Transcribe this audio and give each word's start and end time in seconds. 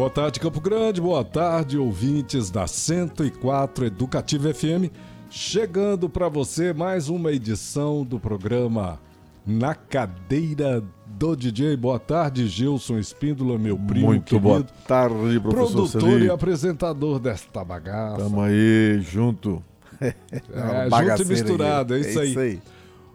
Boa 0.00 0.08
tarde, 0.08 0.40
Campo 0.40 0.62
Grande. 0.62 0.98
Boa 0.98 1.22
tarde, 1.22 1.76
ouvintes 1.76 2.50
da 2.50 2.66
104 2.66 3.84
Educativa 3.84 4.54
FM. 4.54 4.88
Chegando 5.28 6.08
para 6.08 6.26
você 6.26 6.72
mais 6.72 7.10
uma 7.10 7.30
edição 7.30 8.02
do 8.02 8.18
programa 8.18 8.98
Na 9.46 9.74
Cadeira 9.74 10.82
do 11.06 11.36
DJ. 11.36 11.76
Boa 11.76 11.98
tarde, 11.98 12.48
Gilson 12.48 12.98
Espíndola, 12.98 13.58
meu 13.58 13.76
primo 13.76 14.06
Muito 14.06 14.24
querido. 14.24 14.48
boa 14.48 14.62
tarde, 14.88 15.38
professor 15.38 15.50
Produtor 15.50 15.88
Celito. 16.00 16.24
e 16.24 16.30
apresentador 16.30 17.18
desta 17.18 17.62
bagaça. 17.62 18.22
Tamo 18.22 18.40
aí, 18.40 19.02
junto. 19.02 19.62
É, 20.00 20.88
junto 20.88 21.22
e 21.22 21.26
misturado, 21.26 21.94
é 21.94 22.00
aqui. 22.00 22.08
isso 22.08 22.18
aí. 22.40 22.58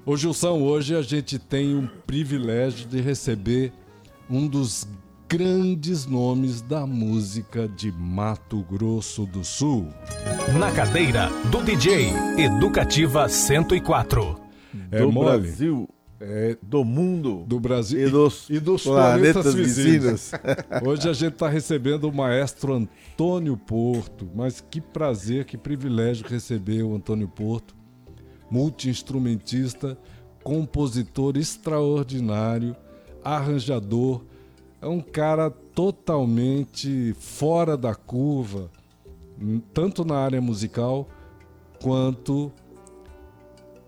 Ô 0.05 0.15
Gilson, 0.15 0.61
hoje 0.61 0.95
a 0.95 1.01
gente 1.01 1.39
tem 1.39 1.75
um 1.75 1.87
privilégio 2.05 2.87
de 2.87 3.01
receber 3.01 3.73
um 4.29 4.47
dos 4.47 4.87
grandes 5.27 6.05
nomes 6.05 6.61
da 6.61 6.85
música 6.85 7.67
de 7.67 7.91
Mato 7.91 8.63
Grosso 8.63 9.25
do 9.25 9.43
Sul. 9.43 9.87
Na 10.59 10.71
cadeira 10.71 11.29
do 11.49 11.63
DJ. 11.63 12.11
Educativa 12.37 13.27
104. 13.27 14.39
É 14.91 14.99
do 14.99 15.11
mole? 15.11 15.41
Brasil, 15.41 15.89
É 16.19 16.57
do 16.61 16.83
mundo 16.85 17.43
do 17.47 17.59
Brasil 17.59 18.07
e 18.07 18.09
dos, 18.09 18.49
e 18.49 18.59
dos 18.59 18.83
planetas, 18.83 19.33
planetas 19.33 19.53
vizinhos. 19.55 20.01
vizinhos. 20.01 20.31
Hoje 20.85 21.09
a 21.09 21.13
gente 21.13 21.33
está 21.33 21.49
recebendo 21.49 22.05
o 22.07 22.13
maestro 22.13 22.73
Antônio 22.73 23.57
Porto, 23.57 24.29
mas 24.33 24.61
que 24.61 24.79
prazer, 24.79 25.45
que 25.45 25.57
privilégio 25.57 26.27
receber 26.27 26.83
o 26.83 26.95
Antônio 26.95 27.27
Porto, 27.27 27.75
multi-instrumentista, 28.49 29.97
compositor 30.43 31.35
extraordinário, 31.35 32.75
arranjador, 33.23 34.23
é 34.81 34.87
um 34.87 35.01
cara 35.01 35.49
totalmente 35.49 37.13
fora 37.19 37.75
da 37.77 37.95
curva, 37.95 38.69
tanto 39.73 40.05
na 40.05 40.17
área 40.17 40.41
musical 40.41 41.07
quanto 41.81 42.51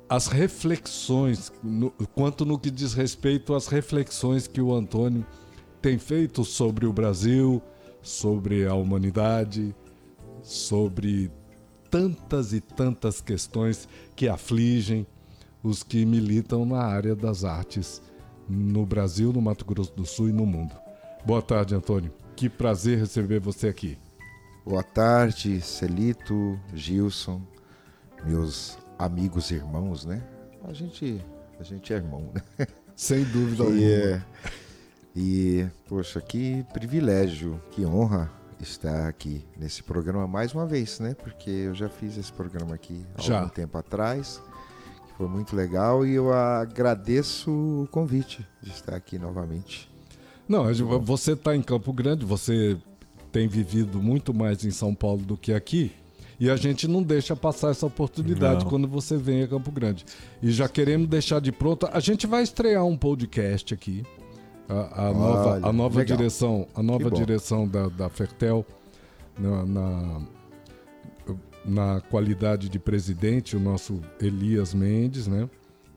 as 0.10 0.28
reflexões, 0.28 1.52
no- 1.62 1.92
quanto 2.16 2.46
no 2.46 2.58
que 2.58 2.72
diz 2.72 2.94
respeito 2.94 3.54
às 3.54 3.68
reflexões 3.68 4.48
que 4.48 4.62
o 4.62 4.74
Antônio 4.74 5.26
tem 5.82 5.98
feito 5.98 6.44
sobre 6.44 6.86
o 6.86 6.94
Brasil, 6.94 7.62
sobre 8.02 8.66
a 8.66 8.74
humanidade, 8.74 9.76
sobre 10.42 11.30
tantas 11.90 12.54
e 12.54 12.62
tantas 12.62 13.22
questões 13.22 13.88
que 14.16 14.28
afligem 14.28 15.06
os 15.62 15.84
que 15.84 16.06
militam 16.06 16.66
na 16.66 16.82
área 16.82 17.16
das 17.16 17.44
artes 17.44 18.02
no 18.48 18.86
Brasil, 18.86 19.32
no 19.34 19.42
Mato 19.42 19.66
Grosso 19.66 19.94
do 19.96 20.06
Sul 20.06 20.30
e 20.30 20.34
no 20.34 20.46
mundo. 20.46 20.76
Boa 21.26 21.42
tarde, 21.42 21.76
Antônio. 21.76 22.12
Que 22.36 22.50
prazer 22.50 23.00
receber 23.00 23.40
você 23.40 23.68
aqui. 23.68 23.98
Boa 24.66 24.84
tarde, 24.84 25.62
Celito, 25.62 26.60
Gilson, 26.74 27.42
meus 28.26 28.78
amigos 29.00 29.50
e 29.52 29.56
irmãos, 29.56 30.06
né? 30.06 30.22
A 30.64 30.74
gente, 30.74 31.24
a 31.60 31.64
gente 31.64 31.94
é 31.94 31.96
irmão, 31.98 32.30
né? 32.34 32.68
Sem 32.96 33.24
dúvida 33.26 33.64
E, 33.64 33.66
alguma. 33.66 33.82
é, 33.82 34.22
e, 35.16 35.68
poxa, 35.88 36.20
que 36.22 36.66
privilégio, 36.74 37.62
que 37.72 37.86
honra 37.86 38.32
estar 38.60 39.08
aqui 39.08 39.46
nesse 39.56 39.84
programa 39.84 40.28
mais 40.28 40.54
uma 40.54 40.66
vez, 40.66 41.00
né? 41.00 41.14
Porque 41.14 41.50
eu 41.50 41.74
já 41.76 41.88
fiz 41.90 42.18
esse 42.18 42.34
programa 42.34 42.76
aqui 42.76 43.06
há 43.16 43.22
Já. 43.22 43.40
algum 43.40 43.50
tempo 43.50 43.78
atrás, 43.78 44.42
foi 45.18 45.28
muito 45.28 45.56
legal 45.56 46.06
e 46.06 46.14
eu 46.14 46.32
agradeço 46.32 47.50
o 47.50 47.88
convite 47.90 48.46
de 48.62 48.70
estar 48.70 48.96
aqui 48.96 49.18
novamente. 49.18 49.90
Não, 50.48 50.72
você 51.02 51.32
está 51.32 51.56
em 51.56 51.62
Campo 51.62 51.92
Grande, 51.92 52.24
você 52.24 52.78
tem 53.32 53.48
vivido 53.48 54.00
muito 54.02 54.32
mais 54.32 54.64
em 54.64 54.70
São 54.70 54.94
Paulo 54.94 55.24
do 55.24 55.36
que 55.36 55.52
aqui. 55.52 55.92
E 56.40 56.52
a 56.52 56.56
gente 56.56 56.88
não 56.88 57.02
deixa 57.02 57.36
passar 57.36 57.72
essa 57.72 57.88
oportunidade 57.88 58.64
Não. 58.64 58.70
quando 58.70 58.88
você 58.88 59.18
vem 59.18 59.42
a 59.42 59.48
Campo 59.48 59.72
Grande. 59.72 60.06
E 60.40 60.52
já 60.52 60.70
queremos 60.70 61.08
deixar 61.08 61.42
de 61.42 61.52
pronto. 61.52 61.90
A 61.92 62.00
gente 62.00 62.28
vai 62.28 62.44
estrear 62.44 62.86
um 62.86 62.96
podcast 62.96 63.74
aqui. 63.74 64.04
A, 64.70 65.08
a 65.08 65.14
nova, 65.14 65.50
Olha, 65.50 65.66
a 65.66 65.74
nova 65.74 65.98
legal. 65.98 66.18
direção, 66.18 66.68
a 66.76 66.84
nova 66.84 67.10
direção 67.10 67.68
da, 67.68 67.88
da 67.88 68.08
Fertel 68.08 68.64
na, 69.40 69.66
na, 69.66 70.22
na 71.68 72.00
qualidade 72.02 72.70
de 72.70 72.80
presidente, 72.80 73.56
o 73.56 73.60
nosso 73.60 74.02
Elias 74.22 74.74
Mendes, 74.74 75.28
né? 75.28 75.50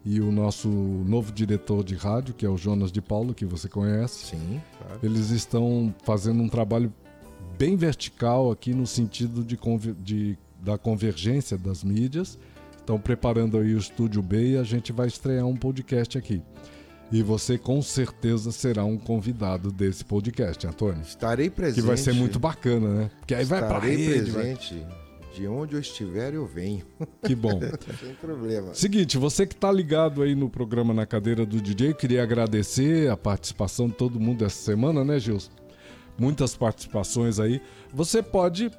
E 0.04 0.20
o 0.20 0.32
nosso 0.32 0.68
novo 0.68 1.30
diretor 1.30 1.84
de 1.84 1.94
rádio, 1.94 2.32
que 2.34 2.44
é 2.44 2.48
o 2.48 2.56
Jonas 2.56 2.90
de 2.90 3.00
Paulo, 3.02 3.32
que 3.34 3.44
você 3.44 3.68
conhece. 3.68 4.26
Sim, 4.28 4.60
claro. 4.78 4.98
Eles 5.02 5.30
estão 5.30 5.94
fazendo 6.04 6.42
um 6.42 6.48
trabalho 6.48 6.92
bem 7.58 7.76
vertical 7.76 8.50
aqui 8.50 8.72
no 8.72 8.86
sentido 8.86 9.44
de, 9.44 9.58
de- 10.02 10.38
da 10.62 10.78
convergência 10.78 11.56
das 11.58 11.84
mídias. 11.84 12.38
Estão 12.78 12.98
preparando 12.98 13.58
aí 13.58 13.74
o 13.74 13.78
Estúdio 13.78 14.22
B 14.22 14.52
e 14.52 14.56
a 14.56 14.62
gente 14.64 14.90
vai 14.90 15.06
estrear 15.06 15.46
um 15.46 15.54
podcast 15.54 16.16
aqui. 16.16 16.42
E 17.12 17.22
você 17.22 17.58
com 17.58 17.82
certeza 17.82 18.50
será 18.52 18.84
um 18.84 18.96
convidado 18.96 19.70
desse 19.70 20.04
podcast, 20.04 20.66
Antônio. 20.66 21.02
Estarei 21.02 21.50
presente. 21.50 21.82
Que 21.82 21.86
vai 21.86 21.96
ser 21.98 22.14
muito 22.14 22.38
bacana, 22.38 22.88
né? 22.88 23.10
Porque 23.18 23.34
aí 23.34 23.44
vai 23.44 23.58
pra 23.60 23.76
Estarei 23.76 23.96
rede. 23.96 24.30
vai- 24.30 24.42
presente. 24.44 24.86
De 25.34 25.46
onde 25.46 25.74
eu 25.74 25.80
estiver, 25.80 26.34
eu 26.34 26.46
venho. 26.46 26.84
Que 27.24 27.34
bom. 27.34 27.60
Sem 28.00 28.14
problema. 28.14 28.74
Seguinte, 28.74 29.16
você 29.18 29.46
que 29.46 29.54
está 29.54 29.70
ligado 29.70 30.22
aí 30.22 30.34
no 30.34 30.48
programa 30.48 30.92
Na 30.92 31.06
Cadeira 31.06 31.46
do 31.46 31.60
DJ, 31.60 31.94
queria 31.94 32.22
agradecer 32.22 33.10
a 33.10 33.16
participação 33.16 33.88
de 33.88 33.94
todo 33.94 34.18
mundo 34.18 34.44
essa 34.44 34.56
semana, 34.56 35.04
né, 35.04 35.18
Gilson? 35.18 35.50
Muitas 36.18 36.56
participações 36.56 37.38
aí. 37.38 37.60
Você 37.92 38.22
pode 38.22 38.70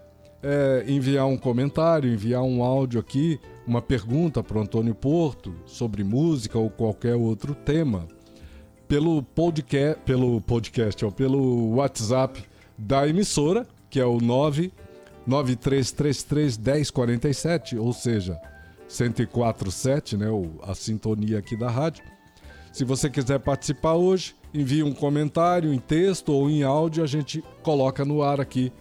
é, 0.43 0.83
enviar 0.87 1.27
um 1.27 1.37
comentário, 1.37 2.11
enviar 2.11 2.43
um 2.43 2.63
áudio 2.63 2.99
aqui, 2.99 3.39
uma 3.65 3.81
pergunta 3.81 4.43
para 4.43 4.57
o 4.57 4.61
Antônio 4.61 4.95
Porto 4.95 5.55
sobre 5.65 6.03
música 6.03 6.57
ou 6.57 6.69
qualquer 6.69 7.15
outro 7.15 7.55
tema 7.55 8.07
pelo 8.87 9.23
podcast, 9.23 10.01
pelo 10.03 10.41
podcast, 10.41 11.05
ó, 11.05 11.11
pelo 11.11 11.75
WhatsApp 11.75 12.43
da 12.77 13.07
emissora, 13.07 13.65
que 13.89 13.99
é 13.99 14.05
o 14.05 14.19
993331047, 15.31 17.79
ou 17.79 17.93
seja, 17.93 18.37
1047, 18.99 20.17
né, 20.17 20.27
a 20.63 20.75
sintonia 20.75 21.39
aqui 21.39 21.55
da 21.55 21.69
rádio. 21.69 22.03
Se 22.73 22.83
você 22.83 23.09
quiser 23.09 23.39
participar 23.39 23.93
hoje, 23.93 24.35
envie 24.53 24.83
um 24.83 24.93
comentário 24.93 25.73
em 25.73 25.79
texto 25.79 26.29
ou 26.29 26.49
em 26.49 26.63
áudio, 26.63 27.03
a 27.03 27.07
gente 27.07 27.43
coloca 27.63 28.03
no 28.03 28.21
ar 28.21 28.41
aqui, 28.41 28.71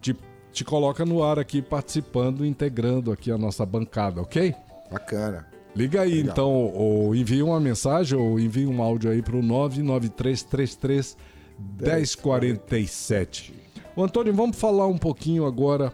te, 0.00 0.16
te 0.52 0.64
coloca 0.64 1.04
no 1.04 1.22
ar 1.22 1.38
aqui 1.38 1.60
participando, 1.60 2.44
integrando 2.44 3.12
aqui 3.12 3.30
a 3.30 3.38
nossa 3.38 3.66
bancada, 3.66 4.20
ok? 4.20 4.54
Bacana. 4.90 5.46
Liga 5.74 6.02
aí 6.02 6.14
Legal. 6.14 6.32
então, 6.32 6.52
ou 6.52 7.14
envie 7.14 7.42
uma 7.42 7.60
mensagem 7.60 8.18
ou 8.18 8.40
envie 8.40 8.66
um 8.66 8.82
áudio 8.82 9.10
aí 9.10 9.20
para 9.20 9.36
o 9.36 9.42
99333 9.42 11.16
1047. 11.58 13.65
Ô 13.96 14.04
Antônio, 14.04 14.34
vamos 14.34 14.58
falar 14.58 14.86
um 14.86 14.98
pouquinho 14.98 15.46
agora, 15.46 15.90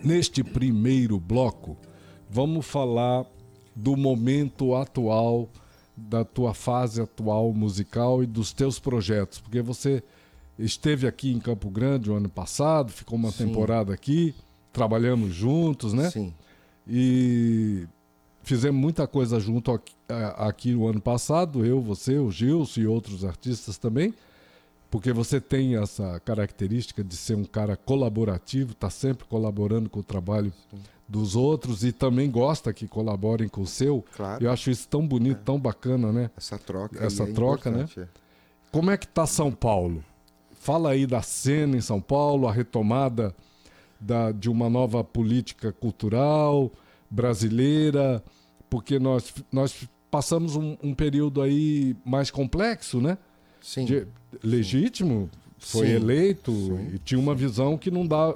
neste 0.00 0.44
primeiro 0.44 1.18
bloco, 1.18 1.76
vamos 2.30 2.64
falar 2.64 3.26
do 3.74 3.96
momento 3.96 4.76
atual, 4.76 5.48
da 5.96 6.24
tua 6.24 6.54
fase 6.54 7.02
atual 7.02 7.52
musical 7.52 8.22
e 8.22 8.26
dos 8.26 8.52
teus 8.52 8.78
projetos, 8.78 9.40
porque 9.40 9.60
você 9.60 10.04
esteve 10.56 11.08
aqui 11.08 11.32
em 11.32 11.40
Campo 11.40 11.68
Grande 11.68 12.12
o 12.12 12.14
ano 12.14 12.28
passado, 12.28 12.92
ficou 12.92 13.18
uma 13.18 13.32
Sim. 13.32 13.48
temporada 13.48 13.92
aqui, 13.92 14.32
trabalhamos 14.72 15.34
juntos, 15.34 15.92
né? 15.92 16.10
Sim. 16.10 16.32
E 16.86 17.88
fizemos 18.44 18.80
muita 18.80 19.08
coisa 19.08 19.40
junto 19.40 19.72
aqui, 19.72 19.94
aqui 20.36 20.74
no 20.74 20.86
ano 20.86 21.00
passado, 21.00 21.66
eu, 21.66 21.80
você, 21.80 22.18
o 22.18 22.30
Gilson 22.30 22.82
e 22.82 22.86
outros 22.86 23.24
artistas 23.24 23.78
também, 23.78 24.14
porque 24.90 25.12
você 25.12 25.40
tem 25.40 25.76
essa 25.76 26.18
característica 26.20 27.04
de 27.04 27.16
ser 27.16 27.36
um 27.36 27.44
cara 27.44 27.76
colaborativo, 27.76 28.74
tá 28.74 28.90
sempre 28.90 29.24
colaborando 29.26 29.88
com 29.88 30.00
o 30.00 30.02
trabalho 30.02 30.52
dos 31.08 31.36
outros 31.36 31.84
e 31.84 31.92
também 31.92 32.30
gosta 32.30 32.72
que 32.72 32.88
colaborem 32.88 33.48
com 33.48 33.62
o 33.62 33.66
seu. 33.66 34.04
Claro. 34.16 34.44
Eu 34.44 34.50
acho 34.50 34.70
isso 34.70 34.88
tão 34.88 35.06
bonito, 35.06 35.42
tão 35.44 35.58
bacana, 35.58 36.12
né? 36.12 36.30
Essa 36.36 36.58
troca. 36.58 37.04
Essa 37.04 37.22
é 37.22 37.32
troca, 37.32 37.70
né? 37.70 37.86
é. 37.96 38.06
como 38.72 38.90
é 38.90 38.96
que 38.96 39.06
tá 39.06 39.26
São 39.26 39.52
Paulo? 39.52 40.04
Fala 40.52 40.90
aí 40.90 41.06
da 41.06 41.22
cena 41.22 41.76
em 41.76 41.80
São 41.80 42.00
Paulo, 42.00 42.48
a 42.48 42.52
retomada 42.52 43.34
da, 43.98 44.32
de 44.32 44.50
uma 44.50 44.68
nova 44.68 45.04
política 45.04 45.72
cultural 45.72 46.70
brasileira, 47.10 48.22
porque 48.68 48.98
nós, 48.98 49.32
nós 49.50 49.88
passamos 50.10 50.56
um, 50.56 50.76
um 50.82 50.94
período 50.94 51.42
aí 51.42 51.96
mais 52.04 52.30
complexo, 52.30 53.00
né? 53.00 53.18
Sim. 53.60 53.84
De- 53.84 54.06
legítimo, 54.42 55.28
foi 55.58 55.88
Sim, 55.88 55.92
eleito 55.92 56.52
sim, 56.52 56.90
e 56.94 56.98
tinha 56.98 57.18
uma 57.20 57.34
visão 57.34 57.76
que 57.76 57.90
não, 57.90 58.06
dá, 58.06 58.34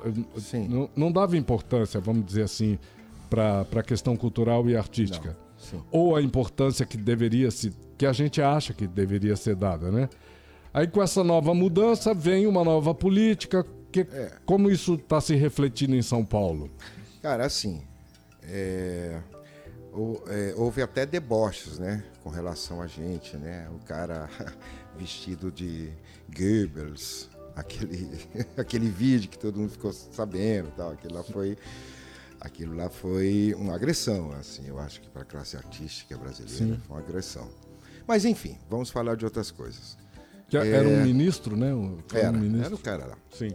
não, 0.69 0.91
não 0.95 1.11
dava 1.13 1.37
importância, 1.37 1.99
vamos 2.01 2.27
dizer 2.27 2.43
assim, 2.43 2.79
para 3.31 3.63
a 3.75 3.83
questão 3.83 4.17
cultural 4.17 4.69
e 4.69 4.77
artística. 4.77 5.37
Ou 5.91 6.15
a 6.15 6.21
importância 6.23 6.85
que 6.85 6.97
deveria 6.97 7.51
se 7.51 7.73
que 7.97 8.05
a 8.05 8.13
gente 8.13 8.43
acha 8.43 8.75
que 8.75 8.87
deveria 8.87 9.35
ser 9.37 9.55
dada, 9.57 9.91
né? 9.91 10.09
Aí 10.75 10.87
com 10.87 11.03
essa 11.03 11.23
nova 11.25 11.55
mudança 11.55 12.13
vem 12.13 12.47
uma 12.47 12.63
nova 12.65 12.93
política. 12.95 13.65
Que, 13.91 14.01
É. 14.01 14.33
Como 14.45 14.69
isso 14.71 14.95
está 14.95 15.21
se 15.21 15.35
refletindo 15.37 15.95
em 15.95 16.03
São 16.03 16.25
Paulo? 16.25 16.69
Cara, 17.23 17.47
assim, 17.47 17.81
é, 18.43 19.21
hou- 19.93 20.23
é, 20.27 20.53
houve 20.57 20.83
até 20.83 21.07
deboches, 21.07 21.79
né, 21.79 22.03
com 22.23 22.29
relação 22.29 22.83
a 22.83 22.87
gente, 22.89 23.37
né? 23.37 23.69
O 23.75 23.79
cara 23.87 24.29
vestido 24.99 25.51
de 25.51 25.91
Goebbels, 26.29 27.29
aquele, 27.55 28.11
aquele 28.57 28.89
vídeo 28.89 29.29
que 29.29 29.39
todo 29.39 29.59
mundo 29.59 29.71
ficou 29.71 29.93
sabendo, 29.93 30.71
tal, 30.77 30.91
aquilo 30.93 31.15
lá 31.15 31.23
foi, 31.23 31.57
aquilo 32.41 32.75
lá 32.75 32.89
foi 32.89 33.55
uma 33.57 33.75
agressão, 33.75 34.33
assim, 34.33 34.67
eu 34.67 34.79
acho 34.79 35.01
que 35.01 35.09
para 35.09 35.23
a 35.23 35.25
classe 35.25 35.57
artística 35.57 36.17
brasileira 36.17 36.77
Sim. 36.77 36.81
foi 36.87 36.97
uma 36.97 37.03
agressão. 37.03 37.49
Mas 38.07 38.25
enfim, 38.25 38.59
vamos 38.69 38.91
falar 38.91 39.17
de 39.17 39.25
outras 39.25 39.51
coisas. 39.51 39.97
Que 40.49 40.57
Era 40.57 40.87
um 40.87 41.03
ministro, 41.03 41.57
né? 41.57 41.71
É. 42.13 42.19
Era, 42.21 42.37
um 42.37 42.41
ministro. 42.41 42.67
era 42.67 42.75
o 42.75 42.79
cara 42.79 43.07
lá. 43.07 43.19
Sim. 43.33 43.51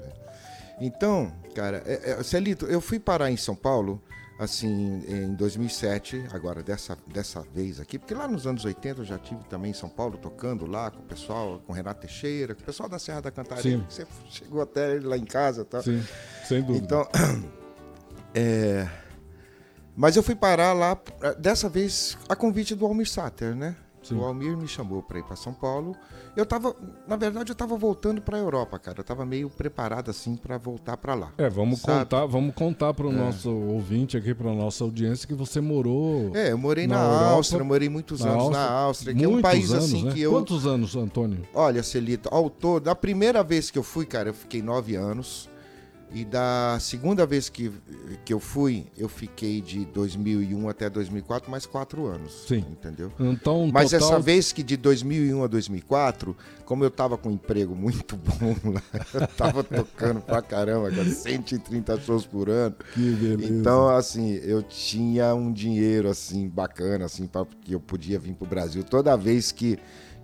Então, 0.82 1.32
cara, 1.54 1.84
é, 1.86 2.12
é, 2.12 2.24
Celito, 2.24 2.66
eu 2.66 2.82
fui 2.82 3.00
parar 3.00 3.30
em 3.30 3.38
São 3.38 3.56
Paulo, 3.56 4.02
assim, 4.40 5.04
em 5.06 5.36
2007, 5.36 6.28
agora 6.32 6.64
dessa, 6.64 6.98
dessa 7.06 7.42
vez 7.42 7.78
aqui, 7.80 8.00
porque 8.00 8.14
lá 8.14 8.26
nos 8.26 8.48
anos 8.48 8.64
80 8.64 9.02
eu 9.02 9.06
já 9.06 9.18
tive 9.20 9.44
também 9.44 9.72
em 9.72 9.74
São 9.74 9.90
Paulo, 9.90 10.18
tocando 10.18 10.66
lá 10.66 10.90
com 10.90 11.00
o 11.00 11.06
pessoal, 11.06 11.62
com 11.68 11.74
o 11.74 11.76
Renato 11.76 12.00
Teixeira, 12.00 12.56
com 12.56 12.62
o 12.62 12.66
pessoal 12.66 12.88
da 12.88 12.98
Serra 12.98 13.22
da 13.22 13.32
Cantareira, 13.32 13.86
você 13.90 14.08
chegou 14.30 14.62
até 14.62 14.96
ele 14.96 15.06
lá 15.06 15.18
em 15.18 15.26
casa 15.26 15.64
e 15.64 15.66
tal. 15.66 15.84
Sim, 15.84 16.02
sem 16.48 16.64
dúvida. 16.64 16.86
Então, 16.86 17.08
é, 18.34 18.88
mas 19.94 20.16
eu 20.16 20.24
fui 20.24 20.36
parar 20.36 20.72
lá, 20.72 20.98
eh, 21.22 21.36
dessa 21.36 21.68
vez, 21.68 22.18
a 22.30 22.36
convite 22.36 22.74
do 22.74 22.86
Almir 22.86 23.10
Sater, 23.10 23.54
né? 23.54 23.76
Sim. 24.10 24.16
O 24.20 24.24
Almir 24.26 24.58
me 24.58 24.68
chamou 24.68 25.02
para 25.02 25.20
ir 25.20 25.24
para 25.24 25.36
São 25.36 25.54
Paulo. 25.54 25.96
Eu 26.36 26.46
tava, 26.46 26.76
na 27.08 27.16
verdade, 27.16 27.52
eu 27.52 27.56
tava 27.56 27.76
voltando 27.78 28.22
para 28.22 28.38
a 28.38 28.40
Europa, 28.40 28.78
cara. 28.80 29.00
Eu 29.00 29.04
tava 29.04 29.26
meio 29.26 29.50
preparado 29.50 30.10
assim 30.10 30.36
para 30.36 30.58
voltar 30.58 30.98
para 30.98 31.14
lá. 31.14 31.32
é, 31.38 31.50
vamos 31.50 31.80
sabe? 31.80 32.00
contar, 32.00 32.26
vamos 32.26 32.56
contar 32.56 32.94
para 32.94 33.08
o 33.08 33.12
nosso 33.12 33.50
ouvinte 33.50 34.18
aqui, 34.18 34.34
para 34.34 34.54
nossa 34.54 34.84
audiência, 34.84 35.28
que 35.28 35.34
você 35.34 35.62
morou 35.62 36.32
É, 36.36 36.52
eu 36.52 36.58
morei 36.58 36.88
na, 36.88 36.98
Na 36.98 37.04
Europa, 37.04 37.26
Áustria, 37.32 37.64
morei 37.64 37.90
muitos 37.90 38.22
na 38.22 38.32
anos 38.32 38.44
Áustria, 38.44 38.60
na 38.66 38.72
Áustria, 38.72 39.14
que 39.16 39.24
é 39.24 39.28
um 39.28 39.42
país 39.42 39.72
anos, 39.72 39.86
assim 39.86 40.04
né? 40.06 40.14
que 40.14 40.22
eu. 40.22 40.32
Quantos 40.32 40.66
anos, 40.66 40.96
Antônio? 40.96 41.40
Olha, 41.54 41.84
Celito, 41.84 42.30
ao 42.32 42.50
todo, 42.50 42.88
a 42.90 42.96
primeira 42.96 43.44
vez 43.44 43.70
que 43.72 43.78
eu 43.78 43.84
fui, 43.84 44.06
cara, 44.06 44.30
eu 44.30 44.34
fiquei 44.34 44.62
nove 44.62 44.96
anos. 44.96 45.50
E 46.12 46.26
da 46.26 46.78
segunda 46.80 47.26
vez 47.26 47.50
que, 47.50 47.72
que 48.26 48.34
eu 48.34 48.40
fui, 48.40 48.88
eu 48.98 49.08
fiquei 49.08 49.62
de 49.62 49.86
2001 49.86 50.68
até 50.68 50.90
2004, 50.90 51.52
mais 51.52 51.66
quatro 51.66 52.08
anos. 52.08 52.46
Sim. 52.48 52.66
Entendeu? 52.72 53.12
Então, 53.20 53.64
um 53.64 53.72
Mas 53.72 53.92
total... 53.92 54.08
essa 54.08 54.20
vez 54.20 54.52
que 54.52 54.64
de 54.64 54.76
2001 54.76 55.44
a 55.44 55.48
2004, 55.48 56.36
como 56.66 56.84
eu 56.84 56.90
tava 56.90 57.18
com 57.18 57.30
um 57.30 57.34
emprego 57.34 57.76
muito 57.76 58.18
bom 58.18 58.56
lá, 58.74 58.84
eu 59.14 59.28
tava 59.28 59.64
tocando 59.64 60.22
pra 60.22 60.42
caramba, 60.42 60.90
cara, 60.90 61.06
130 61.06 62.00
shows 62.02 62.26
por 62.26 62.50
ano. 62.50 62.76
Que 62.94 63.12
beleza. 63.12 63.54
Então, 63.54 63.90
assim, 63.90 64.34
eu 64.44 64.64
tinha 64.64 65.36
um 65.36 65.52
dinheiro, 65.52 66.10
assim, 66.10 66.48
bacana, 66.48 67.06
assim, 67.06 67.28
pra, 67.28 67.46
que 67.62 67.74
eu 67.74 67.80
podia 67.80 68.18
vir 68.18 68.34
pro 68.34 68.48
Brasil 68.48 68.84
toda 68.84 69.16
vez 69.16 69.52
que, 69.52 69.78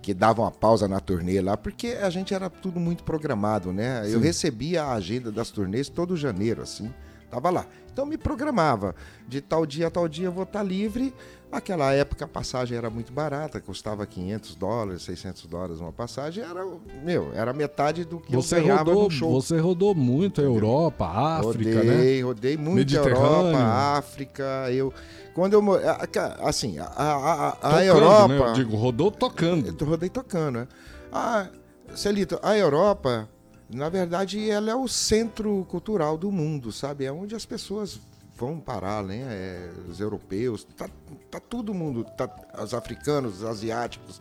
que 0.06 0.14
dava 0.14 0.40
uma 0.40 0.52
pausa 0.52 0.86
na 0.86 1.00
turnê 1.00 1.40
lá, 1.40 1.56
porque 1.56 1.88
a 2.00 2.08
gente 2.10 2.32
era 2.32 2.48
tudo 2.48 2.78
muito 2.78 3.02
programado, 3.02 3.72
né? 3.72 4.04
Eu 4.08 4.20
recebia 4.20 4.84
a 4.84 4.92
agenda 4.92 5.32
das 5.32 5.50
turnês 5.50 5.88
todo 5.88 6.16
janeiro, 6.16 6.62
assim, 6.62 6.94
tava 7.28 7.50
lá. 7.50 7.66
Então, 7.92 8.06
me 8.06 8.16
programava, 8.16 8.94
de 9.26 9.40
tal 9.40 9.66
dia 9.66 9.88
a 9.88 9.90
tal 9.90 10.06
dia 10.06 10.26
eu 10.26 10.32
vou 10.32 10.44
estar 10.44 10.62
livre. 10.62 11.12
Naquela 11.50 11.92
época 11.92 12.24
a 12.24 12.28
passagem 12.28 12.76
era 12.76 12.90
muito 12.90 13.12
barata, 13.12 13.60
custava 13.60 14.04
500 14.04 14.56
dólares, 14.56 15.02
600 15.02 15.46
dólares 15.46 15.80
uma 15.80 15.92
passagem, 15.92 16.42
era, 16.44 16.66
meu, 17.04 17.30
era 17.34 17.52
metade 17.52 18.04
do 18.04 18.18
que 18.18 18.34
você 18.34 18.56
eu 18.58 18.62
ganhava 18.64 18.84
rodou, 18.90 19.04
no 19.04 19.10
show. 19.10 19.32
você 19.32 19.58
rodou 19.58 19.94
muito 19.94 20.40
a 20.40 20.44
Europa, 20.44 21.04
a 21.06 21.38
África, 21.38 21.82
né? 21.84 21.94
rodei, 21.96 22.22
rodei 22.22 22.56
muito 22.56 22.94
a. 22.96 22.98
Europa, 22.98 23.58
África. 23.96 24.44
Eu, 24.72 24.92
quando 25.34 25.52
eu 25.52 25.74
a- 25.74 26.02
a- 26.02 26.48
assim, 26.48 26.78
a, 26.78 26.84
a, 26.86 27.14
a- 27.14 27.48
a 27.48 27.52
Tocando, 27.54 27.82
Europa, 27.84 28.28
né? 28.28 28.48
Eu 28.48 28.52
digo, 28.52 28.76
rodou 28.76 29.10
tocando. 29.10 29.76
eu 29.80 29.86
rodei 29.86 30.08
tocando, 30.08 30.56
né? 30.60 30.68
Ah, 31.12 31.46
Celito, 31.94 32.38
a 32.42 32.56
Europa, 32.58 33.28
na 33.70 33.88
verdade, 33.88 34.50
ela 34.50 34.70
é 34.70 34.74
o 34.74 34.88
centro 34.88 35.64
cultural 35.70 36.18
do 36.18 36.32
mundo, 36.32 36.72
sabe? 36.72 37.04
É 37.04 37.12
onde 37.12 37.34
as 37.36 37.46
pessoas 37.46 38.00
vão 38.36 38.60
parar, 38.60 39.02
né? 39.02 39.22
É, 39.28 39.70
os 39.88 39.98
europeus, 39.98 40.64
tá, 40.76 40.88
tá 41.30 41.40
todo 41.40 41.72
mundo, 41.72 42.04
tá, 42.04 42.28
os 42.62 42.74
africanos, 42.74 43.38
os 43.38 43.44
asiáticos, 43.44 44.20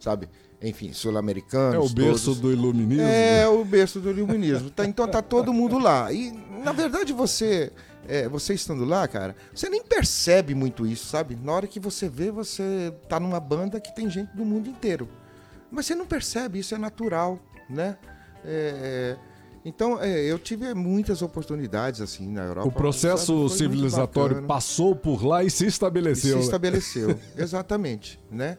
sabe? 0.00 0.28
Enfim, 0.62 0.92
sul-americanos. 0.92 1.74
É 1.74 1.78
o 1.78 1.88
berço 1.88 2.26
todos. 2.26 2.40
do 2.40 2.52
iluminismo. 2.52 3.02
É 3.02 3.48
o 3.48 3.64
berço 3.64 4.00
do 4.00 4.10
iluminismo. 4.10 4.70
Tá, 4.70 4.86
então 4.86 5.06
tá 5.08 5.20
todo 5.20 5.52
mundo 5.52 5.78
lá. 5.78 6.12
E, 6.12 6.30
na 6.64 6.72
verdade, 6.72 7.12
você, 7.12 7.72
é, 8.08 8.28
você 8.28 8.54
estando 8.54 8.84
lá, 8.84 9.06
cara, 9.08 9.34
você 9.52 9.68
nem 9.68 9.82
percebe 9.82 10.54
muito 10.54 10.86
isso, 10.86 11.06
sabe? 11.06 11.36
Na 11.36 11.52
hora 11.52 11.66
que 11.66 11.80
você 11.80 12.08
vê, 12.08 12.30
você 12.30 12.94
tá 13.08 13.18
numa 13.18 13.40
banda 13.40 13.80
que 13.80 13.94
tem 13.94 14.08
gente 14.08 14.34
do 14.36 14.44
mundo 14.44 14.68
inteiro. 14.68 15.08
Mas 15.70 15.86
você 15.86 15.94
não 15.94 16.06
percebe, 16.06 16.60
isso 16.60 16.74
é 16.74 16.78
natural, 16.78 17.40
né? 17.68 17.96
É, 18.44 19.16
é, 19.18 19.31
então, 19.64 20.02
é, 20.02 20.20
eu 20.24 20.38
tive 20.38 20.74
muitas 20.74 21.22
oportunidades, 21.22 22.00
assim, 22.00 22.28
na 22.28 22.42
Europa. 22.44 22.68
O 22.68 22.72
processo 22.72 23.48
sabe? 23.48 23.58
Civilizatório 23.58 24.42
passou 24.42 24.94
por 24.96 25.24
lá 25.24 25.44
e 25.44 25.50
se 25.50 25.64
E 25.64 25.68
estabeleceu. 25.68 26.30
se 26.32 26.36
né? 26.36 26.42
estabeleceu, 26.42 27.18
exatamente, 27.36 28.18
né? 28.30 28.58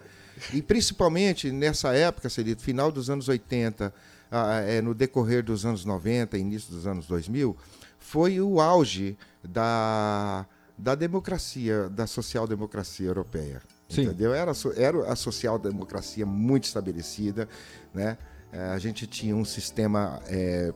E 0.53 0.61
principalmente 0.61 1.51
nessa 1.51 1.93
época, 1.93 2.29
seria 2.29 2.55
final 2.55 2.91
dos 2.91 3.09
anos 3.09 3.27
80, 3.27 3.93
ah, 4.31 4.59
é, 4.61 4.81
no 4.81 4.93
decorrer 4.93 5.43
dos 5.43 5.65
anos 5.65 5.85
90, 5.85 6.37
início 6.37 6.71
dos 6.73 6.87
anos 6.87 7.05
2000, 7.05 7.55
foi 7.99 8.39
o 8.41 8.59
auge 8.59 9.17
da, 9.43 10.45
da 10.77 10.95
democracia, 10.95 11.89
da 11.89 12.07
social-democracia 12.07 13.07
europeia. 13.07 13.61
Sim. 13.87 14.03
Entendeu? 14.03 14.33
Era, 14.33 14.51
era 14.75 15.11
a 15.11 15.15
social-democracia 15.15 16.25
muito 16.25 16.63
estabelecida, 16.63 17.47
né? 17.93 18.17
Eh, 18.51 18.59
A 18.73 18.79
gente 18.79 19.05
tinha 19.05 19.35
um 19.35 19.45
sistema 19.45 20.19
eh, 20.27 20.73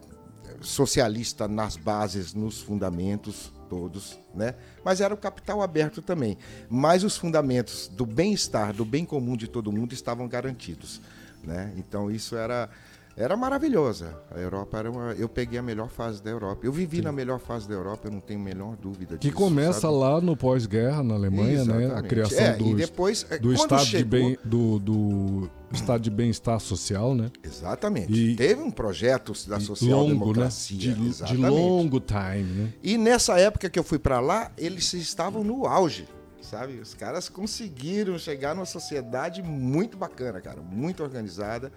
socialista 0.62 1.48
nas 1.48 1.76
bases, 1.76 2.34
nos 2.34 2.62
fundamentos 2.62 3.52
todos, 3.70 4.18
né? 4.34 4.56
Mas 4.84 5.02
era 5.02 5.14
o 5.14 5.18
capital 5.18 5.62
aberto 5.62 6.02
também. 6.02 6.38
Mas 6.70 7.04
os 7.04 7.18
fundamentos 7.18 7.88
do 7.88 8.06
bem-estar, 8.06 8.74
do 8.74 8.86
bem 8.86 9.06
comum 9.06 9.36
de 9.36 9.48
todo 9.48 9.72
mundo 9.72 9.94
estavam 9.94 10.28
garantidos, 10.28 11.02
né? 11.44 11.74
Então 11.78 12.10
isso 12.10 12.36
era 12.36 12.70
era 13.18 13.36
maravilhosa. 13.36 14.16
A 14.30 14.38
Europa 14.40 14.78
era 14.78 14.92
uma, 14.92 15.12
eu 15.14 15.28
peguei 15.28 15.58
a 15.58 15.62
melhor 15.64 15.90
fase 15.90 16.22
da 16.22 16.30
Europa. 16.30 16.62
Eu 16.64 16.72
vivi 16.72 17.02
na 17.02 17.12
melhor 17.12 17.40
fase 17.40 17.68
da 17.68 17.74
Europa, 17.74 18.08
eu 18.08 18.12
não 18.12 18.20
tenho 18.20 18.40
a 18.40 18.44
menor 18.44 18.76
dúvida 18.78 19.18
Que 19.18 19.30
disso. 19.30 19.36
começa 19.36 19.82
sabe? 19.82 19.96
lá 19.96 20.22
no 20.22 20.38
pós-guerra, 20.38 21.02
na 21.02 21.16
Alemanha, 21.16 21.66
né? 21.66 21.74
A 21.74 21.82
Exatamente. 21.82 22.08
criação 22.10 22.40
É, 22.46 22.54
do, 22.54 22.66
e 22.70 22.76
depois, 22.76 23.26
é, 23.30 23.40
do 23.40 23.52
estado 23.52 23.84
de 23.86 23.90
chegou- 23.92 24.10
bem 24.12 24.38
do, 24.46 24.78
do 24.80 25.50
estado 25.74 26.02
de 26.02 26.12
bem-estar 26.12 26.60
social, 26.60 27.16
né? 27.16 27.32
Exatamente. 27.44 28.14
E- 28.14 28.36
Teve 28.36 28.62
um 28.62 28.70
projeto 28.70 29.34
da 29.50 29.60
social-democracia. 29.60 30.90
né? 30.90 30.94
De, 30.96 31.02
de 31.02 31.08
exatamente. 31.10 31.50
longo 31.50 32.00
time, 32.00 32.44
né? 32.44 32.74
E 32.84 32.98
nessa 33.00 33.40
época 33.40 33.68
que 33.70 33.80
eu 33.80 33.84
fui 33.84 33.98
para 33.98 34.20
lá, 34.20 34.52
eles 34.58 34.94
estavam 34.94 35.44
no 35.44 35.66
auge, 35.66 36.08
sabe? 36.40 36.80
Os 36.80 36.94
caras 36.94 37.28
conseguiram 37.30 38.16
chegar 38.20 38.54
numa 38.54 38.66
sociedade 38.66 39.42
muito 39.42 39.98
bacana, 39.98 40.40
cara, 40.40 40.62
muito 40.62 41.02
organizada, 41.04 41.72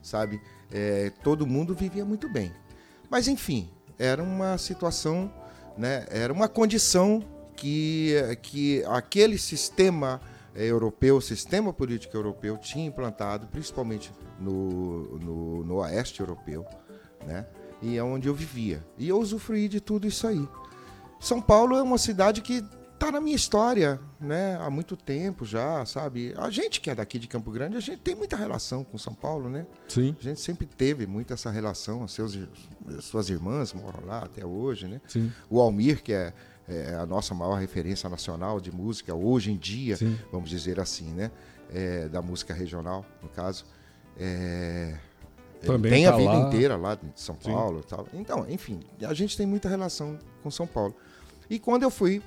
sabe? 0.00 0.40
É, 0.72 1.10
todo 1.22 1.46
mundo 1.46 1.74
vivia 1.74 2.04
muito 2.04 2.28
bem. 2.28 2.52
Mas 3.10 3.28
enfim, 3.28 3.70
era 3.98 4.22
uma 4.22 4.58
situação, 4.58 5.32
né? 5.76 6.06
Era 6.10 6.32
uma 6.32 6.48
condição 6.48 7.22
que, 7.56 8.14
que 8.42 8.84
aquele 8.86 9.38
sistema 9.38 10.20
eh, 10.54 10.66
europeu, 10.66 11.20
sistema 11.20 11.72
político 11.72 12.16
europeu 12.16 12.56
tinha 12.58 12.86
implantado, 12.86 13.46
principalmente 13.46 14.12
no, 14.40 15.18
no, 15.18 15.64
no 15.64 15.76
oeste 15.76 16.20
europeu, 16.20 16.66
né? 17.26 17.46
E 17.82 17.96
é 17.96 18.02
onde 18.02 18.28
eu 18.28 18.34
vivia. 18.34 18.84
E 18.98 19.08
eu 19.08 19.18
usufruí 19.18 19.68
de 19.68 19.80
tudo 19.80 20.06
isso 20.06 20.26
aí. 20.26 20.48
São 21.20 21.40
Paulo 21.40 21.76
é 21.76 21.82
uma 21.82 21.98
cidade 21.98 22.40
que 22.40 22.64
tá 23.04 23.12
na 23.12 23.20
minha 23.20 23.36
história, 23.36 24.00
né? 24.18 24.56
Há 24.60 24.70
muito 24.70 24.96
tempo 24.96 25.44
já, 25.44 25.84
sabe? 25.84 26.34
A 26.38 26.48
gente 26.48 26.80
que 26.80 26.88
é 26.88 26.94
daqui 26.94 27.18
de 27.18 27.28
Campo 27.28 27.50
Grande, 27.50 27.76
a 27.76 27.80
gente 27.80 27.98
tem 27.98 28.14
muita 28.14 28.34
relação 28.34 28.82
com 28.82 28.96
São 28.96 29.14
Paulo, 29.14 29.48
né? 29.50 29.66
Sim, 29.88 30.16
A 30.18 30.22
gente 30.22 30.40
sempre 30.40 30.66
teve 30.66 31.06
muito 31.06 31.32
essa 31.32 31.50
relação. 31.50 32.08
Seus, 32.08 32.38
suas 33.00 33.28
irmãs 33.28 33.74
moram 33.74 34.06
lá 34.06 34.20
até 34.20 34.44
hoje, 34.44 34.88
né? 34.88 35.00
sim. 35.06 35.30
O 35.50 35.60
Almir, 35.60 36.02
que 36.02 36.12
é, 36.12 36.32
é 36.66 36.94
a 36.94 37.04
nossa 37.04 37.34
maior 37.34 37.56
referência 37.56 38.08
nacional 38.08 38.58
de 38.58 38.72
música 38.72 39.14
hoje 39.14 39.52
em 39.52 39.56
dia, 39.56 39.96
Sim. 39.96 40.18
vamos 40.32 40.48
dizer 40.48 40.80
assim, 40.80 41.10
né? 41.10 41.30
É, 41.70 42.08
da 42.08 42.22
música 42.22 42.54
regional, 42.54 43.04
no 43.22 43.28
caso. 43.28 43.66
É, 44.18 44.94
Também 45.62 45.92
tem 45.92 46.04
tá 46.04 46.14
a 46.14 46.16
vida 46.16 46.32
lá. 46.32 46.46
inteira 46.46 46.76
lá 46.76 46.94
de 46.94 47.08
São. 47.16 47.34
Paulo 47.34 47.82
tal. 47.82 48.06
Então, 48.14 48.46
enfim, 48.48 48.80
a 49.02 49.12
gente 49.12 49.36
tem 49.36 49.46
muita 49.46 49.68
relação 49.68 50.18
com 50.42 50.50
São 50.50 50.66
Paulo. 50.66 50.94
E 51.48 51.58
quando 51.58 51.82
eu 51.82 51.90
fui, 51.90 52.22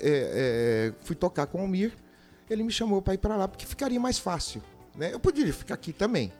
é, 0.00 0.92
é, 0.92 0.92
fui 1.04 1.14
tocar 1.16 1.46
com 1.46 1.58
o 1.58 1.60
Almir, 1.62 1.92
ele 2.48 2.62
me 2.62 2.72
chamou 2.72 3.00
para 3.02 3.14
ir 3.14 3.18
para 3.18 3.36
lá, 3.36 3.46
porque 3.48 3.66
ficaria 3.66 4.00
mais 4.00 4.18
fácil. 4.18 4.62
Né? 4.96 5.12
Eu 5.12 5.20
poderia 5.20 5.52
ficar 5.52 5.74
aqui 5.74 5.92
também. 5.92 6.32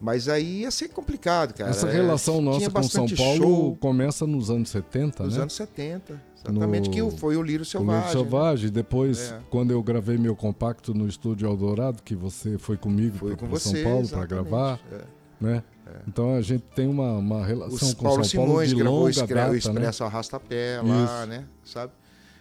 Mas 0.00 0.28
aí 0.28 0.62
ia 0.62 0.70
ser 0.70 0.88
complicado, 0.88 1.54
cara. 1.54 1.70
Essa 1.70 1.88
É, 1.88 1.92
relação 1.92 2.34
tinha 2.38 2.68
nossa 2.68 2.70
com 2.70 2.82
São 2.82 3.06
Paulo 3.16 3.36
show 3.36 3.76
começa 3.80 4.26
nos 4.26 4.50
anos 4.50 4.68
70, 4.70 5.22
nos 5.24 5.36
né? 5.36 5.42
anos 5.42 5.54
70. 5.54 6.20
Exatamente, 6.46 6.88
No- 7.00 7.10
que 7.10 7.16
foi 7.18 7.36
o 7.36 7.42
Lírio 7.42 7.62
O 7.62 7.64
Selvagem. 7.64 8.02
Leite 8.02 8.12
Selvagem. 8.12 8.70
Depois, 8.70 9.30
É. 9.32 9.40
quando 9.50 9.70
eu 9.70 9.82
gravei 9.82 10.18
meu 10.18 10.36
compacto 10.36 10.92
no 10.92 11.06
estúdio 11.08 11.48
Eldorado, 11.48 12.02
que 12.02 12.14
você 12.14 12.58
foi 12.58 12.76
comigo 12.76 13.16
pra- 13.18 13.36
com. 13.48 13.56
São 13.56 13.82
Paulo 13.82 14.08
para 14.08 14.26
gravar, 14.26 14.80
É. 14.92 15.00
né? 15.40 15.62
Então 16.08 16.34
a 16.34 16.40
gente 16.42 16.64
tem 16.74 16.86
uma, 16.88 17.12
uma 17.16 17.44
relação 17.46 17.90
O 17.90 17.96
com 17.96 18.02
Paulo 18.02 18.24
São 18.24 18.36
Paulo 18.38 18.50
Simões 18.50 18.68
de 18.70 18.74
gravou 18.76 18.94
o 18.94 18.98
longa 19.00 19.10
Escre- 19.10 19.34
data, 19.34 19.48
o 19.48 19.52
né? 19.52 19.58
Expresso 19.58 20.04
Arrastapé 20.04 20.80
lá, 20.82 21.04
Isso. 21.04 21.26
né? 21.28 21.44
Sabe? 21.64 21.92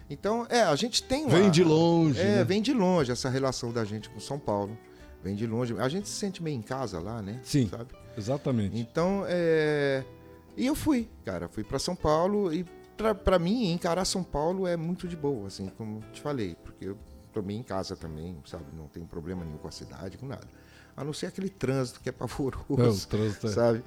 Então, 0.09 0.45
é, 0.49 0.61
a 0.63 0.75
gente 0.75 1.01
tem 1.03 1.25
uma... 1.25 1.37
Vem 1.37 1.49
de 1.49 1.63
longe, 1.63 2.19
É, 2.19 2.37
né? 2.37 2.43
vem 2.43 2.61
de 2.61 2.73
longe 2.73 3.11
essa 3.11 3.29
relação 3.29 3.71
da 3.71 3.83
gente 3.85 4.09
com 4.09 4.19
São 4.19 4.37
Paulo. 4.37 4.77
Vem 5.23 5.35
de 5.35 5.47
longe. 5.47 5.73
A 5.79 5.87
gente 5.89 6.07
se 6.09 6.15
sente 6.15 6.43
meio 6.43 6.57
em 6.57 6.61
casa 6.61 6.99
lá, 6.99 7.21
né? 7.21 7.39
Sim. 7.43 7.67
Sabe? 7.69 7.87
Exatamente. 8.17 8.77
Então, 8.77 9.23
é... 9.27 10.03
E 10.55 10.65
eu 10.65 10.75
fui, 10.75 11.09
cara. 11.25 11.47
Fui 11.47 11.63
para 11.63 11.79
São 11.79 11.95
Paulo 11.95 12.53
e 12.53 12.65
pra, 12.97 13.15
pra 13.15 13.39
mim, 13.39 13.71
encarar 13.71 14.05
São 14.05 14.23
Paulo 14.23 14.67
é 14.67 14.75
muito 14.77 15.07
de 15.07 15.15
boa, 15.15 15.47
assim, 15.47 15.67
como 15.77 16.01
te 16.11 16.21
falei. 16.21 16.55
Porque 16.63 16.85
eu 16.85 16.97
tomei 17.31 17.55
em 17.57 17.63
casa 17.63 17.95
também, 17.95 18.37
sabe? 18.45 18.65
Não 18.77 18.87
tem 18.87 19.03
problema 19.05 19.43
nenhum 19.43 19.57
com 19.57 19.67
a 19.67 19.71
cidade, 19.71 20.17
com 20.17 20.27
nada. 20.27 20.45
A 20.95 21.03
não 21.03 21.13
ser 21.13 21.27
aquele 21.27 21.49
trânsito 21.49 22.01
que 22.01 22.09
é 22.09 22.11
pavoroso. 22.13 23.03
É, 23.03 23.05
o 23.05 23.07
trânsito 23.09 23.47
é- 23.47 23.51
sabe? 23.51 23.83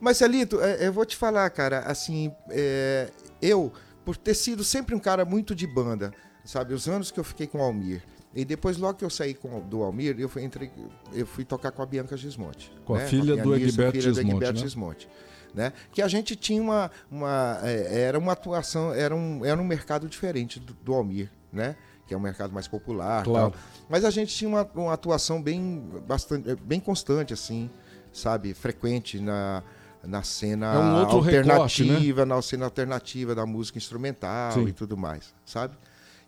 Mas, 0.00 0.16
Celito, 0.16 0.58
é, 0.62 0.86
eu 0.88 0.92
vou 0.94 1.04
te 1.04 1.14
falar, 1.14 1.48
cara, 1.50 1.80
assim, 1.80 2.32
é, 2.48 3.10
eu, 3.42 3.70
por 4.10 4.16
ter 4.16 4.34
sido 4.34 4.64
sempre 4.64 4.92
um 4.92 4.98
cara 4.98 5.24
muito 5.24 5.54
de 5.54 5.68
banda, 5.68 6.12
sabe? 6.44 6.74
Os 6.74 6.88
anos 6.88 7.12
que 7.12 7.20
eu 7.20 7.22
fiquei 7.22 7.46
com 7.46 7.58
o 7.58 7.62
Almir, 7.62 8.02
e 8.34 8.44
depois, 8.44 8.76
logo 8.76 8.98
que 8.98 9.04
eu 9.04 9.10
saí 9.10 9.34
com, 9.34 9.60
do 9.60 9.84
Almir, 9.84 10.16
eu 10.18 10.28
fui, 10.28 10.42
entrei, 10.42 10.68
eu 11.12 11.24
fui 11.24 11.44
tocar 11.44 11.70
com 11.70 11.80
a 11.80 11.86
Bianca 11.86 12.16
Gismonte. 12.16 12.72
Com 12.84 12.96
a 12.96 12.98
né? 12.98 13.06
filha 13.06 13.36
do 13.36 13.42
pianista, 13.42 13.82
Egberto 13.82 13.92
filha 13.92 14.10
do 14.10 14.14
Gismonte, 14.16 14.36
Egberto 14.36 14.54
né? 14.54 14.60
Gismonte, 14.60 15.08
né? 15.54 15.72
Que 15.92 16.02
a 16.02 16.08
gente 16.08 16.34
tinha 16.34 16.60
uma... 16.60 16.90
uma 17.08 17.60
é, 17.62 18.00
era 18.02 18.18
uma 18.18 18.32
atuação, 18.32 18.92
era 18.92 19.14
um, 19.14 19.44
era 19.44 19.60
um 19.60 19.64
mercado 19.64 20.08
diferente 20.08 20.58
do, 20.58 20.74
do 20.74 20.92
Almir, 20.92 21.30
né? 21.52 21.76
Que 22.04 22.12
é 22.12 22.16
um 22.16 22.20
mercado 22.20 22.52
mais 22.52 22.66
popular 22.66 23.22
Claro. 23.22 23.52
tal. 23.52 23.60
Mas 23.88 24.04
a 24.04 24.10
gente 24.10 24.34
tinha 24.34 24.48
uma, 24.50 24.68
uma 24.74 24.92
atuação 24.92 25.40
bem, 25.40 25.88
bastante, 26.04 26.56
bem 26.56 26.80
constante, 26.80 27.32
assim, 27.32 27.70
sabe? 28.12 28.54
Frequente 28.54 29.20
na, 29.20 29.62
na 30.04 30.22
cena 30.22 30.74
É 30.74 30.78
um 30.78 30.94
outro 30.98 31.20
recorte, 31.20 31.84
né? 31.84 31.94
alternativa, 31.94 32.26
na 32.26 32.40
cena 32.42 32.64
alternativa 32.64 33.34
da 33.34 33.44
música 33.46 33.78
instrumental 33.78 34.52
Sim. 34.52 34.68
e 34.68 34.72
tudo 34.72 34.96
mais, 34.96 35.34
sabe? 35.44 35.76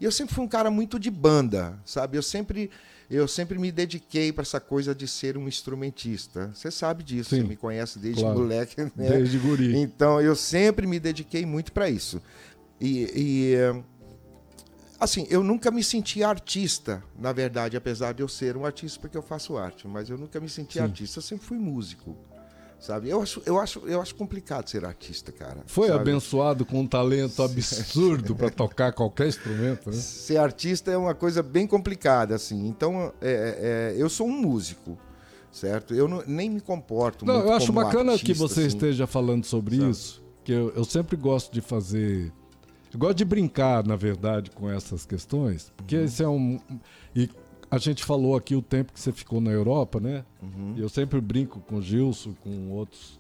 E 0.01 0.05
eu 0.05 0.11
sempre 0.13 0.35
fui 0.35 0.45
um 0.45 0.49
cara 0.49 0.71
muito 0.71 0.99
de 0.99 1.11
banda, 1.11 1.79
sabe? 1.85 2.19
Eu 2.19 2.23
sempre, 2.23 2.71
eu 3.09 3.29
sempre 3.29 3.59
me 3.59 3.71
dediquei 3.71 4.33
para 4.33 4.43
essa 4.43 4.59
coisa 4.59 4.95
de 4.95 5.07
ser 5.07 5.39
um 5.39 5.47
instrumentista. 5.47 6.51
Você 6.55 6.71
sabe 6.71 7.05
disso, 7.05 7.31
Sim. 7.31 7.43
você 7.43 7.49
me 7.49 7.57
conhece 7.57 7.99
desde 8.01 8.21
Claro. 8.21 8.39
moleque, 8.41 8.83
né? 8.83 8.91
Desde 8.97 9.39
guri. 9.39 9.77
Então 9.77 10.21
eu 10.21 10.35
sempre 10.35 10.87
me 10.87 10.99
dediquei 10.99 11.47
muito 11.47 11.73
para 11.73 11.89
isso. 11.89 12.21
E, 12.81 13.09
e, 13.15 13.55
assim, 14.99 15.25
eu 15.31 15.43
nunca 15.45 15.71
me 15.71 15.85
senti 15.85 16.25
artista, 16.25 17.03
na 17.17 17.33
verdade, 17.33 17.77
apesar 17.77 18.13
de 18.13 18.23
eu 18.23 18.29
ser 18.29 18.57
um 18.57 18.67
artista 18.67 18.99
porque 19.01 19.17
eu 19.17 19.23
faço 19.23 19.57
arte, 19.57 19.87
mas 19.87 20.11
eu 20.11 20.19
nunca 20.19 20.41
me 20.41 20.49
senti 20.49 20.75
Sim. 20.75 20.81
artista, 20.81 21.19
eu 21.19 21.23
sempre 21.23 21.47
fui 21.47 21.59
músico. 21.59 22.17
Sabe? 22.83 23.09
Eu 23.09 23.23
acho, 23.23 23.41
eu 23.47 23.61
acho, 23.61 23.79
eu 23.87 24.01
acho 24.03 24.13
complicado 24.17 24.69
ser 24.69 24.85
artista, 24.85 25.31
cara. 25.31 25.59
Foi 25.67 25.87
sabe? 25.87 26.01
abençoado 26.01 26.67
com 26.67 26.81
um 26.81 26.87
talento 26.87 27.41
absurdo 27.45 28.35
para 28.35 28.51
tocar 28.51 28.93
qualquer 28.93 29.29
instrumento, 29.29 29.89
né? 29.89 29.97
Ser 29.97 30.37
artista 30.39 30.91
é 30.91 30.97
uma 30.97 31.15
coisa 31.15 31.45
bem 31.45 31.65
complicada, 31.65 32.35
assim. 32.35 32.67
Então, 32.67 33.13
é, 33.21 33.93
é, 33.97 34.03
eu 34.03 34.11
sou 34.11 34.27
um 34.27 34.33
músico, 34.37 34.99
certo? 35.53 35.95
Eu 35.95 36.09
não- 36.09 36.25
nem 36.27 36.51
me 36.51 36.61
comporto 36.61 37.25
Não, 37.25 37.35
muito 37.35 37.47
eu 37.51 37.53
acho 37.53 37.73
bacana 37.73 38.07
que 38.19 38.33
artista, 38.33 38.49
você 38.49 38.61
assim. 38.63 38.69
esteja 38.69 39.07
falando 39.07 39.45
sobre 39.45 39.77
Sabe? 39.77 39.89
isso, 39.91 40.21
que 40.43 40.51
eu, 40.51 40.73
eu 40.75 40.85
sempre 40.85 41.17
gosto 41.17 41.53
de 41.53 41.61
fazer. 41.61 42.33
Eu 42.93 42.99
gosto 42.99 43.15
de 43.15 43.25
brincar, 43.25 43.87
na 43.87 43.95
verdade, 43.95 44.51
com 44.51 44.69
essas 44.69 45.07
questões, 45.07 45.73
porque 45.77 45.97
Uhum. 45.99 46.05
esse 46.05 46.21
é 46.25 46.29
um. 46.29 46.59
E 47.15 47.31
a 47.73 47.79
gente 47.79 48.05
falou 48.05 48.37
aqui 48.37 48.55
o 48.55 48.61
tempo 48.61 48.93
que 48.93 49.01
você 49.01 49.11
ficou 49.11 49.41
na 49.41 49.51
Europa, 49.51 49.99
né? 49.99 50.27
Uhum. 50.43 50.75
Eu 50.77 50.91
sempre 50.91 51.19
brinco 51.23 51.59
com 51.61 51.77
o 51.77 51.83
Gilson, 51.83 52.35
com 52.35 52.69
outros 52.69 53.19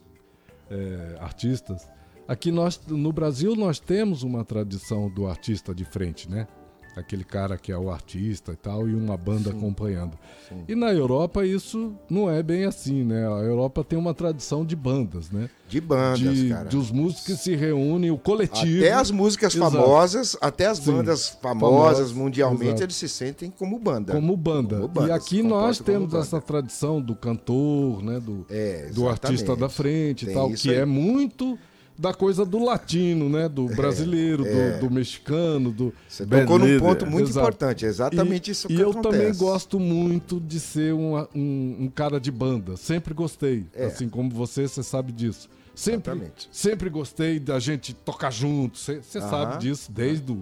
é, 0.70 1.16
artistas. 1.20 1.88
Aqui 2.28 2.52
nós, 2.52 2.78
no 2.86 3.10
Brasil, 3.14 3.56
nós 3.56 3.80
temos 3.80 4.22
uma 4.22 4.44
tradição 4.44 5.08
do 5.08 5.26
artista 5.26 5.74
de 5.74 5.86
frente, 5.86 6.28
né? 6.28 6.46
Aquele 6.94 7.24
cara 7.24 7.56
que 7.56 7.72
é 7.72 7.76
o 7.78 7.90
artista 7.90 8.52
e 8.52 8.56
tal, 8.56 8.86
e 8.86 8.94
uma 8.94 9.16
banda 9.16 9.50
acompanhando. 9.50 10.12
sim. 10.48 10.62
E 10.68 10.74
na 10.74 10.92
Europa 10.92 11.44
isso 11.46 11.94
não 12.10 12.30
é 12.30 12.42
bem 12.42 12.64
assim, 12.66 13.02
né? 13.02 13.26
A 13.26 13.40
Europa 13.40 13.82
tem 13.82 13.98
uma 13.98 14.12
tradição 14.12 14.62
de 14.64 14.76
bandas, 14.76 15.30
né? 15.30 15.48
De 15.68 15.80
bandas, 15.80 16.18
de, 16.36 16.48
cara. 16.50 16.68
de 16.68 16.76
os 16.76 16.90
músicos 16.90 17.24
que 17.24 17.36
se 17.36 17.56
reúnem, 17.56 18.10
o 18.10 18.18
coletivo. 18.18 18.82
Até 18.84 18.92
as 18.92 19.10
músicas 19.10 19.54
Exato. 19.54 19.70
famosas, 19.72 20.36
até 20.40 20.66
as 20.66 20.78
Sim. 20.78 20.92
bandas 20.92 21.28
famosas 21.40 21.72
Famosas, 21.98 22.12
mundialmente, 22.12 22.64
exato. 22.66 22.82
eles 22.82 22.96
se 22.96 23.08
sentem 23.08 23.50
como 23.50 23.78
banda. 23.78 24.12
como 24.12 24.36
banda. 24.36 24.76
Como 24.76 24.88
banda, 24.88 25.08
e 25.08 25.12
aqui 25.12 25.42
nós 25.42 25.78
temos 25.78 26.12
essa 26.12 26.42
tradição 26.42 27.00
do 27.00 27.16
cantor, 27.16 28.02
né? 28.02 28.20
Do, 28.20 28.44
É, 28.50 28.90
do 28.92 29.08
artista 29.08 29.56
da 29.56 29.70
frente 29.70 30.28
e 30.28 30.34
tal, 30.34 30.50
que 30.50 30.68
aí. 30.68 30.76
é 30.76 30.84
muito 30.84 31.58
da 31.98 32.12
coisa 32.14 32.44
do 32.44 32.58
latino, 32.64 33.28
né? 33.28 33.48
Do 33.48 33.66
brasileiro, 33.76 34.44
do, 34.44 34.80
do 34.80 34.90
mexicano, 34.90 35.70
do. 35.70 35.92
Você 36.08 36.26
tocou 36.26 36.58
num 36.58 36.78
ponto 36.78 37.06
muito 37.06 37.28
Exato. 37.28 37.46
importante, 37.46 37.84
é 37.84 37.88
exatamente 37.88 38.48
e, 38.48 38.52
isso 38.52 38.66
E 38.70 38.76
que 38.76 38.80
eu 38.82 38.90
acontece. 38.90 39.16
também 39.18 39.36
gosto 39.36 39.78
muito 39.78 40.40
de 40.40 40.58
ser 40.58 40.94
um, 40.94 41.16
um, 41.34 41.76
um 41.80 41.92
cara 41.94 42.20
de 42.20 42.30
banda. 42.30 42.76
Sempre 42.76 43.14
gostei. 43.14 43.66
É. 43.74 43.86
Assim 43.86 44.08
como 44.08 44.30
você, 44.30 44.66
você 44.66 44.82
sabe 44.82 45.12
disso. 45.12 45.48
Sempre, 45.74 46.12
Exatamente. 46.12 46.48
sempre 46.52 46.90
gostei 46.90 47.38
da 47.40 47.58
gente 47.58 47.94
tocar 47.94 48.30
junto. 48.30 48.78
Você 48.78 49.00
Aham. 49.16 49.30
sabe 49.30 49.58
disso 49.62 49.90
desde 49.90 50.30
o 50.30 50.36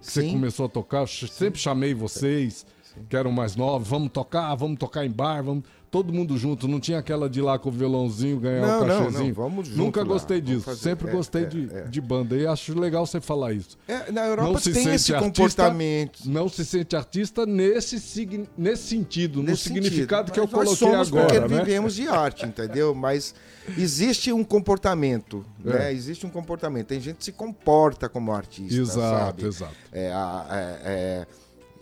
que 0.00 0.10
você 0.10 0.20
Sim. 0.22 0.32
começou 0.32 0.66
a 0.66 0.68
tocar. 0.68 1.00
Eu 1.00 1.06
sempre 1.06 1.58
chamei 1.58 1.94
vocês, 1.94 2.66
que 3.08 3.16
eram 3.16 3.32
mais 3.32 3.56
novos. 3.56 3.88
Vamos 3.88 4.10
tocar, 4.12 4.54
vamos 4.54 4.78
tocar 4.78 5.04
em 5.06 5.10
bar, 5.10 5.42
vamos. 5.42 5.64
Todo 5.94 6.12
mundo 6.12 6.36
junto. 6.36 6.66
Não 6.66 6.80
tinha 6.80 6.98
aquela 6.98 7.30
de 7.30 7.38
ir 7.38 7.42
lá 7.42 7.56
com 7.56 7.68
o 7.68 7.72
violãozinho 7.72 8.40
ganhar 8.40 8.66
Não, 8.66 8.82
o 8.82 8.84
não, 8.84 8.98
cachezinho. 9.04 9.28
não, 9.28 9.32
vamos 9.34 9.68
junto 9.68 9.78
Nunca 9.78 10.00
lá, 10.00 10.06
gostei 10.06 10.40
vamos 10.40 10.64
disso. 10.64 10.74
Sempre 10.76 11.08
É, 11.08 11.12
gostei 11.12 11.42
é, 11.44 11.46
de, 11.46 11.68
é. 11.72 11.82
de 11.82 12.00
banda. 12.00 12.34
E 12.36 12.44
acho 12.44 12.76
legal 12.76 13.06
você 13.06 13.20
falar 13.20 13.52
isso. 13.52 13.78
É, 13.86 14.10
na 14.10 14.26
Europa 14.26 14.50
Não 14.50 14.58
se 14.58 14.72
tem 14.72 14.82
sente 14.82 14.96
esse 14.96 15.14
artista, 15.14 15.32
comportamento. 15.32 16.18
Não 16.24 16.48
se 16.48 16.64
sente 16.64 16.96
artista 16.96 17.46
nesse, 17.46 18.28
nesse 18.58 18.82
sentido, 18.88 19.36
no 19.40 19.50
Nesse 19.50 19.62
significado 19.68 20.26
sentido. 20.30 20.32
que 20.32 20.40
eu 20.40 20.58
Mas 20.58 20.68
nós 20.70 20.78
coloquei 20.80 20.88
somos 20.98 21.08
agora, 21.08 21.40
porque 21.42 21.54
né? 21.54 21.60
vivemos 21.64 21.94
de 21.94 22.08
arte, 22.08 22.44
entendeu? 22.44 22.92
Mas 22.92 23.32
existe 23.78 24.32
um 24.32 24.42
comportamento, 24.42 25.44
É. 25.64 25.78
né? 25.78 25.92
Existe 25.92 26.26
um 26.26 26.30
comportamento. 26.30 26.88
Tem 26.88 27.00
gente 27.00 27.18
que 27.18 27.24
se 27.24 27.30
comporta 27.32 28.08
como 28.08 28.32
artista, 28.32 28.74
Exato, 28.74 28.98
sabe? 28.98 29.44
exato. 29.46 29.74
A, 30.12 30.46
é, 30.50 30.80
é, 30.84 31.26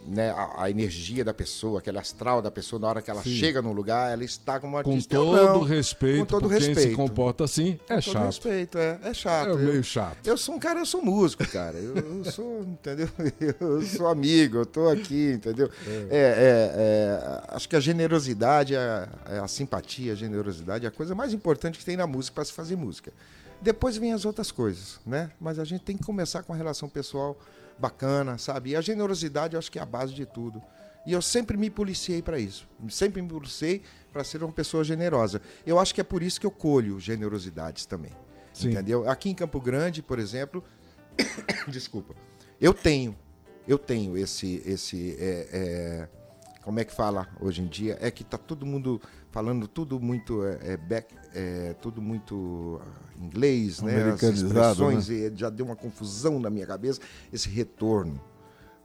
né, 0.06 0.30
a, 0.30 0.64
a 0.64 0.70
energia 0.70 1.24
da 1.24 1.32
pessoa, 1.32 1.78
aquele 1.78 1.98
astral 1.98 2.42
da 2.42 2.50
pessoa, 2.50 2.80
na 2.80 2.88
hora 2.88 3.02
que 3.02 3.10
ela 3.10 3.22
Sim. 3.22 3.30
chega 3.36 3.62
num 3.62 3.72
lugar, 3.72 4.12
ela 4.12 4.24
está 4.24 4.58
como 4.58 4.72
Com 4.72 4.78
artista. 4.90 5.14
Eu 5.14 5.24
todo 5.24 5.36
não. 5.36 5.60
respeito, 5.62 6.18
com 6.20 6.24
todo 6.26 6.42
por 6.42 6.50
quem 6.50 6.60
se 6.60 6.66
respeito. 6.68 6.96
comporta 6.96 7.44
assim, 7.44 7.78
é 7.88 7.94
Com 7.96 8.00
todo 8.02 8.12
chato. 8.12 8.24
respeito, 8.26 8.78
é, 8.78 8.98
é 9.04 9.14
chato. 9.14 9.48
É 9.48 9.50
Eu- 9.52 9.58
meio 9.58 9.84
chato. 9.84 10.16
Eu 10.26 10.36
sou 10.36 10.54
um 10.54 10.58
cara, 10.58 10.80
eu 10.80 10.86
sou 10.86 11.02
músico, 11.02 11.46
cara. 11.48 11.76
Eu, 11.78 11.96
eu 11.96 12.24
sou, 12.24 12.62
entendeu? 12.62 13.08
Eu 13.60 13.82
sou 13.82 14.06
amigo, 14.08 14.58
eu 14.58 14.66
tô 14.66 14.88
aqui, 14.88 15.32
entendeu? 15.34 15.70
É, 15.86 16.00
é, 16.10 16.72
é, 16.76 17.42
acho 17.54 17.68
que 17.68 17.76
a 17.76 17.80
generosidade, 17.80 18.74
a, 18.76 19.08
a 19.42 19.48
simpatia, 19.48 20.12
a 20.12 20.16
generosidade 20.16 20.84
é 20.84 20.88
a 20.88 20.92
coisa 20.92 21.14
mais 21.14 21.32
importante 21.32 21.78
que 21.78 21.84
tem 21.84 21.96
na 21.96 22.06
música 22.06 22.34
para 22.34 22.44
se 22.44 22.52
fazer 22.52 22.76
música. 22.76 23.12
Depois 23.60 23.96
vem 23.96 24.12
as 24.12 24.24
outras 24.24 24.50
coisas, 24.50 24.98
né? 25.06 25.30
Mas 25.40 25.58
a 25.58 25.64
gente 25.64 25.82
tem 25.82 25.96
que 25.96 26.04
começar 26.04 26.42
com 26.42 26.52
uma 26.52 26.56
relação 26.58 26.88
pessoal 26.88 27.36
bacana, 27.82 28.38
sabe? 28.38 28.70
E 28.70 28.76
a 28.76 28.80
generosidade 28.80 29.54
eu 29.54 29.58
acho 29.58 29.70
que 29.70 29.78
é 29.78 29.82
a 29.82 29.86
base 29.86 30.14
de 30.14 30.24
tudo. 30.24 30.62
E 31.04 31.12
eu 31.12 31.20
sempre 31.20 31.56
me 31.56 31.68
policiei 31.68 32.22
para 32.22 32.38
isso. 32.38 32.68
Sempre 32.88 33.20
me 33.20 33.28
policiei 33.28 33.82
para 34.12 34.22
ser 34.22 34.44
uma 34.44 34.52
pessoa 34.52 34.84
generosa. 34.84 35.42
Eu 35.66 35.80
acho 35.80 35.92
que 35.92 36.00
é 36.00 36.04
por 36.04 36.22
isso 36.22 36.40
que 36.40 36.46
eu 36.46 36.50
colho 36.50 37.00
generosidades 37.00 37.84
também. 37.84 38.12
Sim. 38.52 38.70
Entendeu? 38.70 39.08
Aqui 39.10 39.30
em 39.30 39.34
Campo 39.34 39.60
Grande, 39.60 40.00
por 40.00 40.20
exemplo, 40.20 40.62
desculpa, 41.66 42.14
eu 42.60 42.72
tenho, 42.72 43.16
eu 43.66 43.78
tenho 43.78 44.16
esse, 44.16 44.62
esse 44.64 45.16
é, 45.18 45.48
é, 45.52 46.08
como 46.62 46.78
é 46.78 46.84
que 46.84 46.94
fala 46.94 47.28
hoje 47.40 47.62
em 47.62 47.66
dia? 47.66 47.98
É 48.00 48.10
que 48.10 48.22
tá 48.22 48.38
todo 48.38 48.64
mundo 48.64 49.00
falando 49.32 49.66
tudo 49.66 49.98
muito 49.98 50.44
é, 50.46 50.58
é 50.74 50.76
back, 50.76 51.12
é, 51.34 51.74
tudo 51.80 52.00
muito 52.00 52.80
ah, 52.84 53.20
inglês, 53.20 53.80
né? 53.82 54.10
As 54.12 54.22
expressões 54.22 55.08
e 55.08 55.32
já 55.34 55.50
deu 55.50 55.66
uma 55.66 55.74
confusão 55.76 56.38
na 56.38 56.48
minha 56.50 56.66
cabeça 56.66 57.00
esse 57.32 57.48
retorno, 57.48 58.20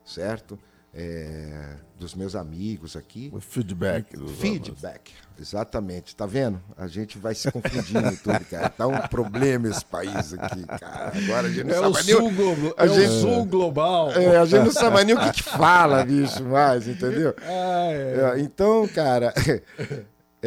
certo? 0.04 0.58
É, 1.00 1.76
dos 2.00 2.16
meus 2.16 2.34
amigos 2.36 2.96
aqui. 2.96 3.30
O 3.32 3.40
feedback. 3.40 4.16
Dos 4.18 4.32
Feedback, 4.40 5.12
exatamente. 5.40 6.16
Tá 6.16 6.26
vendo? 6.26 6.60
A 6.76 6.88
gente 6.88 7.20
vai 7.20 7.36
se 7.36 7.52
confundindo 7.52 8.18
tudo, 8.24 8.44
cara. 8.50 8.70
Tá 8.70 8.88
um 8.88 8.98
problema 9.08 9.68
esse 9.68 9.86
país 9.86 10.34
aqui, 10.34 10.66
cara. 10.66 11.12
Agora 11.16 11.48
a 11.48 11.52
gente 11.52 11.66
não 11.66 11.76
É 11.76 11.88
o 11.88 11.94
sabe 11.94 12.06
nem 12.08 12.16
o- 12.16 12.20
sul, 12.20 12.32
glo- 12.32 12.74
a 12.78 12.86
é 12.86 12.88
gente- 12.88 13.10
o 13.10 13.22
sul 13.22 13.46
global. 13.46 14.12
é, 14.14 14.38
a 14.38 14.46
gente 14.46 14.64
não 14.64 14.72
sabe 14.72 15.04
nem 15.04 15.14
o 15.16 15.20
que, 15.20 15.32
que 15.34 15.44
fala, 15.44 16.04
bicho, 16.04 16.44
mais, 16.46 16.88
entendeu? 16.88 17.36
Ah, 17.46 17.92
é. 17.92 18.38
É, 18.38 18.40
então, 18.40 18.88
cara, 18.88 19.34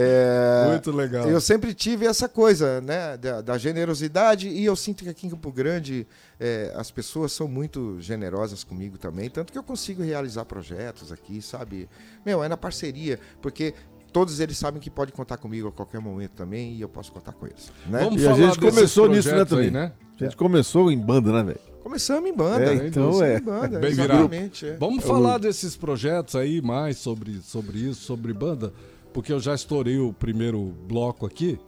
é, 0.01 0.69
Muito 0.71 0.91
legal. 0.93 1.29
eu 1.29 1.41
sempre 1.41 1.75
tive 1.75 2.07
essa 2.07 2.29
coisa, 2.29 2.81
né, 2.81 3.17
da, 3.17 3.41
da 3.41 3.59
generosidade 3.59 4.49
e 4.49 4.65
eu 4.65 4.75
sinto 4.77 5.05
que 5.05 5.11
aqui 5.11 5.27
em 5.27 5.31
Campo 5.31 5.53
Grande 5.53 6.07
é, 6.39 6.73
as 6.77 6.91
pessoas 6.91 7.33
são 7.33 7.47
muito 7.49 8.01
generosas 8.01 8.65
comigo 8.65 8.97
também, 8.99 9.29
tanto 9.29 9.53
que 9.53 9.59
eu 9.59 9.63
consigo 9.63 10.03
realizar 10.03 10.45
projetos 10.45 11.13
aqui, 11.13 11.43
sabe? 11.43 11.89
Meu, 12.25 12.43
é 12.43 12.49
na 12.49 12.57
parceria, 12.57 13.19
porque 13.43 13.75
todos 14.13 14.41
eles 14.41 14.57
sabem 14.59 14.81
que 14.81 14.91
pode 14.91 15.13
contar 15.13 15.37
comigo 15.37 15.69
a 15.69 15.73
qualquer 15.73 16.01
momento 16.01 16.33
também 16.33 16.75
e 16.75 16.81
eu 16.81 16.89
posso 16.89 17.13
contar 17.13 17.33
com 17.33 17.47
eles, 17.47 17.71
né? 17.87 18.01
Vamos 18.05 18.23
E 18.23 18.27
a 18.27 18.31
falar 18.35 18.47
gente 18.47 18.59
começou 18.59 19.09
nisso, 19.09 19.31
né, 19.35 19.45
Toninho? 19.45 19.71
né? 19.73 19.93
A 20.21 20.25
gente 20.25 20.37
começou 20.37 20.91
em 20.91 20.99
banda, 20.99 21.33
né, 21.33 21.43
velho? 21.45 21.71
Começamos 21.83 22.29
em 22.29 22.35
banda, 22.35 22.65
É, 22.67 22.75
então 22.75 23.11
começamos 23.11 23.23
é. 23.23 23.37
em 23.39 23.41
banda, 23.41 23.79
Bem 23.79 23.91
exatamente. 23.91 24.67
é. 24.67 24.77
Vamos 24.77 25.03
falar 25.03 25.39
desses 25.39 25.77
projetos 25.77 26.37
aí 26.37 26.61
mais 26.61 26.99
sobre, 26.99 27.41
sobre 27.41 27.79
isso, 27.79 28.03
sobre 28.03 28.35
banda, 28.35 28.71
porque 29.13 29.33
eu 29.33 29.41
já 29.41 29.55
estourei 29.55 29.99
o 29.99 30.13
primeiro 30.13 30.75
bloco 30.87 31.27
aqui. 31.27 31.59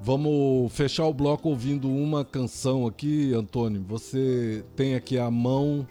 Vamos 0.00 0.72
fechar 0.72 1.06
o 1.06 1.14
bloco 1.14 1.48
ouvindo 1.48 1.88
uma 1.88 2.24
canção 2.24 2.86
aqui, 2.86 3.34
Antônio. 3.34 3.84
Você 3.88 4.64
tem 4.76 4.94
aqui 4.94 5.18
a 5.18 5.30
mão, 5.30 5.86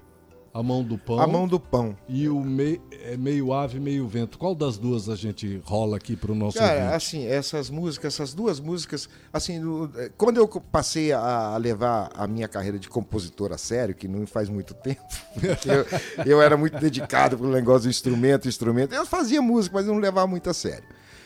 a 0.60 0.64
mão 0.64 0.84
do 0.84 0.98
pão. 0.98 1.20
A 1.20 1.28
mão 1.28 1.48
do 1.48 1.60
pão. 1.60 1.96
E 2.10 2.28
o 2.28 2.40
mei, 2.42 2.82
é 3.04 3.16
meio 3.16 3.54
ave, 3.54 3.80
meio 3.80 4.08
vento. 4.08 4.38
Qual 4.40 4.56
das 4.56 4.78
duas 4.78 5.08
a 5.08 5.16
gente 5.16 5.62
rola 5.64 5.98
aqui 5.98 6.16
pro 6.16 6.34
nosso 6.34 6.58
Cara, 6.58 6.76
ouvinte? 6.76 6.94
assim, 6.96 7.26
essas 7.28 7.70
músicas, 7.70 8.14
essas 8.16 8.34
duas 8.34 8.60
músicas, 8.60 9.08
assim, 9.32 9.60
no- 9.60 9.92
eh, 9.96 10.12
quando 10.18 10.38
eu 10.38 10.48
passei 10.48 11.12
a 11.14 11.56
levar 11.58 12.10
a 12.16 12.26
minha 12.28 12.48
carreira 12.48 12.80
de 12.80 12.90
compositor 12.90 13.52
a 13.52 13.58
sério, 13.58 13.94
que 13.94 14.08
não 14.08 14.26
faz 14.26 14.50
muito 14.50 14.74
tempo, 14.74 15.02
eu, 16.18 16.26
eu 16.26 16.42
era 16.42 16.58
muito 16.58 16.78
dedicado 16.80 17.38
pro 17.38 17.50
negócio 17.50 17.84
do 17.84 17.90
instrumento, 17.90 18.48
instrumento, 18.48 18.94
eu 18.96 19.06
fazia 19.06 19.42
música, 19.42 19.76
mas 19.78 19.86
não 19.86 19.98
levava 20.00 20.26
muito 20.28 20.50
a 20.50 20.54
sério. 20.54 20.84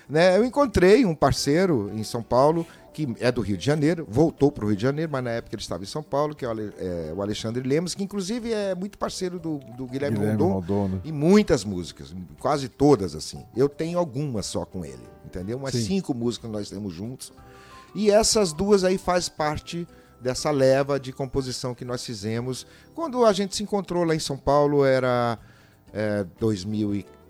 Né? 0.09 0.35
Eu 0.37 0.43
encontrei 0.43 1.05
um 1.05 1.15
parceiro 1.15 1.89
em 1.95 2.03
São 2.03 2.21
Paulo, 2.21 2.67
que 2.93 3.07
é 3.19 3.31
do 3.31 3.41
Rio 3.41 3.57
de 3.57 3.65
Janeiro, 3.65 4.05
voltou 4.09 4.51
para 4.51 4.65
o 4.65 4.67
Rio 4.67 4.75
de 4.75 4.83
Janeiro, 4.83 5.11
mas 5.11 5.23
na 5.23 5.31
época 5.31 5.55
ele 5.55 5.61
estava 5.61 5.83
em 5.83 5.87
São 5.87 6.03
Paulo, 6.03 6.35
que 6.35 6.43
é 6.43 6.49
o 6.49 6.59
é, 6.59 7.13
Alexandre 7.21 7.67
Lemos, 7.67 7.95
que 7.95 8.03
inclusive 8.03 8.51
é 8.51 8.75
muito 8.75 8.97
parceiro 8.97 9.39
do, 9.39 9.59
do 9.77 9.87
Guilherme, 9.87 10.17
Guilherme 10.17 10.43
Rondon, 10.43 10.87
né? 10.87 11.01
e 11.03 11.11
muitas 11.11 11.63
músicas, 11.63 12.13
quase 12.39 12.67
todas 12.67 13.15
assim. 13.15 13.45
Eu 13.55 13.69
tenho 13.69 13.97
algumas 13.97 14.45
só 14.45 14.65
com 14.65 14.83
ele, 14.83 15.03
entendeu? 15.25 15.57
Umas 15.57 15.73
Sim. 15.73 15.85
cinco 15.85 16.13
músicas 16.13 16.51
nós 16.51 16.69
temos 16.69 16.93
juntos. 16.93 17.31
E 17.95 18.11
essas 18.11 18.53
duas 18.53 18.83
aí 18.83 18.97
faz 18.97 19.29
parte 19.29 19.87
dessa 20.19 20.51
leva 20.51 20.99
de 20.99 21.11
composição 21.11 21.73
que 21.73 21.83
nós 21.83 22.05
fizemos. 22.05 22.65
Quando 22.93 23.25
a 23.25 23.33
gente 23.33 23.55
se 23.55 23.63
encontrou 23.63 24.03
lá 24.03 24.15
em 24.15 24.19
São 24.19 24.37
Paulo, 24.37 24.85
era 24.85 25.37
é, 25.93 26.25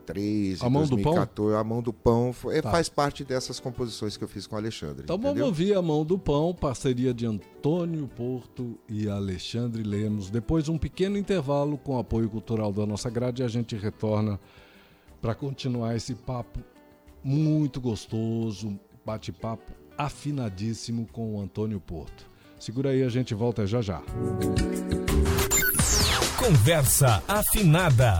2013, 0.05 0.65
A 0.65 0.69
Mão 0.69 0.83
do 0.83 0.89
Pão? 0.97 1.13
2014. 1.13 1.55
A 1.55 1.63
Mão 1.63 1.81
do 1.81 1.93
Pão 1.93 2.33
foi- 2.33 2.61
Tá. 2.61 2.71
faz 2.71 2.89
parte 2.89 3.23
dessas 3.23 3.59
composições 3.59 4.17
que 4.17 4.23
eu 4.23 4.27
fiz 4.27 4.45
com 4.47 4.55
o 4.55 4.57
Alexandre. 4.57 5.03
Então 5.03 5.17
vamos 5.17 5.31
entendeu? 5.31 5.45
ouvir 5.47 5.73
a 5.75 5.81
mão 5.81 6.03
do 6.05 6.17
pão, 6.17 6.53
parceria 6.53 7.13
de 7.13 7.25
Antônio 7.25 8.07
Porto 8.07 8.77
e 8.89 9.07
Alexandre 9.07 9.83
Lemos. 9.83 10.29
Depois 10.29 10.67
um 10.69 10.77
pequeno 10.77 11.17
intervalo 11.17 11.77
com 11.77 11.97
apoio 11.97 12.29
cultural 12.29 12.71
da 12.71 12.85
nossa 12.85 13.09
grade 13.09 13.41
e 13.41 13.45
a 13.45 13.47
gente 13.47 13.75
retorna 13.75 14.39
para 15.21 15.35
continuar 15.35 15.95
esse 15.95 16.15
papo 16.15 16.59
muito 17.23 17.79
gostoso, 17.79 18.79
bate-papo 19.05 19.71
afinadíssimo 19.97 21.07
com 21.11 21.35
o 21.35 21.41
Antônio 21.41 21.79
Porto. 21.79 22.25
Segura 22.59 22.89
aí, 22.89 23.03
a 23.03 23.09
gente 23.09 23.33
volta 23.35 23.65
já 23.67 23.81
já. 23.81 24.01
Conversa 26.37 27.21
afinada. 27.27 28.19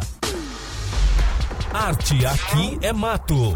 Arte 1.73 2.25
aqui 2.25 2.77
é 2.81 2.91
mato. 2.91 3.55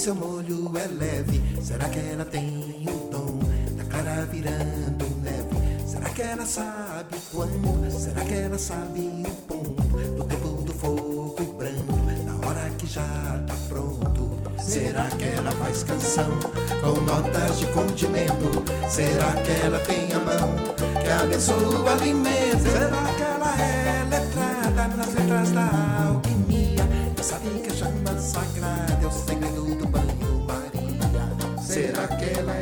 Seu 0.00 0.14
molho 0.14 0.72
é 0.78 0.86
leve? 0.86 1.42
Será 1.60 1.86
que 1.90 1.98
ela 1.98 2.24
tem 2.24 2.86
o 2.88 3.10
dom 3.10 3.38
da 3.76 3.84
clara 3.84 4.24
virando 4.24 5.04
neve? 5.22 5.86
Será 5.86 6.08
que 6.08 6.22
ela 6.22 6.46
sabe 6.46 7.18
quando? 7.30 7.90
Será 7.90 8.24
que 8.24 8.32
ela 8.32 8.56
sabe 8.56 9.00
o 9.26 9.30
ponto 9.42 9.82
do 10.16 10.24
tempo 10.24 10.62
do 10.62 10.72
fogo 10.72 11.54
brando? 11.58 12.00
Na 12.24 12.48
hora 12.48 12.70
que 12.78 12.86
já 12.86 13.02
tá 13.46 13.54
pronto. 13.68 14.40
Será 14.58 15.04
que 15.04 15.24
ela 15.24 15.52
faz 15.52 15.82
canção 15.82 16.30
com 16.80 16.98
notas 17.02 17.58
de 17.58 17.66
condimento? 17.66 18.64
Será 18.88 19.32
que 19.42 19.50
ela 19.66 19.80
tem 19.80 20.14
a 20.14 20.18
mão 20.18 20.54
que 21.02 21.10
abençoa 21.10 21.78
o 21.78 21.86
alimento? 21.86 22.62
Será 22.62 23.04
que 23.16 23.22
ela 23.22 23.60
é 23.60 24.06
letrada 24.08 24.96
nas 24.96 25.09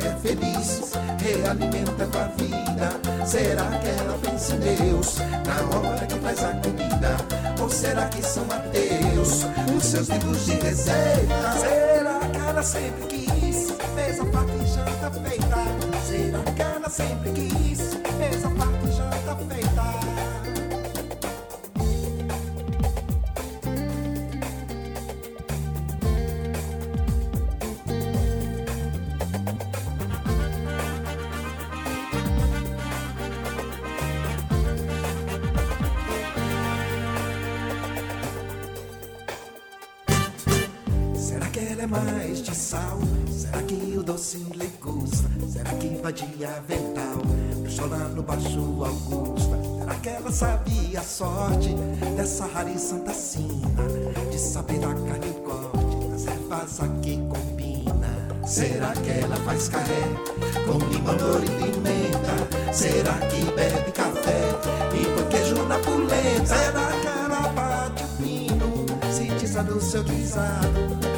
é 0.05 0.15
feliz, 0.21 0.91
realimentando 1.19 2.17
a 2.17 2.23
vida? 2.37 3.25
Será 3.25 3.65
que 3.79 3.87
ela 3.87 4.17
pensa 4.21 4.55
em 4.55 4.59
Deus 4.59 5.17
na 5.17 5.77
hora 5.77 6.05
que 6.05 6.19
faz 6.19 6.43
a 6.43 6.53
comida? 6.53 7.17
Ou 7.61 7.69
será 7.69 8.05
que 8.07 8.23
são 8.23 8.43
ateus 8.45 9.45
os 9.75 9.83
seus 9.83 10.07
livros 10.09 10.45
de 10.45 10.53
receita? 10.53 11.51
Será 11.59 12.19
que 12.19 12.37
ela 12.37 12.63
sempre 12.63 13.07
quis 13.07 13.67
mesa, 13.95 14.25
faca 14.25 14.51
e 14.53 14.67
janta 14.67 15.11
feita? 15.11 15.57
Será 16.07 16.51
que 16.53 16.61
ela 16.61 16.89
sempre 16.89 17.31
quis 17.31 17.79
mesa, 18.17 18.49
faca 18.49 18.87
e 18.87 18.91
janta 18.91 19.35
feita? 19.53 20.08
Vai 46.09 46.13
de 46.13 46.43
avental? 46.43 47.21
No 48.15 48.23
baixo 48.23 48.83
Augusta. 48.83 49.59
Será 49.77 49.95
que 49.95 50.09
ela 50.09 50.31
sabe 50.31 50.97
a 50.97 51.03
sorte 51.03 51.75
dessa 52.15 52.47
rara 52.47 52.71
e 52.71 52.79
santa 52.79 53.13
sina? 53.13 53.83
De 54.31 54.39
saber 54.39 54.77
a 54.77 54.87
carne 54.87 55.33
corte 55.45 56.07
das 56.09 56.25
ervas 56.25 56.79
aqui 56.79 57.21
combina. 57.29 58.47
Será 58.47 58.91
que 58.93 59.11
ela 59.23 59.35
faz 59.35 59.69
carré 59.69 60.01
com 60.65 60.79
limão, 60.91 61.13
ouro 61.13 61.45
e 61.45 61.71
pimenta? 61.71 62.73
Será 62.73 63.13
que 63.13 63.43
bebe 63.51 63.91
café 63.91 64.49
e 64.95 65.05
põe 65.13 65.29
queijo 65.29 65.63
na 65.67 65.77
polenta? 65.77 66.45
Será 66.47 66.91
que 67.01 67.07
ela 67.07 67.49
bate 67.49 68.03
o 68.03 68.07
pino? 68.17 68.85
Se 69.13 69.47
seu 69.79 70.03
guisado 70.03 71.08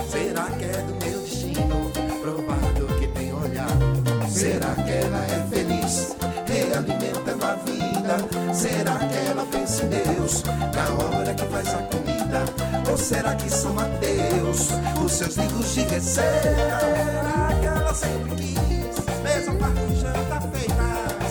da 7.51 7.55
vida? 7.55 8.53
Será 8.53 8.97
que 8.99 9.17
ela 9.29 9.45
pensa 9.45 9.83
em 9.83 9.89
Deus 9.89 10.43
na 10.43 10.89
hora 11.03 11.33
que 11.33 11.45
faz 11.47 11.67
a 11.73 11.77
comida? 11.83 12.45
Ou 12.89 12.97
será 12.97 13.35
que 13.35 13.49
são 13.49 13.73
Mateus 13.73 14.69
os 15.03 15.11
seus 15.11 15.35
livros 15.35 15.73
de 15.73 15.81
receita? 15.81 16.79
Será 16.79 17.53
que 17.59 17.65
ela 17.65 17.93
sempre 17.93 18.35
quis 18.35 18.95
mesa, 19.23 19.51
farta 19.53 19.81
e 19.81 19.95
janta 19.95 20.41
feita? 20.41 20.83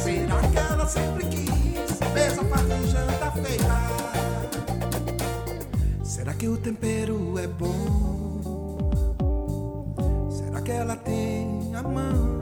Será 0.02 0.40
que 0.48 0.58
ela 0.58 0.86
sempre 0.86 1.24
quis 1.26 2.00
mesa, 2.12 2.44
farta 2.44 2.74
e 2.74 2.90
janta 2.90 3.30
feita? 3.32 3.80
Será 6.04 6.34
que 6.34 6.48
o 6.48 6.56
tempero 6.56 7.38
é 7.38 7.46
bom? 7.46 8.40
Será 10.30 10.60
que 10.60 10.72
ela 10.72 10.96
tem 10.96 11.72
a 11.74 11.82
mão? 11.82 12.39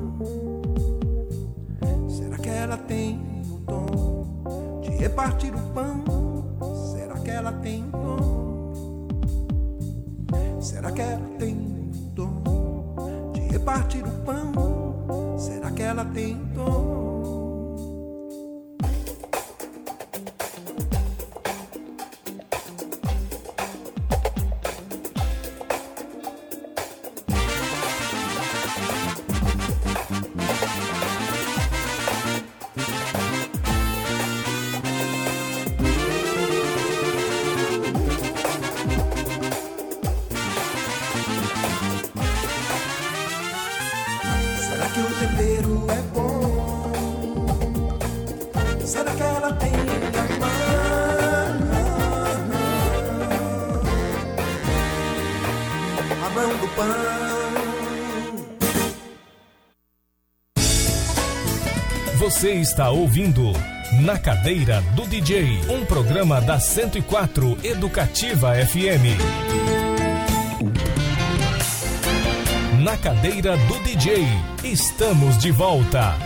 Repartir 5.19 5.53
o 5.53 5.61
pão? 5.75 6.05
Será 6.93 7.15
que 7.19 7.31
ela 7.31 7.53
tem 7.53 7.91
dom? 7.91 9.09
Será 10.61 10.93
que 10.93 11.01
ela 11.01 11.29
tem 11.41 11.57
dom 12.15 13.33
de 13.33 13.41
repartir 13.41 14.05
o 14.07 14.11
pão? 14.25 15.37
Será 15.37 15.73
que 15.73 15.83
ela 15.83 16.05
tem 16.05 16.37
dom? 16.55 16.98
Você 62.29 62.53
está 62.57 62.91
ouvindo 62.91 63.55
Na 64.03 64.19
Cadeira 64.19 64.83
do 64.95 65.07
DJ, 65.07 65.63
um 65.71 65.87
programa 65.87 66.43
da 66.43 66.61
104 66.61 67.57
Educativa 67.65 68.53
FM. 68.55 69.17
Na 72.85 72.99
Cadeira 72.99 73.57
do 73.57 73.79
DJ, 73.83 74.27
estamos 74.63 75.39
de 75.39 75.51
volta. 75.51 76.19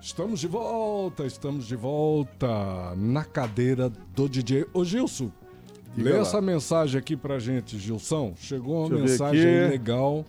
Estamos 0.00 0.38
de 0.38 0.46
volta, 0.46 1.26
estamos 1.26 1.66
de 1.66 1.74
volta 1.74 2.94
na 2.96 3.24
cadeira 3.24 3.90
do 4.14 4.28
DJ. 4.28 4.66
Ô 4.72 4.84
Gilson, 4.84 5.32
Diga 5.98 6.10
lê 6.10 6.16
lá. 6.16 6.22
essa 6.22 6.40
mensagem 6.40 6.98
aqui 6.98 7.16
pra 7.16 7.38
gente, 7.38 7.78
Gilson. 7.78 8.32
Chegou 8.36 8.86
uma 8.86 8.98
mensagem 9.00 9.68
legal. 9.68 10.24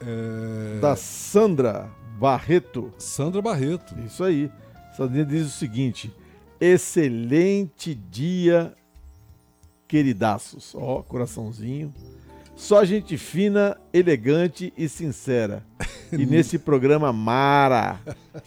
É, 0.00 0.78
Da 0.80 0.94
Sandra 0.96 1.90
Barreto. 2.18 2.92
Sandra 2.98 3.40
Barreto. 3.40 3.94
Isso 4.06 4.22
aí. 4.22 4.50
Sandrinha 4.96 5.24
diz 5.24 5.46
o 5.46 5.50
seguinte: 5.50 6.12
excelente 6.60 7.94
dia, 7.94 8.74
queridaços. 9.88 10.74
Ó, 10.74 11.02
coraçãozinho. 11.02 11.92
Só 12.56 12.84
gente 12.84 13.16
fina, 13.16 13.78
elegante 13.90 14.70
e 14.76 14.86
sincera. 14.86 15.64
E 16.12 16.26
nesse 16.26 16.58
programa 16.58 17.10
Mara, 17.10 17.98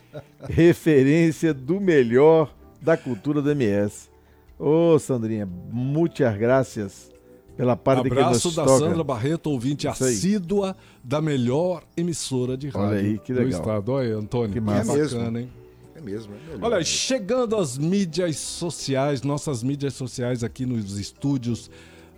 referência 0.48 1.52
do 1.52 1.82
melhor 1.82 2.54
da 2.80 2.96
cultura 2.96 3.42
do 3.42 3.50
MS. 3.50 4.13
Ô, 4.58 4.98
Sandrinha, 5.00 5.48
muitas 5.72 6.38
graças 6.38 7.12
pela 7.56 7.76
parte 7.76 8.10
que 8.10 8.14
Abraço 8.14 8.48
nos 8.48 8.56
da 8.56 8.66
toca. 8.66 8.86
Sandra 8.86 9.04
Barreto, 9.04 9.50
ouvinte 9.50 9.88
assídua 9.88 10.76
da 11.04 11.22
melhor 11.22 11.84
emissora 11.96 12.58
de 12.58 12.70
rádio 12.70 12.88
Olha 12.88 13.00
aí, 13.00 13.20
que 13.20 13.34
do 13.34 13.40
legal. 13.40 13.60
estado. 13.60 13.92
Olha 13.92 14.08
aí, 14.08 14.12
Antônio. 14.14 14.54
Que 14.54 14.60
massa. 14.60 14.98
É 14.98 15.04
bacana, 15.04 15.42
hein? 15.42 15.50
É 15.96 16.02
mesmo, 16.02 16.34
é 16.34 16.54
melhor. 16.54 16.66
Olha, 16.66 16.78
aí, 16.78 16.86
chegando 16.86 17.56
às 17.56 17.78
mídias 17.78 18.38
sociais, 18.38 19.22
nossas 19.22 19.62
mídias 19.64 19.94
sociais 19.94 20.44
aqui 20.44 20.66
nos 20.66 20.98
estúdios 20.98 21.70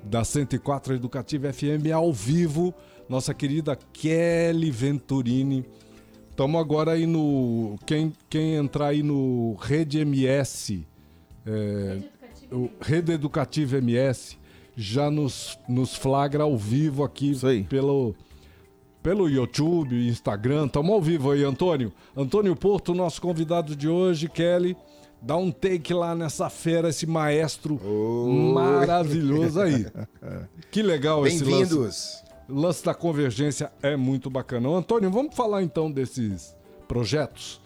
da 0.04 0.24
104 0.24 0.93
Educativa 0.93 1.52
FM 1.52 1.91
ao 1.93 2.13
vivo, 2.13 2.74
nossa 3.10 3.34
querida 3.34 3.78
Kelly 3.91 4.71
Venturini. 4.71 5.65
Estamos 6.30 6.60
agora 6.60 6.91
aí 6.91 7.06
no. 7.06 7.78
Quem, 7.86 8.13
quem 8.30 8.56
entrar 8.56 8.88
aí 8.88 9.02
no 9.02 9.56
Rede 9.56 10.00
MS, 10.00 10.86
é, 11.45 12.00
o 12.56 12.72
Rede 12.80 13.12
Educativa 13.12 13.78
MS, 13.78 14.38
já 14.76 15.12
nos, 15.12 15.60
nos 15.68 15.96
flagra 15.96 16.44
ao 16.44 16.58
vivo 16.58 17.04
aqui 17.04 17.34
pelo, 17.68 18.15
pelo 19.04 19.30
YouTube, 19.30 20.08
Instagram. 20.08 20.68
Estamos 20.68 20.91
ao 20.91 21.02
vivo 21.02 21.32
aí, 21.32 21.44
Antônio. 21.44 21.91
Antônio 22.15 22.56
Porto, 22.56 22.94
nosso 22.94 23.22
convidado 23.22 23.76
de 23.76 23.88
hoje, 23.88 24.30
Kelly. 24.30 24.76
Dá 25.22 25.36
um 25.36 25.52
take 25.52 25.94
lá 25.94 26.13
nessa 26.13 26.50
fera, 26.50 26.89
esse 26.89 27.06
maestro 27.06 27.80
maravilhoso 28.54 29.60
aí. 29.60 29.86
Que 30.70 30.82
legal 30.82 31.26
esse 31.26 31.44
lance. 31.44 31.58
Bem-vindos. 31.58 32.24
lance 32.50 32.84
da 32.84 32.94
convergência 32.94 33.72
é 33.82 33.96
muito 33.96 34.30
bacana. 34.30 34.70
Ô, 34.70 34.76
Antônio, 34.76 35.10
vamos 35.10 35.34
falar 35.34 35.63
então 35.63 35.89
desses 35.89 36.56
projetos 36.88 37.62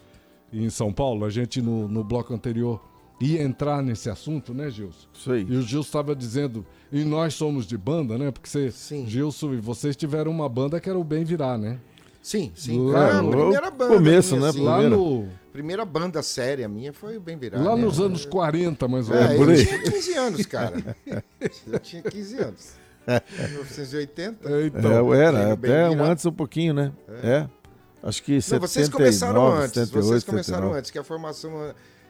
em 0.54 0.70
São 0.70 0.94
Paulo. 0.94 1.26
A 1.26 1.30
gente 1.30 1.62
no, 1.62 1.88
no 1.88 2.04
bloco 2.04 2.34
anterior 2.34 2.89
ia 3.20 3.42
entrar 3.42 3.82
nesse 3.84 4.10
assunto, 4.10 4.54
né, 4.54 4.70
Gilson? 4.70 5.08
Isso 5.14 5.32
aí. 5.32 5.46
E 5.48 5.56
o 5.58 5.62
Gilson 5.62 5.88
estava 5.88 6.16
dizendo, 6.16 6.66
e 6.92 7.04
nós 7.04 7.34
somos 7.34 7.66
de 7.66 7.78
banda, 7.78 8.18
né? 8.18 8.32
Porque 8.32 8.50
você, 8.50 8.72
Sim. 8.72 9.06
Gilson 9.08 9.54
e 9.54 9.58
vocês 9.58 9.96
tiveram 9.96 10.32
uma 10.32 10.48
banda 10.50 10.80
que 10.80 10.90
era 10.90 10.98
o 10.98 11.04
Bem 11.04 11.24
Virar, 11.24 11.58
né? 11.58 11.80
Sim, 12.22 12.52
sim. 12.54 12.78
Lá 12.92 13.08
Cara, 13.08 13.22
no- 13.22 13.32
primeira 13.32 13.72
banda. 13.72 13.94
começo, 13.96 14.36
minha, 14.36 14.44
né, 14.44 14.50
assim, 14.50 14.62
Lá, 14.64 14.74
Primeira. 14.80 14.96
no, 14.98 15.28
Primeira 15.54 15.86
banda 15.86 16.22
séria 16.22 16.68
minha 16.70 16.94
foi 16.94 17.18
o 17.18 17.20
Bem 17.22 17.38
Virado. 17.38 17.64
lá 17.64 17.76
né? 17.76 17.82
nos 17.82 18.00
anos 18.00 18.26
40, 18.26 18.88
mais 18.88 19.10
ou 19.10 19.16
É, 19.16 19.22
menos. 19.30 19.38
por 19.38 19.48
eu 19.50 19.56
aí. 19.56 19.66
tinha 19.66 19.80
15 19.84 20.14
anos, 20.16 20.46
cara. 20.46 20.96
Eu 21.66 21.80
tinha 21.80 22.02
15 22.04 22.38
anos. 22.38 22.74
1980. 23.40 24.50
É, 24.50 24.66
Então, 24.68 25.14
é, 25.14 25.26
era, 25.26 25.54
até 25.54 25.90
virado. 25.90 26.04
antes 26.12 26.26
um 26.26 26.32
pouquinho, 26.32 26.74
né? 26.74 26.92
É. 27.24 27.48
Acho 28.04 28.22
que 28.24 28.34
Não, 28.34 28.42
79, 28.42 28.68
vocês 28.68 28.90
começaram 28.90 29.48
antes. 29.48 29.72
78, 29.74 30.06
vocês 30.06 30.24
começaram 30.24 30.58
79. 30.68 30.78
antes, 30.80 30.92
que 30.92 31.00
a 31.00 31.04
formação 31.04 31.52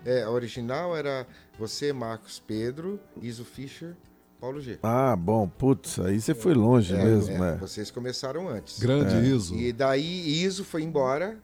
é, 0.06 0.24
a 0.24 0.30
original 0.30 0.96
era 0.96 1.26
você, 1.58 1.92
Marcos 1.92 2.42
Pedro, 2.46 3.00
Iso 3.22 3.44
Fischer, 3.44 3.96
Paulo 4.40 4.62
G. 4.62 4.80
Ah, 4.82 5.16
bom, 5.16 5.48
putz, 5.48 6.00
aí 6.00 6.20
você 6.20 6.34
foi 6.34 6.54
longe 6.54 6.96
É, 6.96 7.04
mesmo, 7.04 7.44
é, 7.44 7.54
é. 7.54 7.56
Vocês 7.58 7.92
começaram 7.92 8.48
antes. 8.48 8.80
grande 8.80 9.16
Iso. 9.28 9.56
E 9.56 9.74
daí 9.74 10.44
Iso 10.44 10.64
foi 10.64 10.84
embora. 10.84 11.38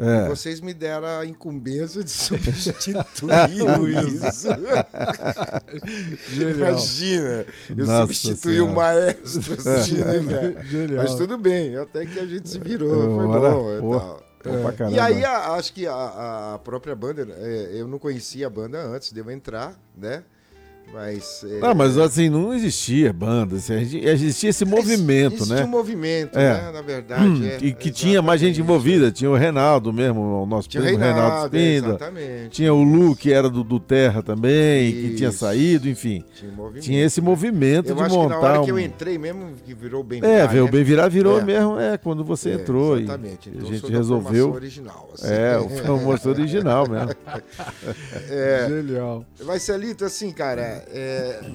É. 0.00 0.26
E 0.26 0.28
vocês 0.28 0.60
me 0.60 0.72
deram 0.72 1.08
a 1.08 1.26
incumbência 1.26 2.04
de 2.04 2.10
substituir 2.12 3.62
o 3.80 3.88
Iso. 3.88 4.48
Imagina, 6.56 7.44
eu 7.70 7.76
Nossa 7.84 8.00
substituí 8.02 8.60
o 8.60 8.66
Senhora. 8.66 8.72
maestro, 8.74 9.54
assim, 9.54 9.94
né. 9.96 10.96
Mas 10.96 11.16
tudo 11.16 11.36
bem, 11.36 11.76
até 11.76 12.06
que 12.06 12.20
a 12.20 12.26
gente 12.26 12.48
se 12.48 12.60
virou, 12.60 13.16
foi 13.16 13.80
bom. 13.80 14.27
E 14.44 14.72
caramba. 14.76 14.96
E 14.96 15.00
aí, 15.00 15.24
a- 15.24 15.52
acho 15.54 15.72
que 15.72 15.86
a, 15.86 16.54
a 16.54 16.58
própria 16.58 16.94
banda, 16.94 17.26
é, 17.38 17.70
eu 17.80 17.88
não 17.88 17.98
conhecia 17.98 18.46
a 18.46 18.50
banda 18.50 18.80
antes 18.80 19.12
de 19.12 19.20
eu 19.20 19.30
entrar, 19.30 19.78
né? 19.96 20.22
Mas. 20.92 21.44
é, 21.44 21.58
Não, 21.60 21.74
mas 21.74 21.98
assim, 21.98 22.28
não 22.30 22.52
existia 22.54 23.12
banda, 23.12 23.56
assim, 23.56 23.74
a 23.74 23.78
gente- 23.84 24.04
existia 24.06 24.50
esse 24.50 24.64
movimento, 24.64 25.34
Existia 25.36 25.56
né? 25.56 25.64
um 25.64 25.68
movimento, 25.68 26.38
É. 26.38 26.54
né? 26.54 26.70
Na 26.72 26.82
verdade. 26.82 27.24
Hum, 27.24 27.44
é, 27.44 27.58
e 27.60 27.72
que 27.74 27.90
tinha 27.90 28.22
mais 28.22 28.40
gente 28.40 28.60
envolvida, 28.60 29.10
tinha 29.12 29.30
o 29.30 29.34
Reinaldo 29.36 29.92
mesmo, 29.92 30.20
o 30.42 30.46
nosso 30.46 30.68
Tinha 30.68 30.82
primo 30.82 30.98
Reinaldo 30.98 31.20
Reinaldo, 31.22 31.56
é, 31.56 31.60
Spinda, 31.76 31.88
exatamente. 31.88 32.48
tinha 32.50 32.72
o 32.74 32.82
Lu, 32.82 33.14
que 33.14 33.32
era 33.32 33.48
do, 33.50 33.62
do 33.62 33.78
Terra 33.78 34.22
também, 34.22 34.90
que 34.92 35.14
tinha 35.14 35.28
Isso. 35.28 35.38
saído, 35.38 35.88
enfim. 35.88 36.24
Tinha, 36.34 36.50
um 36.50 36.54
movimento. 36.54 36.82
Tinha 36.84 37.04
esse 37.04 37.20
movimento 37.20 37.88
Eu 37.90 37.94
de 37.94 38.02
acho 38.02 38.10
que 38.10 38.16
na 38.16 38.22
montar 38.22 38.38
hora 38.38 38.60
um... 38.60 38.64
que 38.64 38.70
eu 38.72 38.78
entrei 38.78 39.18
mesmo, 39.18 39.52
que 39.64 39.74
virou 39.74 40.02
bem 40.02 40.20
É, 40.20 40.22
virar, 40.22 40.46
veio 40.46 40.62
o 40.62 40.66
né? 40.66 40.72
Bem 40.72 40.84
Virar 40.84 41.08
virou 41.08 41.38
É. 41.38 41.44
mesmo, 41.44 41.78
é, 41.78 41.98
quando 41.98 42.24
você 42.24 42.50
É, 42.50 42.54
entrou 42.54 42.98
e 42.98 43.02
Exatamente. 43.02 43.48
a 43.50 43.52
Então, 43.52 43.68
gente 43.68 43.80
sou 43.80 43.90
da 43.90 43.96
resolveu. 43.98 44.52
original. 44.52 45.10
assim. 45.14 45.26
É, 45.28 45.58
o 45.58 45.68
famoso 45.68 46.28
original 46.30 46.88
mesmo. 46.88 47.10
É, 48.30 48.66
Genial. 48.68 49.24
Marcelito, 49.44 50.04
assim, 50.04 50.30
cara, 50.30 50.77
é, 50.88 51.52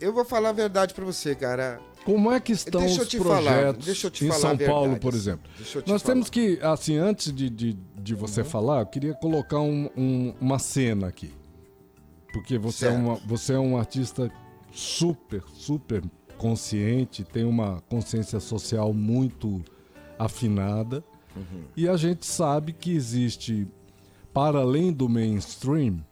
eu 0.00 0.12
vou 0.12 0.24
falar 0.24 0.50
a 0.50 0.52
verdade 0.52 0.94
pra 0.94 1.04
você, 1.04 1.34
cara. 1.34 1.80
Como 2.04 2.30
é 2.30 2.38
que 2.38 2.52
estão 2.52 2.84
os 2.84 3.08
te 3.08 3.16
falar, 3.18 3.72
projetos 3.74 3.98
te 4.12 4.24
em 4.26 4.28
falar 4.28 4.40
São 4.40 4.58
Paulo, 4.58 4.96
por 4.98 5.08
assim. 5.08 5.16
exemplo? 5.18 5.50
Nós 5.86 6.02
falar. 6.02 6.14
temos 6.14 6.28
que, 6.28 6.58
assim, 6.60 6.96
antes 6.98 7.32
de, 7.32 7.48
de, 7.48 7.72
de 7.96 8.14
você 8.14 8.40
Uhum. 8.42 8.46
falar, 8.46 8.80
eu 8.80 8.86
queria 8.86 9.14
colocar 9.14 9.60
um- 9.60 9.88
um- 9.96 10.34
uma 10.38 10.58
cena 10.58 11.06
aqui. 11.06 11.32
Porque 12.30 12.58
você 12.58 12.88
é, 12.88 12.90
uma, 12.90 13.14
você 13.26 13.54
é 13.54 13.58
um 13.58 13.78
artista 13.78 14.30
super, 14.70 15.42
super 15.54 16.02
consciente, 16.36 17.24
tem 17.24 17.44
uma 17.44 17.80
consciência 17.88 18.38
social 18.40 18.92
muito 18.92 19.62
afinada. 20.18 21.02
Uhum. 21.34 21.62
E 21.76 21.88
a 21.88 21.96
gente 21.96 22.26
sabe 22.26 22.72
que 22.74 22.94
existe, 22.94 23.66
para 24.32 24.58
além 24.58 24.92
do 24.92 25.08
mainstream, 25.08 26.04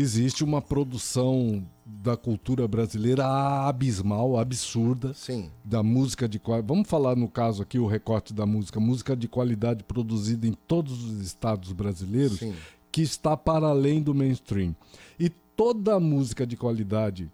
existe 0.00 0.44
uma 0.44 0.62
produção 0.62 1.66
da 1.84 2.16
cultura 2.16 2.68
brasileira 2.68 3.26
abismal, 3.66 4.38
absurda 4.38 5.12
Sim. 5.12 5.50
da 5.64 5.82
música 5.82 6.28
de 6.28 6.38
qualidade. 6.38 6.68
Vamos 6.68 6.88
falar 6.88 7.16
no 7.16 7.26
caso 7.26 7.62
aqui 7.62 7.80
o 7.80 7.86
recorte 7.86 8.32
da 8.32 8.46
música, 8.46 8.78
música 8.78 9.16
de 9.16 9.26
qualidade 9.26 9.82
produzida 9.82 10.46
em 10.46 10.52
todos 10.52 11.04
os 11.04 11.20
estados 11.20 11.72
brasileiros, 11.72 12.38
Sim. 12.38 12.54
que 12.92 13.02
está 13.02 13.36
para 13.36 13.66
além 13.66 14.00
do 14.00 14.14
mainstream. 14.14 14.72
E 15.18 15.28
toda 15.28 15.98
música 15.98 16.46
de 16.46 16.56
qualidade 16.56 17.28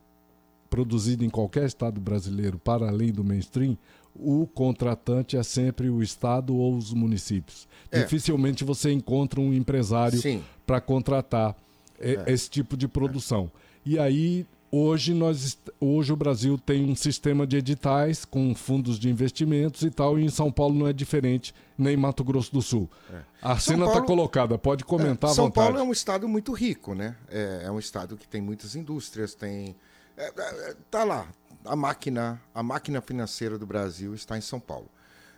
produzida 0.70 1.22
em 1.22 1.30
qualquer 1.30 1.66
estado 1.66 2.00
brasileiro 2.00 2.58
para 2.58 2.88
além 2.88 3.12
do 3.12 3.22
mainstream, 3.22 3.76
o 4.16 4.46
contratante 4.46 5.36
é 5.36 5.42
sempre 5.42 5.90
o 5.90 6.02
estado 6.02 6.56
ou 6.56 6.76
os 6.76 6.94
municípios. 6.94 7.68
É. 7.90 8.00
Dificilmente 8.00 8.64
você 8.64 8.90
encontra 8.90 9.38
um 9.38 9.52
empresário 9.52 10.18
para 10.64 10.80
contratar 10.80 11.54
e- 12.00 12.18
esse 12.32 12.48
tipo 12.50 12.76
de 12.76 12.86
produção. 12.88 13.50
E 13.84 13.98
aí 13.98 14.46
hoje 14.70 15.14
nós 15.14 15.56
hoje 15.80 16.12
o 16.12 16.16
Brasil 16.16 16.58
tem 16.58 16.84
um 16.90 16.96
sistema 16.96 17.46
de 17.46 17.56
editais 17.58 18.24
com 18.24 18.54
fundos 18.54 18.98
de 18.98 19.08
investimentos 19.08 19.82
e 19.82 19.90
tal, 19.90 20.18
e 20.18 20.24
em 20.24 20.28
São 20.28 20.50
Paulo 20.50 20.74
não 20.74 20.88
é 20.88 20.92
diferente, 20.92 21.54
nem 21.78 21.94
em 21.94 21.96
Mato 21.96 22.24
Grosso 22.24 22.52
do 22.52 22.60
Sul. 22.62 22.90
A 23.40 23.58
cena 23.58 23.86
está 23.86 24.00
colocada, 24.02 24.58
pode 24.58 24.84
comentar 24.84 25.30
à 25.30 25.34
São. 25.34 25.50
Paulo 25.50 25.78
é 25.78 25.82
um 25.82 25.92
estado 25.92 26.26
muito 26.28 26.52
rico, 26.52 26.94
né? 26.94 27.16
É, 27.28 27.62
é 27.66 27.70
um 27.70 27.78
estado 27.78 28.16
que 28.16 28.26
tem 28.26 28.40
muitas 28.40 28.74
indústrias, 28.74 29.34
tem. 29.34 29.76
é, 30.16 30.24
é, 30.26 30.70
é, 30.70 30.76
tá 30.90 31.04
lá. 31.04 31.28
A 31.64 31.74
máquina, 31.76 32.42
a 32.54 32.62
máquina 32.62 33.00
financeira 33.00 33.56
do 33.58 33.66
Brasil 33.66 34.14
está 34.14 34.36
em 34.36 34.40
São 34.42 34.60
Paulo. 34.60 34.90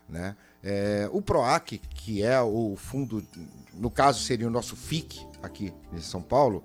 Né? 0.08 0.36
É, 0.62 1.08
o 1.12 1.20
PROAC, 1.20 1.78
que 1.78 2.22
é 2.22 2.40
o 2.40 2.76
fundo, 2.76 3.24
no 3.74 3.90
caso 3.90 4.20
seria 4.20 4.46
o 4.46 4.50
nosso 4.50 4.76
FIC 4.76 5.26
aqui 5.42 5.72
em 5.92 6.00
São 6.00 6.22
Paulo, 6.22 6.62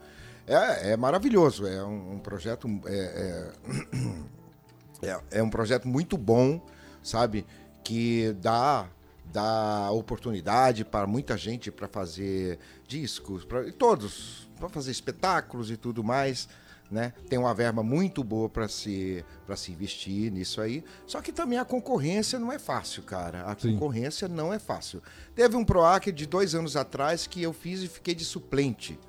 é, 0.47 0.91
é 0.91 0.97
maravilhoso. 0.97 1.65
É 1.65 1.83
um, 1.83 2.13
um 2.13 2.19
projeto. 2.19 2.67
é- 2.85 3.51
é- 5.03 5.07
é, 5.07 5.39
é 5.39 5.43
um 5.43 5.49
projeto 5.49 5.87
muito 5.87 6.17
bom, 6.17 6.61
sabe? 7.01 7.45
Que 7.83 8.33
dá, 8.41 8.87
dá 9.31 9.89
oportunidade 9.91 10.85
para 10.85 11.07
muita 11.07 11.37
gente 11.37 11.71
para 11.71 11.87
fazer 11.87 12.59
discos, 12.87 13.43
para 13.43 13.71
todos, 13.71 14.47
para 14.59 14.69
fazer 14.69 14.91
espetáculos 14.91 15.71
e 15.71 15.77
tudo 15.77 16.03
mais. 16.03 16.47
Né? 16.91 17.13
Tem 17.29 17.39
uma 17.39 17.53
verba 17.53 17.81
muito 17.81 18.21
boa 18.21 18.49
para 18.49 18.67
se, 18.67 19.23
pra 19.45 19.55
se 19.55 19.71
investir 19.71 20.29
nisso 20.29 20.59
aí. 20.59 20.83
Só 21.07 21.21
que 21.21 21.31
também 21.31 21.57
a 21.57 21.63
concorrência 21.63 22.37
não 22.37 22.51
é 22.51 22.59
fácil, 22.59 23.01
cara. 23.03 23.43
A 23.43 23.57
Sim. 23.57 23.73
concorrência 23.73 24.27
não 24.27 24.53
é 24.53 24.59
fácil. 24.59 25.01
Teve 25.33 25.55
um 25.55 25.63
PROAC 25.63 26.11
de 26.11 26.25
dois 26.25 26.53
anos 26.53 26.75
atrás 26.75 27.25
que 27.25 27.41
eu 27.41 27.53
fiz 27.53 27.81
e 27.81 27.87
fiquei 27.87 28.13
de 28.13 28.25
suplente, 28.25 28.99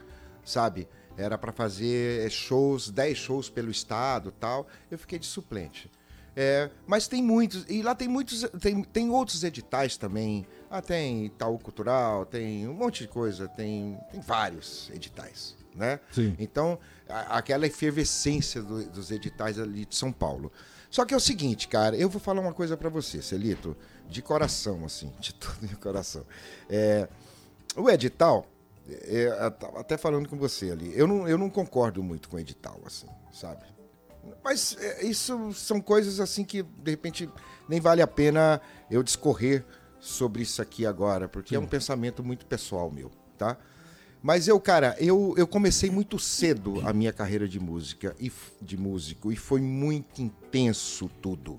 sabe? 0.45 0.89
Era 1.17 1.37
para 1.37 1.51
fazer 1.51 2.31
shows, 2.31 2.89
10 2.89 3.19
shows 3.19 3.51
pelo 3.51 3.71
estado 3.71 4.31
tal. 4.31 4.69
Eu 4.89 4.97
fiquei 4.97 5.19
de 5.19 5.27
suplente. 5.27 5.91
É, 6.35 6.71
mas 6.87 7.07
tem 7.07 7.23
muitos, 7.23 7.67
e 7.69 7.83
lá 7.83 7.95
tem 7.95 8.09
muitos, 8.09 8.43
tem, 8.61 8.83
tem 8.83 9.11
outros 9.11 9.45
editais 9.45 9.97
também. 9.97 10.47
Ah, 10.71 10.81
tem 10.81 11.27
Itaú 11.27 11.59
Cultural, 11.59 12.25
tem 12.25 12.67
um 12.67 12.73
monte 12.73 13.03
de 13.03 13.09
coisa, 13.09 13.49
tem, 13.49 13.99
tem 14.11 14.21
vários 14.21 14.89
editais, 14.95 15.55
né? 15.75 16.01
Sim. 16.13 16.37
Então, 16.39 16.79
a- 17.09 17.39
aquela 17.39 17.67
efervescência 17.67 18.63
do- 18.63 18.85
dos 18.91 19.11
editais 19.11 19.59
ali 19.59 19.85
de 19.85 19.95
São 19.97 20.13
Paulo. 20.13 20.51
Só 20.91 21.05
que 21.07 21.15
é 21.15 21.17
o 21.17 21.21
seguinte, 21.21 21.69
cara, 21.69 21.97
eu 21.97 22.09
vou 22.09 22.21
falar 22.21 22.41
uma 22.41 22.53
coisa 22.53 22.77
pra 22.77 22.89
você, 22.91 23.23
Celito, 23.23 23.77
de 24.09 24.21
coração, 24.21 24.85
assim, 24.85 25.11
de 25.21 25.33
todo 25.35 25.57
meu 25.63 25.79
coração. 25.79 26.25
É, 26.69 27.09
o 27.77 27.89
edital, 27.89 28.47
é, 28.89 29.45
eu 29.47 29.51
tava 29.53 29.81
até 29.81 29.97
falando 29.97 30.29
com 30.29 30.37
você 30.37 30.71
ali, 30.71 30.93
eu 30.95 31.07
não, 31.07 31.27
eu 31.27 31.39
não 31.39 31.49
concordo 31.49 32.03
muito 32.03 32.29
com 32.29 32.37
o 32.37 32.41
edital, 32.41 32.79
assim, 32.85 33.07
sabe? 33.33 33.65
Mas 34.45 34.77
é, 34.79 35.05
isso 35.05 35.53
são 35.55 35.81
coisas 35.81 36.21
assim 36.21 36.45
que, 36.45 36.63
de 36.63 36.91
repente, 36.91 37.29
nem 37.69 37.81
vale 37.81 38.03
a 38.03 38.07
pena 38.07 38.61
eu 38.91 39.03
discorrer 39.03 39.65
sobre 39.99 40.43
isso 40.43 40.61
aqui 40.61 40.85
agora, 40.85 41.29
porque 41.29 41.57
é 41.57 41.59
um 41.59 41.67
pensamento 41.67 42.23
muito 42.23 42.45
pessoal 42.45 42.91
meu, 42.91 43.11
tá? 43.39 43.57
Mas 44.23 44.47
eu, 44.47 44.61
cara, 44.61 44.95
eu, 45.01 45.35
eu 45.37 45.49
comecei 45.49 45.91
muito 45.91 46.17
cedo 46.17 46.81
a 46.87 46.93
minha 46.93 47.13
carreira 47.13 47.49
de 47.49 47.59
música 47.59 48.15
e 48.21 48.31
de 48.61 48.77
músico 48.77 49.33
e 49.33 49.37
foi 49.37 49.61
muito 49.61 50.23
intenso 50.23 51.11
tudo. 51.21 51.59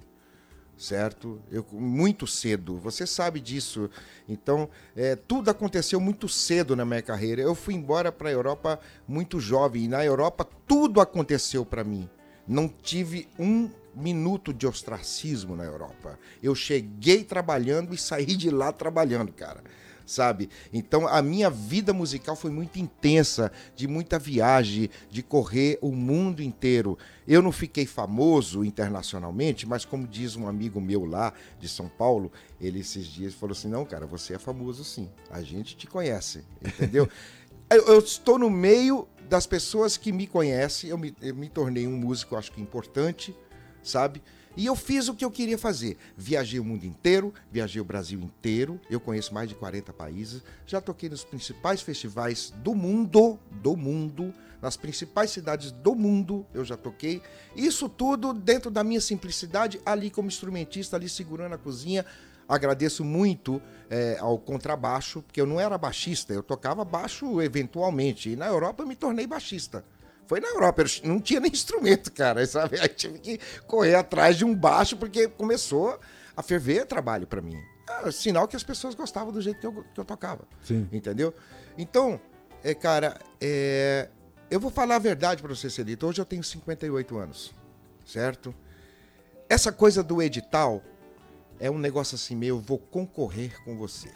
Certo? 0.78 1.42
Eu 1.52 1.66
muito 1.74 2.26
cedo. 2.26 2.78
Você 2.78 3.06
sabe 3.06 3.40
disso. 3.42 3.90
Então, 4.28 4.70
é, 4.96 5.16
tudo 5.16 5.50
aconteceu 5.52 6.00
muito 6.00 6.30
cedo 6.30 6.76
na 6.76 6.86
minha 6.86 7.02
carreira. 7.02 7.42
Eu 7.42 7.54
fui 7.54 7.74
embora 7.74 8.12
para 8.12 8.30
a 8.30 8.32
Europa 8.32 8.80
muito 9.08 9.40
jovem 9.40 9.84
e 9.84 9.88
na 9.88 10.04
Europa 10.04 10.48
tudo 10.66 11.02
aconteceu 11.02 11.66
para 11.66 11.84
mim. 11.84 12.10
Não 12.48 12.68
tive 12.68 13.28
um 13.38 13.70
minuto 13.94 14.54
de 14.54 14.66
ostracismo 14.66 15.56
na 15.56 15.64
Europa. 15.64 16.18
Eu 16.42 16.56
cheguei 16.56 17.24
trabalhando 17.24 17.94
e 17.94 17.98
saí 17.98 18.36
de 18.36 18.50
lá 18.50 18.72
trabalhando, 18.72 19.32
cara 19.34 19.64
sabe? 20.06 20.50
Então 20.72 21.08
a 21.08 21.22
minha 21.22 21.50
vida 21.50 21.94
musical 21.94 22.36
foi 22.36 22.52
muito 22.52 22.80
intensa, 22.80 23.52
de 23.76 23.88
muita 23.88 24.20
viagem, 24.20 24.90
de 25.10 25.24
correr 25.24 25.78
o 25.82 25.92
mundo 25.92 26.42
inteiro. 26.42 26.98
Eu 27.28 27.42
não 27.42 27.52
fiquei 27.52 27.86
famoso 27.86 28.64
internacionalmente, 28.64 29.68
mas 29.68 29.86
como 29.86 30.08
diz 30.08 30.36
um 30.36 30.48
amigo 30.48 30.82
meu 30.82 31.06
lá 31.06 31.34
de 31.60 31.70
São 31.70 31.88
Paulo, 31.88 32.32
ele 32.60 32.80
esses 32.80 33.06
dias 33.06 33.34
falou 33.34 33.54
assim: 33.54 33.68
"Não, 33.68 33.86
cara, 33.86 34.06
você 34.06 34.36
é 34.36 34.40
famoso 34.40 34.84
sim. 34.84 35.10
A 35.30 35.42
gente 35.42 35.76
te 35.76 35.88
conhece", 35.88 36.44
entendeu? 36.62 37.08
eu, 37.70 37.88
eu 37.88 38.00
estou 38.00 38.38
no 38.38 38.50
meio 38.50 39.08
das 39.30 39.48
pessoas 39.48 39.98
que 39.98 40.12
me 40.12 40.28
conhecem, 40.28 40.90
eu 40.90 40.98
me, 40.98 41.16
eu 41.22 41.34
me 41.34 41.50
tornei 41.50 41.88
um 41.88 41.98
músico, 41.98 42.36
acho 42.36 42.52
que 42.52 42.62
importante, 42.62 43.36
sabe? 43.82 44.22
E 44.56 44.66
eu 44.66 44.76
fiz 44.76 45.08
o 45.08 45.16
que 45.16 45.26
eu 45.26 45.32
queria 45.32 45.58
fazer. 45.58 45.98
Viajei 46.16 46.60
o 46.60 46.64
mundo 46.64 46.86
inteiro, 46.86 47.34
viajei 47.52 47.82
o 47.82 47.86
Brasil 47.86 48.20
inteiro, 48.20 48.80
eu 48.90 49.00
conheço 49.00 49.34
mais 49.34 49.50
de 49.50 49.56
40 49.56 49.92
países, 49.94 50.44
já 50.68 50.80
toquei 50.80 51.10
nos 51.10 51.24
principais 51.24 51.82
festivais 51.82 52.54
do 52.58 52.76
mundo, 52.76 53.40
do 53.52 53.76
mundo, 53.76 54.34
nas 54.62 54.78
principais 54.78 55.32
cidades 55.32 55.72
do 55.72 55.94
mundo, 55.96 56.46
eu 56.54 56.64
já 56.64 56.78
toquei. 56.78 57.22
Isso 57.56 57.90
tudo 57.90 58.34
dentro 58.34 58.72
da 58.72 58.84
minha 58.84 59.02
simplicidade, 59.02 59.82
ali 59.86 60.10
como 60.10 60.30
instrumentista, 60.30 60.96
ali 60.96 61.10
segurando 61.10 61.54
a 61.54 61.58
cozinha. 61.58 62.06
Agradeço 62.48 63.04
muito 63.04 63.62
eh, 63.90 64.18
ao 64.20 64.38
contrabaixo, 64.38 65.22
porque 65.22 65.42
eu 65.42 65.46
não 65.46 65.60
era 65.60 65.78
baixista, 65.78 66.34
eu 66.34 66.44
tocava 66.44 66.86
baixo 66.86 67.42
eventualmente. 67.42 68.30
E 68.30 68.36
na 68.36 68.48
Europa 68.48 68.84
eu 68.84 68.88
me 68.88 68.96
tornei 68.96 69.26
baixista. 69.26 69.84
Foi 70.28 70.40
na 70.40 70.48
Europa, 70.50 70.84
eu 70.84 71.10
não 71.10 71.20
tinha 71.20 71.40
nem 71.40 71.52
instrumento, 71.54 72.12
cara, 72.12 72.46
sabe? 72.46 72.80
Aí 72.80 72.88
tive 72.90 73.20
que 73.20 73.40
correr 73.68 73.96
atrás 73.96 74.38
de 74.38 74.46
um 74.46 74.56
baixo 74.56 74.98
porque 74.98 75.28
começou 75.28 76.00
a 76.36 76.42
ferver 76.42 76.86
trabalho 76.86 77.28
pra 77.28 77.42
mim. 77.42 77.58
É 78.06 78.12
sinal 78.12 78.48
que 78.48 78.56
as 78.56 78.64
pessoas 78.64 78.96
gostavam 78.96 79.32
do 79.32 79.42
jeito 79.42 79.60
que 79.60 79.68
eu, 79.68 79.84
que 79.94 80.00
eu 80.00 80.06
tocava. 80.06 80.48
Sim. 80.64 80.88
Entendeu? 80.92 81.34
Então, 81.78 82.20
é, 82.64 82.74
cara, 82.74 83.20
é, 83.42 84.10
eu 84.50 84.60
vou 84.60 84.72
falar 84.72 84.96
a 84.96 85.00
verdade 85.00 85.42
pra 85.42 85.54
você, 85.54 85.70
Celito. 85.70 86.08
Hoje 86.08 86.22
eu 86.22 86.26
tenho 86.26 86.44
58 86.44 87.18
anos, 87.18 87.54
certo? 88.06 88.56
Essa 89.50 89.72
coisa 89.72 90.02
do 90.02 90.22
edital 90.22 90.82
é 91.60 91.70
um 91.70 91.78
negócio 91.78 92.16
assim 92.16 92.36
meio, 92.36 92.56
eu 92.56 92.60
vou 92.60 92.78
concorrer 92.78 93.62
com 93.64 93.78
você. 93.78 94.10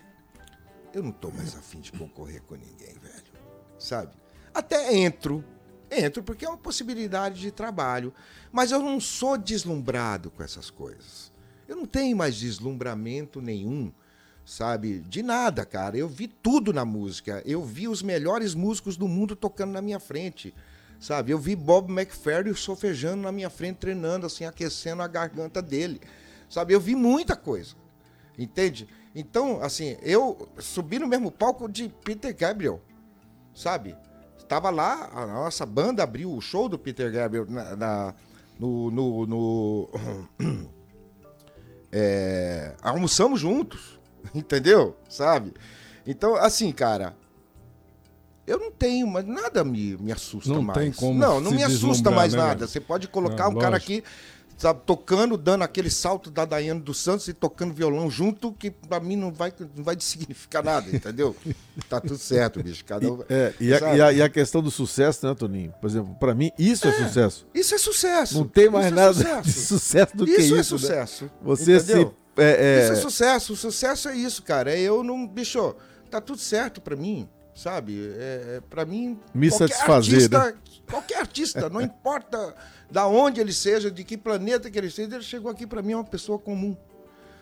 Eu 0.93 1.04
não 1.04 1.12
tô 1.12 1.30
mais 1.30 1.56
afim 1.56 1.80
de 1.80 1.91
concorrer 1.91 2.41
com 2.43 2.56
ninguém, 2.56 2.98
velho. 3.00 3.24
Sabe? 3.78 4.15
Até 4.54 4.96
entro, 4.96 5.43
entro 5.89 6.23
porque 6.23 6.45
é 6.45 6.50
uma 6.50 6.58
possibilidade 6.58 7.39
de 7.39 7.52
trabalho, 7.52 8.13
mas 8.52 8.71
eu 8.71 8.82
não 8.82 9.00
sou 9.00 9.38
deslumbrado 9.38 10.32
com 10.32 10.43
essas 10.43 10.69
coisas. 10.69 11.32
Eu 11.67 11.76
não 11.76 11.86
tenho 11.86 12.15
mais 12.15 12.36
deslumbramento 12.36 13.41
nenhum, 13.41 13.91
sabe? 14.45 15.00
De 15.00 15.21
nada, 15.21 15.65
cara. 15.65 15.97
Eu 15.97 16.08
vi 16.08 16.28
tudo 16.28 16.71
na 16.71 16.86
música. 16.86 17.41
Eu 17.45 17.63
vi 17.63 17.88
os 17.88 18.02
melhores 18.02 18.56
músicos 18.56 18.95
do 18.95 19.08
mundo 19.08 19.36
tocando 19.36 19.73
na 19.73 19.82
minha 19.82 20.00
frente. 20.00 20.54
Sabe? 21.00 21.32
Eu 21.32 21.38
vi 21.38 21.56
Bob 21.56 21.91
McFerrin 21.91 22.54
solfejando 22.54 23.21
na 23.23 23.32
minha 23.32 23.50
frente, 23.50 23.78
treinando, 23.78 24.26
assim, 24.26 24.45
aquecendo 24.45 25.02
a 25.02 25.08
garganta 25.08 25.62
dele. 25.62 26.02
Sabe? 26.50 26.73
Eu 26.73 26.80
vi 26.80 26.95
muita 26.95 27.36
coisa. 27.36 27.76
Entende? 28.38 28.88
Então, 29.13 29.62
assim, 29.62 29.97
eu 30.02 30.47
subi 30.60 31.00
no 31.00 31.08
mesmo 31.08 31.32
palco 31.32 31.67
de 31.67 31.89
Peter 32.04 32.36
Gabriel. 32.36 32.82
Sabe? 33.54 33.95
Estava 34.48 34.70
lá, 34.70 35.10
a 35.14 35.26
nossa 35.26 35.66
banda 35.66 36.02
abriu 36.04 36.32
o 36.34 36.40
show 36.40 36.70
do 36.70 36.80
Peter 36.80 37.12
Gabriel 37.12 37.46
na, 37.50 37.76
na- 37.76 38.14
no, 38.58 38.90
no, 38.90 39.26
no, 39.28 39.90
é, 41.92 42.74
almoçamos 42.82 43.42
juntos, 43.42 44.00
entendeu? 44.34 44.96
Sabe? 45.10 45.54
Então, 46.06 46.36
assim, 46.36 46.72
cara, 46.72 47.14
eu 48.48 48.58
não 48.58 48.72
tenho, 48.72 49.06
mas 49.06 49.26
nada 49.26 49.66
me, 49.66 49.98
me 49.98 50.14
assusta 50.14 50.50
Não 50.54 50.62
mais. 50.62 50.80
tem 50.80 50.94
como 50.94 51.20
não, 51.20 51.42
não 51.42 51.52
me 51.52 51.64
assusta 51.64 52.10
mais 52.10 52.32
né, 52.34 52.40
nada. 52.40 52.68
Você 52.68 52.80
pode 52.80 53.10
colocar 53.10 53.44
Não, 53.44 53.52
um 53.52 53.56
cara 53.56 53.72
lógico. 53.76 53.92
aqui, 53.92 54.04
sabe, 54.58 54.82
tocando, 54.86 55.38
dando 55.38 55.63
aquele 55.63 55.89
salto 55.89 56.32
da 56.32 56.43
Daiane 56.43 56.82
dos 56.82 56.98
Santos 57.00 57.28
e 57.28 57.34
tocando 57.34 57.74
violão 57.74 58.10
junto, 58.10 58.52
que 58.52 58.72
pra 58.72 59.00
mim 59.00 59.15
não 59.15 59.32
vai, 59.32 59.54
não 59.76 59.84
vai 59.84 59.96
significar 60.00 60.63
nada, 60.63 60.89
entendeu? 60.93 61.36
tá 61.88 62.02
tudo 62.02 62.17
certo, 62.17 62.62
bicho. 62.63 62.84
Cada 62.84 63.12
um, 63.12 63.24
É, 63.30 63.54
e, 63.60 63.74
a, 63.74 63.96
e 63.96 64.02
a- 64.02 64.13
e 64.13 64.22
a 64.22 64.30
questão 64.30 64.62
do 64.62 64.72
sucesso, 64.72 65.26
né, 65.28 65.36
Toninho? 65.36 65.74
Por 65.80 65.88
exemplo, 65.88 66.15
pra 66.20 66.34
mim, 66.34 66.52
isso 66.58 66.88
é, 66.88 66.91
sucesso. 66.91 67.46
Isso 67.54 67.76
é 67.76 67.78
sucesso. 67.78 68.38
Não 68.39 68.48
tem 68.48 68.70
mais 68.70 68.88
Isso 68.88 68.93
é 68.93 68.98
nada 68.98 69.13
sucesso. 69.13 69.43
de 69.43 69.52
sucesso 69.65 70.17
do 70.17 70.26
que 70.26 70.32
isso 70.32 70.41
isso. 70.41 70.54
é 70.56 70.58
né? 70.58 70.63
sucesso. 70.63 71.32
Você 71.41 71.78
entendeu? 71.78 72.15
se. 72.36 72.41
é, 72.41 72.80
é, 72.80 72.84
Isso 72.84 72.91
é 72.93 72.96
sucesso. 72.96 73.54
O 73.54 73.56
sucesso 73.56 74.10
é 74.10 74.15
isso, 74.15 74.41
cara. 74.43 74.72
É 74.74 74.80
eu 74.80 75.04
não. 75.04 75.28
Bicho, 75.28 75.76
tá 76.10 76.20
tudo 76.20 76.39
certo 76.39 76.82
pra 76.82 76.96
mim, 76.96 77.28
sabe? 77.58 78.08
É, 78.17 78.58
é, 78.58 78.62
pra 78.70 78.86
mim. 78.86 79.20
Me 79.34 79.50
qualquer 79.50 79.67
satisfazer, 79.70 80.30
né? 80.30 80.38
artista, 80.38 80.58
Qualquer 80.88 81.17
artista, 81.20 81.70
não 81.70 81.82
importa 81.82 82.56
da 82.89 83.08
onde 83.08 83.41
ele 83.41 83.52
seja, 83.52 83.91
de 83.91 84.04
que 84.04 84.15
planeta 84.15 84.70
que 84.70 84.78
ele 84.78 84.89
seja, 84.89 85.15
ele 85.15 85.24
chegou 85.24 85.52
aqui 85.52 85.65
pra 85.65 85.82
mim 85.82 85.91
é 85.93 85.98
uma 85.98 86.04
pessoa 86.04 86.39
comum. 86.39 86.78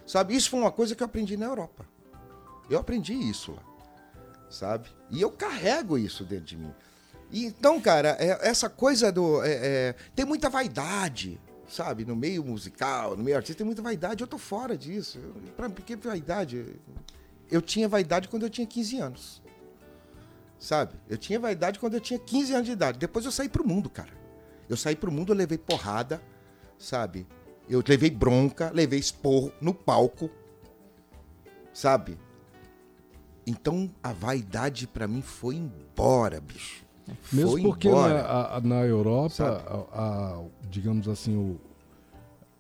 Sabe? 0.08 0.36
Isso 0.36 0.49
foi 0.49 0.60
uma 0.60 0.71
coisa 0.71 0.95
que 0.95 1.04
eu 1.04 1.06
aprendi 1.06 1.36
na 1.36 1.45
Europa. 1.45 1.86
Eu 2.69 2.80
aprendi 2.80 3.13
isso 3.13 3.51
lá. 3.51 3.62
Sabe? 4.49 4.89
E 5.12 5.21
eu 5.21 5.30
carrego 5.30 5.97
isso 5.97 6.23
dentro 6.23 6.45
de 6.45 6.58
mim. 6.58 6.73
E, 7.30 7.45
então, 7.45 7.82
cara, 7.82 8.15
é- 8.19 8.47
essa 8.47 8.69
coisa 8.69 9.12
do. 9.12 9.43
é- 9.43 9.60
é, 9.89 9.95
tem 10.15 10.25
muita 10.25 10.49
vaidade, 10.49 11.39
sabe? 11.67 12.06
No 12.06 12.15
meio 12.15 12.43
musical, 12.43 13.17
no 13.17 13.23
meio 13.23 13.36
artista, 13.36 13.58
tem 13.58 13.65
muita 13.65 13.82
vaidade. 13.82 14.21
Eu 14.21 14.28
tô 14.28 14.38
fora 14.38 14.78
disso. 14.78 15.19
Pra 15.58 15.69
que 15.69 15.95
vaidade? 15.95 16.80
Eu 17.51 17.62
tinha 17.62 17.88
vaidade 17.88 18.28
quando 18.30 18.43
eu 18.43 18.49
tinha 18.49 18.65
15 18.65 18.99
anos. 18.99 19.44
Sabe? 20.60 20.94
Eu 21.10 21.18
tinha 21.18 21.39
vaidade 21.39 21.78
quando 21.80 21.96
eu 21.96 22.02
tinha 22.02 22.18
15 22.20 22.54
anos 22.54 22.65
de 22.65 22.72
idade. 22.72 22.98
Depois 22.98 23.26
eu 23.26 23.32
saí 23.32 23.50
pro 23.50 23.68
mundo, 23.68 23.89
cara. 23.89 24.12
Eu 24.70 24.76
saí 24.78 24.96
pro 24.96 25.12
mundo, 25.12 25.32
eu 25.34 25.36
levei 25.38 25.58
porrada, 25.58 26.22
sabe? 26.80 27.28
Eu 27.70 27.84
levei 27.88 28.10
bronca, 28.10 28.72
levei 28.74 29.00
esporro 29.00 29.52
no 29.62 29.74
palco, 29.74 30.30
sabe? 31.74 32.18
Então 33.46 33.91
a 34.02 34.12
vaidade 34.12 34.88
pra 34.88 35.08
mim 35.08 35.22
foi 35.22 35.56
embora, 35.56 36.39
bicho. 36.41 36.84
Mesmo 37.32 37.52
foi 37.52 37.62
porque 37.62 37.88
embora. 37.88 38.24
na, 38.24 38.62
na 38.62 38.82
Europa, 38.86 39.44
a- 39.94 40.02
a- 40.02 40.44
digamos 40.70 41.08
assim, 41.08 41.36
o, 41.36 41.60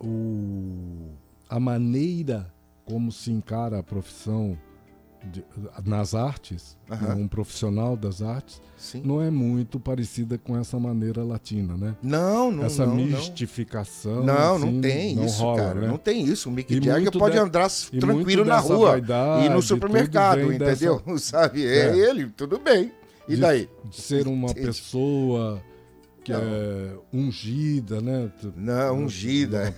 o- 0.05 1.09
a 1.49 1.59
maneira 1.59 2.53
como 2.85 3.11
se 3.11 3.31
encara 3.31 3.79
a 3.79 3.83
profissão 3.83 4.55
de- 5.31 5.43
nas 5.85 6.13
artes, 6.15 6.77
um 7.17 7.27
profissional 7.27 7.95
das 7.97 8.21
artes, 8.21 8.61
Sim. 8.77 9.01
não 9.03 9.21
é 9.21 9.29
muito 9.29 9.79
parecida 9.79 10.37
com 10.37 10.57
essa 10.57 10.79
maneira 10.79 11.23
latina, 11.23 11.75
né? 11.75 11.95
Não, 12.01 12.51
não, 12.51 12.63
essa 12.65 12.85
não, 12.85 12.95
mistificação. 12.95 14.23
Não, 14.23 14.55
assim, 14.55 14.65
não 14.71 14.81
tem 14.81 15.15
não 15.15 15.25
isso, 15.25 15.41
rola, 15.41 15.57
cara. 15.61 15.81
né? 15.81 15.87
Não 15.87 15.97
tem 15.97 16.23
isso. 16.25 16.49
O 16.49 16.51
Mick 16.51 16.73
E 16.73 16.81
Jagger 16.83 17.11
pode 17.11 17.35
da- 17.35 17.43
andar 17.43 17.69
tranquilo 17.99 18.45
na 18.45 18.59
rua 18.59 18.91
vaidade, 18.91 19.45
e 19.45 19.49
no 19.49 19.61
supermercado, 19.61 20.47
vem 20.47 20.57
dessa- 20.57 20.85
entendeu? 20.85 21.01
Sabe? 21.19 21.65
É, 21.65 21.89
É. 21.89 21.97
ele, 21.97 22.27
tudo 22.27 22.59
bem. 22.59 22.91
E 23.27 23.35
de- 23.35 23.41
daí? 23.41 23.69
De 23.85 24.01
ser 24.01 24.27
uma 24.27 24.53
pessoa 24.53 25.61
que 26.25 26.33
Não. 26.33 26.41
é 26.41 26.97
ungida, 27.13 28.01
né? 28.01 28.31
Não, 28.55 28.97
ungida. 28.97 29.71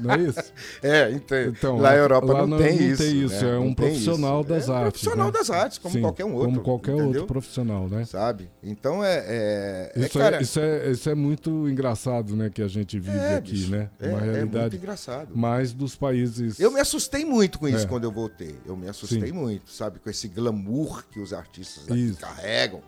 Não 0.00 0.12
é 0.12 0.18
isso? 0.20 0.52
É, 0.80 1.10
entendo. 1.10 1.54
Então, 1.58 1.76
lá 1.76 1.90
na 1.90 1.96
Europa 1.96 2.32
lá 2.32 2.46
não, 2.46 2.56
tem 2.58 2.76
isso. 2.90 3.02
isso, 3.02 3.44
né? 3.44 3.50
é 3.50 3.54
Não 3.54 3.62
um 3.66 3.74
tem 3.74 3.86
profissional 3.88 4.40
isso. 4.40 4.48
das 4.48 4.68
é 4.68 4.70
um 4.70 4.74
artes. 4.76 4.90
profissional 5.02 5.26
né? 5.26 5.32
das 5.32 5.50
artes, 5.50 5.78
como 5.78 5.94
Sim, 5.94 6.00
qualquer 6.00 6.24
um 6.24 6.34
outro. 6.34 6.48
Como 6.50 6.60
qualquer 6.62 6.90
entendeu? 6.92 7.06
outro 7.08 7.26
profissional, 7.26 7.88
né? 7.88 8.04
Sabe? 8.04 8.48
Então 8.62 9.04
é. 9.04 9.16
é, 9.26 9.92
é, 9.96 10.00
Isso, 10.06 10.18
cara, 10.18 10.36
é, 10.36 10.42
isso, 10.42 10.60
é, 10.60 10.90
isso 10.92 11.10
é 11.10 11.14
muito 11.16 11.68
engraçado, 11.68 12.36
né? 12.36 12.48
Que 12.48 12.62
a 12.62 12.68
gente 12.68 12.98
vive 13.00 13.18
é, 13.18 13.36
aqui, 13.36 13.50
bicho, 13.52 13.70
né? 13.72 13.90
É, 13.98 14.08
Uma 14.08 14.18
é 14.18 14.20
muito 14.20 14.32
realidade 14.34 14.76
engraçado. 14.76 15.36
mais 15.36 15.72
dos 15.72 15.96
países. 15.96 16.60
Eu 16.60 16.70
me 16.70 16.78
assustei 16.80 17.24
muito 17.24 17.58
com 17.58 17.66
isso 17.68 17.84
É. 17.84 17.88
quando 17.88 18.04
eu 18.04 18.12
voltei. 18.12 18.54
Eu 18.64 18.76
me 18.76 18.88
assustei 18.88 19.26
Sim. 19.26 19.32
muito, 19.32 19.70
sabe? 19.70 19.98
Com 19.98 20.08
esse 20.08 20.28
glamour 20.28 21.04
que 21.10 21.18
os 21.18 21.32
artistas 21.32 21.84
carregam. 22.18 22.80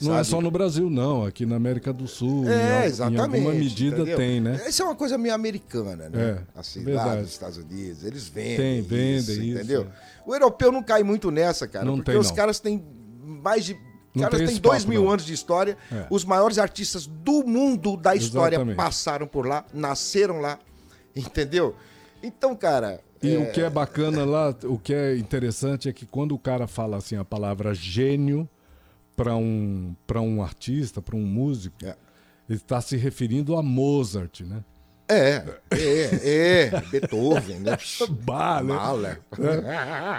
Não 0.00 0.12
é 0.12 0.16
sabe? 0.18 0.26
só 0.28 0.40
no 0.40 0.50
Brasil, 0.50 0.88
não. 0.90 1.24
Aqui 1.24 1.44
na 1.46 1.56
América 1.56 1.92
do 1.92 2.06
Sul, 2.06 2.44
em, 2.44 2.48
É, 2.48 2.78
al- 2.78 2.84
exatamente. 2.84 3.18
em 3.20 3.24
alguma 3.38 3.52
medida 3.54 3.96
entendeu? 3.96 4.16
tem, 4.16 4.40
né? 4.40 4.60
Isso 4.68 4.82
é 4.82 4.84
uma 4.84 4.94
coisa 4.94 5.16
meio 5.18 5.34
americana, 5.34 6.08
né? 6.08 6.20
É, 6.54 6.58
assim, 6.58 6.80
lá 6.80 6.84
verdade. 6.84 7.22
dos 7.22 7.30
Estados 7.30 7.56
Unidos, 7.58 8.04
eles 8.04 8.28
vendem. 8.28 8.56
Tem, 8.56 8.78
isso, 8.80 8.88
vendem 8.88 9.48
isso, 9.50 9.58
entendeu? 9.58 9.82
é. 9.82 10.18
O 10.26 10.34
europeu 10.34 10.70
não 10.70 10.82
cai 10.82 11.02
muito 11.02 11.30
nessa, 11.30 11.66
cara, 11.66 11.84
Não 11.84 11.96
porque 11.96 12.10
tem, 12.12 12.20
os 12.20 12.28
não. 12.28 12.34
caras 12.36 12.60
têm 12.60 12.84
mais 13.22 13.64
de. 13.64 13.74
Não 14.14 14.22
caras 14.24 14.38
têm 14.50 14.58
dois 14.60 14.82
papo, 14.82 14.90
mil 14.90 15.04
não. 15.04 15.10
anos 15.10 15.24
de 15.24 15.32
história. 15.32 15.76
É. 15.92 16.06
Os 16.10 16.24
maiores 16.24 16.58
artistas 16.58 17.06
do 17.06 17.44
mundo 17.44 17.96
da 17.96 18.14
história 18.14 18.56
Exatamente. 18.56 18.76
passaram 18.76 19.26
por 19.26 19.46
lá, 19.46 19.64
nasceram 19.72 20.40
lá, 20.40 20.58
entendeu? 21.14 21.74
Então, 22.22 22.54
cara. 22.56 23.00
E 23.22 23.34
é, 23.34 23.38
o 23.38 23.50
que 23.52 23.60
é 23.60 23.68
bacana 23.70 24.24
lá, 24.24 24.54
o 24.64 24.78
que 24.78 24.94
é 24.94 25.16
interessante 25.16 25.88
é 25.88 25.92
que 25.92 26.06
quando 26.06 26.34
o 26.34 26.38
cara 26.38 26.66
fala 26.68 26.96
assim 26.98 27.16
a 27.16 27.24
palavra 27.24 27.74
gênio 27.74 28.48
para 29.18 29.34
um 29.36 29.96
para 30.06 30.20
um 30.20 30.40
artista, 30.40 31.02
para 31.02 31.16
um 31.16 31.20
músico, 31.26 31.76
É. 31.84 31.96
ele 32.48 32.56
está 32.58 32.80
se 32.80 32.96
referindo 32.96 33.56
a 33.56 33.62
Mozart, 33.62 34.42
né? 34.42 34.62
É, 35.10 35.42
é, 35.70 36.68
é. 36.70 36.82
Beethoven, 36.90 37.60
né? 37.60 37.78
Bah, 38.26 38.62
né? 38.62 38.74
Mahler. 38.74 39.20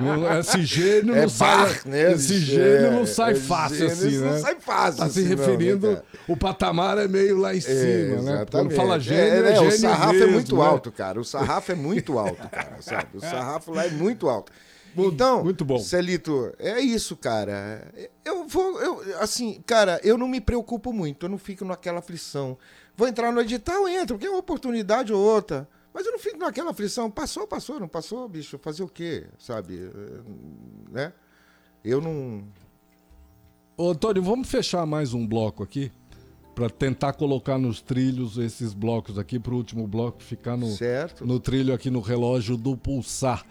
Não- 0.01 0.39
Esse 0.39 0.63
gênio 0.63 1.15
É 1.15 1.21
não 1.21 1.29
sai, 1.29 1.57
Bach, 1.57 1.85
né? 1.85 2.12
esse 2.12 2.39
gênio 2.39 2.88
É, 2.88 2.89
não 2.91 3.05
sai 3.05 3.33
é, 3.33 3.35
fácil 3.35 3.85
assim, 3.85 4.17
Não 4.17 4.31
né? 4.31 4.39
sai 4.39 4.55
fácil. 4.59 4.99
Tá 5.01 5.09
se 5.09 5.19
assim, 5.19 5.29
não, 5.29 5.38
né, 5.38 5.45
referindo, 5.45 5.88
cara? 5.93 6.05
o 6.27 6.35
patamar 6.35 6.97
é 6.97 7.07
meio 7.07 7.38
lá 7.38 7.55
em 7.55 7.62
cima, 7.62 8.21
né? 8.23 8.45
Quando 8.49 8.71
fala 8.71 8.99
gênio, 8.99 9.21
é, 9.21 9.41
né, 9.43 9.55
gênio 9.55 9.67
O 9.67 9.71
sarrafo 9.71 10.13
mesmo, 10.13 10.27
é 10.27 10.31
muito 10.31 10.55
né? 10.57 10.65
alto, 10.65 10.91
cara. 10.91 11.19
O 11.21 11.23
sarrafo 11.23 11.71
é 11.71 11.75
muito 11.75 12.17
alto, 12.17 12.49
cara, 12.49 12.77
sabe? 12.81 13.07
O 13.15 13.19
sarrafo 13.21 13.71
lá 13.71 13.85
é 13.85 13.91
muito 13.91 14.27
alto. 14.27 14.51
Então, 14.97 15.43
muito 15.43 15.63
bom. 15.63 15.80
Celito, 15.80 16.54
é 16.60 16.80
isso, 16.80 17.15
cara. 17.15 17.91
Eu 18.25 18.47
vou, 18.47 18.80
eu, 18.82 19.19
assim, 19.19 19.62
cara, 19.65 19.99
eu 20.04 20.17
não 20.17 20.28
me 20.28 20.41
preocupo 20.41 20.91
muito, 20.91 21.25
eu 21.25 21.30
não 21.30 21.38
fico 21.38 21.63
naquela 21.63 21.99
aflição. 21.99 22.58
Vou 22.95 23.08
entrar 23.08 23.32
no 23.32 23.41
edital, 23.41 23.88
entro, 23.88 24.15
porque 24.15 24.28
é 24.28 24.30
uma 24.30 24.39
oportunidade 24.39 25.13
ou 25.13 25.21
outra. 25.21 25.67
Mas 25.93 26.06
eu 26.06 26.12
não 26.12 26.19
fico 26.19 26.38
naquela 26.38 26.71
aflição. 26.71 27.10
Passou, 27.10 27.47
passou, 27.47 27.80
não 27.80 27.88
passou, 27.88 28.28
bicho. 28.28 28.60
Fazer 28.60 28.84
o 28.84 28.88
quê, 28.88 29.25
sabe? 29.38 29.75
Eh, 29.93 30.21
Né? 30.91 31.13
Eu 31.84 32.02
não. 32.02 32.43
Ô, 33.78 33.89
Antônio, 33.91 34.21
vamos 34.21 34.49
fechar 34.49 34.86
mais 34.86 35.13
um 35.13 35.25
bloco 35.25 35.63
aqui 35.63 35.91
para 36.54 36.69
tentar 36.69 37.13
colocar 37.13 37.58
nos 37.58 37.82
trilhos 37.82 38.38
esses 38.38 38.73
blocos 38.73 39.17
aqui 39.17 39.39
para 39.39 39.54
o 39.54 39.58
último 39.58 39.88
bloco 39.88 40.21
ficar 40.21 40.58
no, 40.58 40.67
Certo. 40.67 41.25
no 41.25 41.39
trilho 41.39 41.73
aqui 41.73 41.89
no 41.89 42.02
relógio 42.02 42.58
do 42.58 42.75
pulsar. 42.75 43.45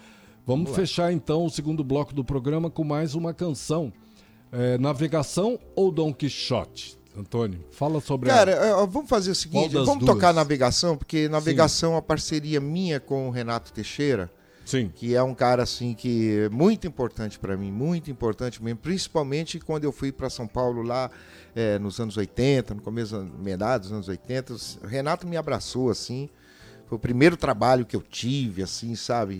Vamos 0.49 0.71
fechar 0.71 1.13
então 1.13 1.45
o 1.45 1.49
segundo 1.51 1.83
bloco 1.83 2.11
do 2.11 2.25
programa 2.25 2.71
com 2.71 2.83
mais 2.83 3.13
uma 3.13 3.35
canção. 3.35 3.93
É, 4.51 4.79
Navegação 4.79 5.59
ou 5.75 5.91
Dom 5.91 6.11
Quixote? 6.11 6.97
Antônio, 7.15 7.63
fala 7.69 8.01
sobre 8.01 8.31
Cara, 8.31 8.59
a... 8.59 8.81
eh, 8.81 8.87
vamos 8.87 9.07
fazer 9.07 9.29
o 9.29 9.35
seguinte: 9.35 9.73
vamos 9.73 9.99
duas? 9.99 10.11
tocar 10.11 10.33
navegação, 10.33 10.97
porque 10.97 11.29
navegação 11.29 11.91
é 11.91 11.95
uma 11.97 12.01
parceria 12.01 12.59
minha 12.59 12.99
com 12.99 13.27
o 13.27 13.29
Renato 13.29 13.71
Teixeira. 13.71 14.31
Sim, 14.65 14.91
que 14.95 15.13
é 15.13 15.21
um 15.21 15.35
cara 15.35 15.61
assim 15.61 15.93
que 15.93 16.39
é 16.39 16.49
muito 16.49 16.87
importante 16.87 17.37
para 17.37 17.55
mim, 17.55 17.71
muito 17.71 18.09
importante 18.09 18.63
mesmo, 18.63 18.79
principalmente 18.79 19.59
quando 19.59 19.83
eu 19.83 19.91
fui 19.91 20.11
para 20.11 20.31
São 20.31 20.47
Paulo 20.47 20.81
lá 20.81 21.11
é, 21.55 21.77
nos 21.77 21.99
anos 21.99 22.17
80, 22.17 22.73
no 22.73 22.81
começo, 22.81 23.23
meados 23.37 23.89
dos 23.89 23.95
anos 23.95 24.07
80, 24.07 24.55
o 24.83 24.87
Renato 24.87 25.27
me 25.27 25.37
abraçou 25.37 25.91
assim, 25.91 26.27
foi 26.87 26.97
o 26.97 26.99
primeiro 26.99 27.37
trabalho 27.37 27.85
que 27.85 27.95
eu 27.95 28.01
tive, 28.01 28.63
assim, 28.63 28.95
sabe? 28.95 29.39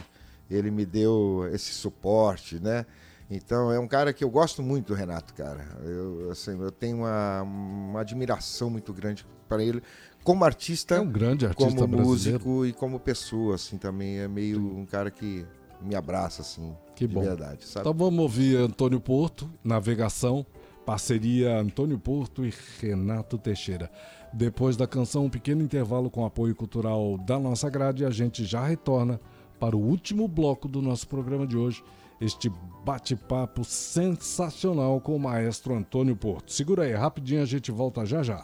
Ele 0.50 0.72
me 0.72 0.86
deu 0.86 1.50
esse 1.54 1.72
suporte, 1.72 2.60
né? 2.60 2.86
Então 3.30 3.72
é 3.72 3.80
um 3.80 3.88
cara 3.88 4.12
que 4.12 4.24
eu 4.24 4.30
gosto 4.30 4.64
muito 4.64 4.88
do 4.88 4.94
Renato, 4.96 5.34
cara. 5.34 5.68
Eu, 5.84 6.32
assim, 6.32 6.60
eu 6.60 6.72
tenho 6.72 6.98
uma, 6.98 7.44
uma 7.44 8.02
admiração 8.02 8.70
muito 8.70 8.92
grande 8.92 9.26
para 9.48 9.64
ele 9.64 9.82
como 10.24 10.44
artista 10.44 10.96
é 10.96 11.00
um 11.00 11.12
grande 11.12 11.46
artista 11.46 11.72
como 11.74 11.88
brasileiro. 11.88 12.08
músico 12.08 12.66
e 12.66 12.74
como 12.74 13.00
pessoa, 13.00 13.56
assim, 13.56 13.78
também 13.78 14.20
é 14.20 14.28
meio 14.28 14.60
um 14.60 14.86
cara 14.86 15.10
que 15.10 15.46
me 15.82 15.96
abraça, 15.96 16.42
assim, 16.42 16.76
Que 16.96 17.08
de 17.08 17.16
bom. 17.16 17.22
verdade, 17.22 17.66
sabe? 17.66 17.88
Então 17.88 17.94
vamos 17.94 18.20
ouvir 18.20 18.58
Antônio 18.58 19.00
Porto, 19.00 19.50
Navegação, 19.64 20.46
parceria 20.86 21.58
Antônio 21.58 21.98
Porto 21.98 22.46
e 22.46 22.54
Renato 22.82 23.38
Teixeira. 23.38 23.90
Depois 24.34 24.76
da 24.76 24.86
canção, 24.86 25.26
um 25.26 25.30
pequeno 25.30 25.64
intervalo 25.64 26.10
com 26.10 26.26
apoio 26.26 26.54
cultural 26.54 27.18
da 27.18 27.40
nossa 27.40 27.70
grade 27.70 28.06
a 28.06 28.12
gente 28.12 28.46
já 28.46 28.64
retorna 28.64 29.20
para 29.60 29.76
o 29.76 29.80
último 29.80 30.28
bloco 30.28 30.68
do 30.68 30.82
nosso 30.82 31.08
programa 31.08 31.46
de 31.46 31.58
hoje, 31.58 31.84
este 32.22 32.52
bate-papo 32.86 33.64
sensacional 33.64 35.00
com 35.02 35.16
o 35.16 35.20
maestro 35.20 35.76
Antônio 35.76 36.16
Porto. 36.16 36.52
Segura 36.52 36.84
aí, 36.84 36.94
rapidinho 36.94 37.42
a 37.42 37.46
gente 37.46 37.72
volta 37.72 38.06
já 38.06 38.24
já. 38.24 38.44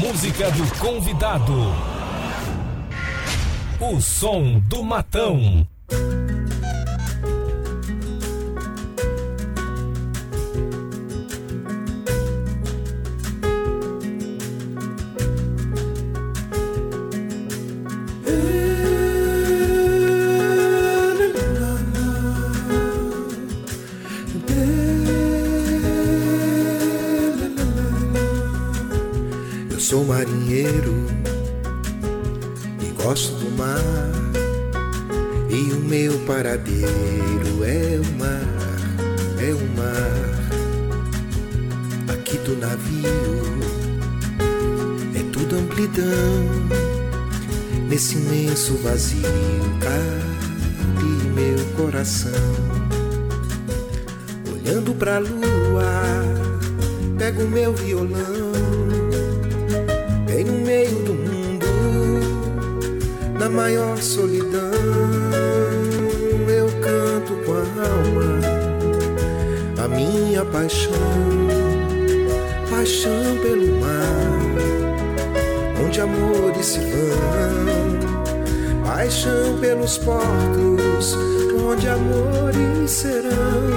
Música 0.00 0.50
do 0.50 0.78
convidado. 0.78 1.54
O 3.80 4.00
som 4.00 4.58
do 4.60 4.82
matão. 4.82 5.66
Marinheiro 30.20 31.06
e 32.82 33.02
gosto 33.02 33.32
do 33.36 33.50
mar. 33.56 33.80
E 35.48 35.72
o 35.72 35.80
meu 35.80 36.18
paradeiro 36.26 37.64
é 37.64 37.98
o 37.98 38.18
mar, 38.18 38.44
é 39.40 39.54
o 39.54 39.66
mar. 39.78 40.20
Aqui 42.12 42.36
do 42.38 42.54
navio 42.56 43.08
é 45.14 45.22
tudo 45.32 45.56
amplidão. 45.56 46.04
Nesse 47.88 48.16
imenso 48.16 48.74
vazio 48.82 49.22
cabe 49.80 51.06
meu 51.34 51.64
coração. 51.76 52.30
Olhando 54.52 54.94
pra 54.94 55.18
lua, 55.18 56.22
pego 57.18 57.48
meu 57.48 57.72
violão 57.72 58.39
maior 63.60 63.98
solidão. 63.98 64.72
Eu 66.48 66.68
canto 66.80 67.32
com 67.44 67.52
a 67.52 67.64
alma 67.94 68.40
a 69.84 69.88
minha 69.88 70.44
paixão, 70.46 70.92
paixão 72.70 73.36
pelo 73.42 73.80
mar, 73.80 74.30
onde 75.84 76.00
amores 76.00 76.66
se 76.66 76.78
vão, 76.78 77.98
paixão 78.84 79.58
pelos 79.60 79.98
portos, 79.98 81.16
onde 81.68 81.86
amores 81.88 82.90
serão. 82.90 83.70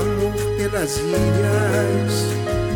Amor 0.00 0.34
pelas 0.56 0.98
ilhas, 0.98 2.14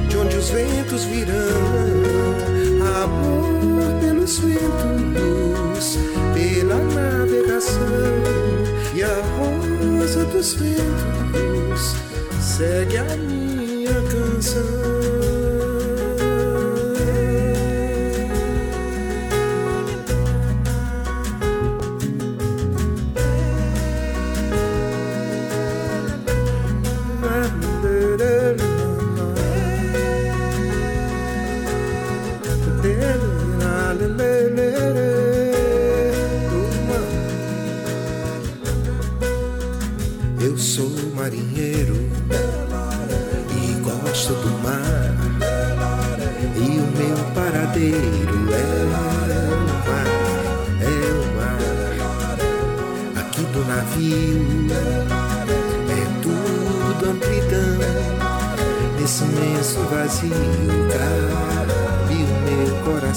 de 0.09 0.17
onde 0.19 0.37
os 0.37 0.51
ventos 0.51 1.05
virão. 1.05 2.58
Amor 2.99 4.01
pelos 4.01 4.41
ventos, 4.41 5.99
pela 6.35 6.75
navegação. 6.75 7.79
E 8.93 9.05
a 9.05 9.23
rosa 9.39 10.25
dos 10.25 10.55
ventos 10.55 11.95
segue 12.41 12.97
a 12.97 13.05
minha 13.17 13.95
canção. 14.11 14.98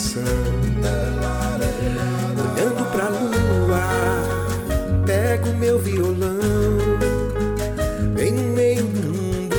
Coração. 0.01 0.23
Olhando 2.41 2.83
pra 2.91 3.09
lua, 3.09 3.83
pego 5.05 5.53
meu 5.57 5.77
violão. 5.79 6.39
No 8.31 8.43
meio 8.55 8.83
do 8.83 9.09
mundo, 9.09 9.55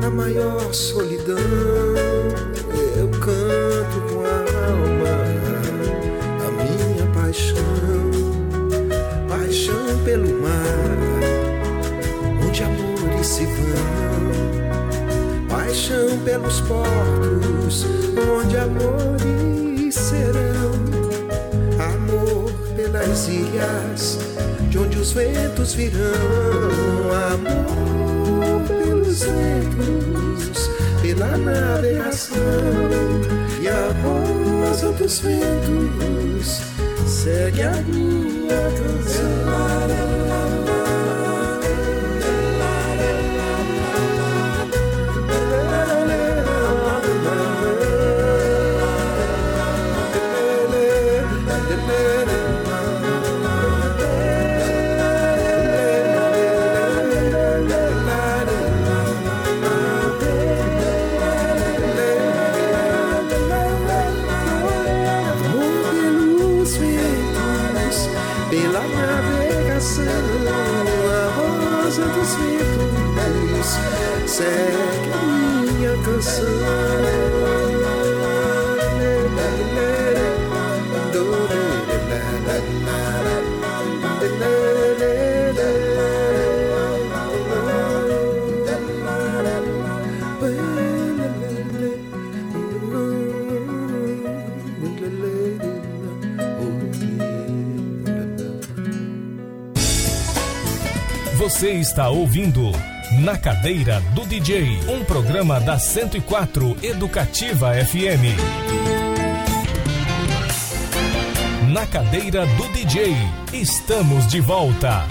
na 0.00 0.10
maior 0.10 0.72
solidão. 0.72 1.36
Eu 2.96 3.08
canto 3.10 4.00
com 4.08 4.24
a 4.24 4.38
alma 4.66 5.14
a 6.46 6.48
minha 6.50 7.06
paixão, 7.12 8.10
paixão 9.28 9.98
pelo 10.04 10.40
mar, 10.40 10.88
onde 12.46 12.62
amores 12.62 13.26
se 13.26 13.44
vão, 13.46 14.32
paixão 15.48 16.18
pelos 16.24 16.60
onde 16.62 16.93
amores 18.64 19.94
serão, 19.94 20.72
amor 21.78 22.50
pelas 22.74 23.28
ilhas, 23.28 24.18
de 24.70 24.78
onde 24.78 24.98
os 24.98 25.12
ventos 25.12 25.74
virão, 25.74 26.10
amor 27.32 28.60
pelos 28.66 29.20
ventos, 29.20 30.70
pela 31.02 31.36
navegação, 31.36 32.38
e 33.60 33.68
a 33.68 33.92
rosa 34.02 34.92
dos 34.92 35.18
ventos 35.20 36.60
segue 37.06 37.62
a 37.62 37.72
minha 37.82 38.24
Amor 39.46 40.23
Você 101.54 101.70
está 101.74 102.08
ouvindo 102.08 102.72
Na 103.20 103.38
Cadeira 103.38 104.00
do 104.12 104.26
DJ, 104.26 104.76
um 104.88 105.04
programa 105.04 105.60
da 105.60 105.78
104 105.78 106.76
Educativa 106.82 107.72
FM. 107.74 108.34
Na 111.72 111.86
Cadeira 111.86 112.44
do 112.44 112.68
DJ, 112.72 113.14
estamos 113.52 114.26
de 114.26 114.40
volta. 114.40 115.06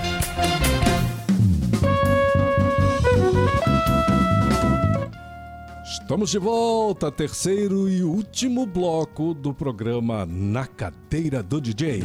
Estamos 5.86 6.30
de 6.30 6.40
volta, 6.40 7.10
terceiro 7.10 7.88
e 7.88 8.04
último 8.04 8.66
bloco 8.66 9.34
do 9.34 9.54
programa 9.54 10.26
Na 10.26 10.68
Cadeira 10.68 11.42
do 11.42 11.62
DJ. 11.62 12.02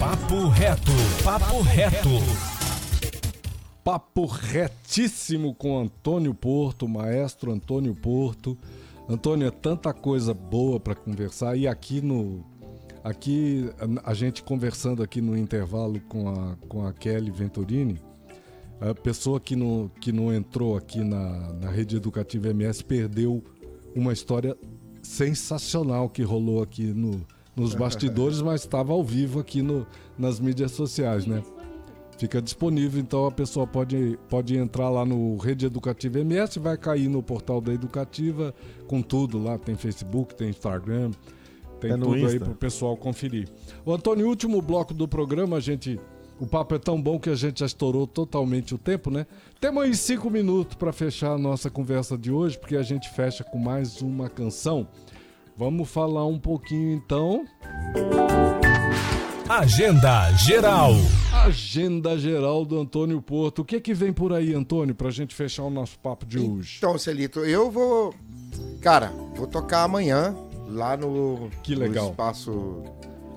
Papo 0.00 0.48
reto, 0.48 0.90
papo 1.22 1.60
reto. 1.60 2.61
Papo 3.84 4.26
retíssimo 4.26 5.54
com 5.54 5.78
Antônio 5.78 6.34
Porto, 6.34 6.88
maestro 6.88 7.52
Antônio 7.52 7.94
Porto. 7.94 8.56
Antônio, 9.08 9.48
é 9.48 9.50
tanta 9.50 9.92
coisa 9.92 10.32
boa 10.32 10.78
para 10.78 10.94
conversar 10.94 11.56
e 11.56 11.66
aqui 11.66 12.00
no 12.00 12.44
Aqui, 13.04 13.68
a, 14.04 14.14
gente 14.14 14.44
conversando 14.44 15.02
aqui 15.02 15.20
no 15.20 15.36
intervalo 15.36 16.00
com 16.08 16.28
a, 16.28 16.56
com 16.68 16.86
a 16.86 16.92
Kelly 16.92 17.32
Venturini, 17.32 18.00
a 18.80 18.94
pessoa 18.94 19.40
que 19.40 19.56
não, 19.56 19.90
que 20.00 20.12
não 20.12 20.32
entrou 20.32 20.76
aqui 20.76 21.00
na, 21.00 21.52
na 21.54 21.68
rede 21.68 21.96
educativa 21.96 22.50
MS 22.50 22.84
perdeu 22.84 23.42
uma 23.94 24.12
história 24.12 24.56
sensacional 25.02 26.08
que 26.08 26.22
rolou 26.22 26.62
aqui 26.62 26.84
no, 26.84 27.26
nos 27.56 27.74
bastidores, 27.74 28.40
mas 28.40 28.60
estava 28.60 28.92
ao 28.92 29.02
vivo 29.02 29.40
aqui 29.40 29.62
no, 29.62 29.84
nas 30.16 30.38
mídias 30.38 30.70
sociais, 30.70 31.26
né? 31.26 31.42
Fica 32.22 32.40
disponível, 32.40 33.00
então 33.00 33.26
a 33.26 33.32
pessoa 33.32 33.66
pode, 33.66 34.16
pode 34.28 34.56
entrar 34.56 34.88
lá 34.88 35.04
no 35.04 35.36
Rede 35.38 35.66
Educativa 35.66 36.20
MS, 36.20 36.56
vai 36.60 36.76
cair 36.76 37.08
no 37.08 37.20
portal 37.20 37.60
da 37.60 37.74
Educativa 37.74 38.54
com 38.86 39.02
tudo 39.02 39.42
lá, 39.42 39.58
tem 39.58 39.74
Facebook, 39.74 40.32
tem 40.36 40.50
Instagram, 40.50 41.10
tem 41.80 41.90
É 41.90 41.96
tudo 41.96 42.14
aí 42.14 42.22
Insta. 42.22 42.44
pro 42.44 42.54
pessoal 42.54 42.96
conferir. 42.96 43.48
O 43.84 43.92
Antônio, 43.92 44.28
último 44.28 44.62
bloco 44.62 44.94
do 44.94 45.08
programa, 45.08 45.56
a 45.56 45.60
gente. 45.60 45.98
O 46.38 46.46
papo 46.46 46.76
é 46.76 46.78
tão 46.78 47.02
bom 47.02 47.18
que 47.18 47.28
a 47.28 47.34
gente 47.34 47.58
já 47.58 47.66
estourou 47.66 48.06
totalmente 48.06 48.72
o 48.72 48.78
tempo, 48.78 49.10
né? 49.10 49.26
Temos 49.60 49.82
aí 49.82 49.92
cinco 49.92 50.30
minutos 50.30 50.76
para 50.76 50.92
fechar 50.92 51.32
a 51.32 51.38
nossa 51.38 51.68
conversa 51.70 52.16
de 52.16 52.30
hoje, 52.30 52.56
porque 52.56 52.76
a 52.76 52.84
gente 52.84 53.10
fecha 53.10 53.42
com 53.42 53.58
mais 53.58 54.00
uma 54.00 54.28
canção. 54.28 54.86
Vamos 55.56 55.90
falar 55.90 56.24
um 56.24 56.38
pouquinho 56.38 56.92
então. 56.92 57.44
Agenda 59.58 60.32
Geral. 60.32 60.94
Agenda 61.30 62.16
geral 62.16 62.64
do 62.64 62.80
Antônio 62.80 63.20
Porto. 63.20 63.58
O 63.58 63.64
que 63.66 63.82
que 63.82 63.92
vem 63.92 64.10
por 64.10 64.32
aí, 64.32 64.54
Antônio, 64.54 64.94
pra 64.94 65.10
gente 65.10 65.34
fechar 65.34 65.64
o 65.64 65.68
nosso 65.68 65.98
papo 65.98 66.24
de 66.24 66.38
hoje? 66.38 66.76
Então, 66.78 66.96
Celito, 66.96 67.40
eu 67.40 67.70
vou. 67.70 68.14
Cara, 68.80 69.12
vou 69.36 69.46
tocar 69.46 69.82
amanhã 69.82 70.34
lá 70.68 70.96
no, 70.96 71.50
Que 71.62 71.74
no 71.74 71.82
legal. 71.82 72.08
Espaço 72.08 72.82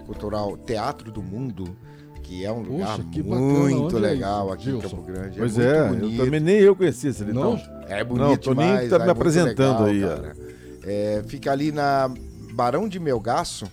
Cultural 0.05 0.55
Teatro 0.55 1.11
do 1.11 1.21
Mundo, 1.21 1.75
que 2.23 2.45
é 2.45 2.51
um 2.51 2.61
lugar 2.61 2.97
Poxa, 2.97 3.23
muito 3.23 3.97
é 3.97 3.99
legal 3.99 4.45
isso, 4.45 4.53
aqui 4.53 4.69
em 4.69 4.71
Gilson? 4.71 4.89
Campo 4.89 5.03
Grande. 5.03 5.37
Pois 5.37 5.57
muito 5.57 5.69
é, 5.69 5.87
bonito. 5.89 6.17
eu 6.21 6.25
também 6.25 6.39
nem 6.39 6.55
eu 6.55 6.75
conhecia 6.77 7.09
esse 7.09 7.25
Não? 7.25 7.55
Litão. 7.55 7.73
É 7.89 8.03
bonito 8.05 8.23
Não, 8.23 8.31
o 8.31 8.37
Toninho 8.37 8.67
demais, 8.67 8.89
tá 8.89 8.99
me 8.99 9.07
é 9.07 9.11
apresentando 9.11 9.83
aí, 9.83 10.01
ó. 10.01 10.07
cara. 10.07 10.35
É, 10.81 11.23
fica 11.27 11.51
ali 11.51 11.73
na 11.73 12.09
Barão 12.53 12.87
de 12.87 13.01
Melgaço. 13.01 13.65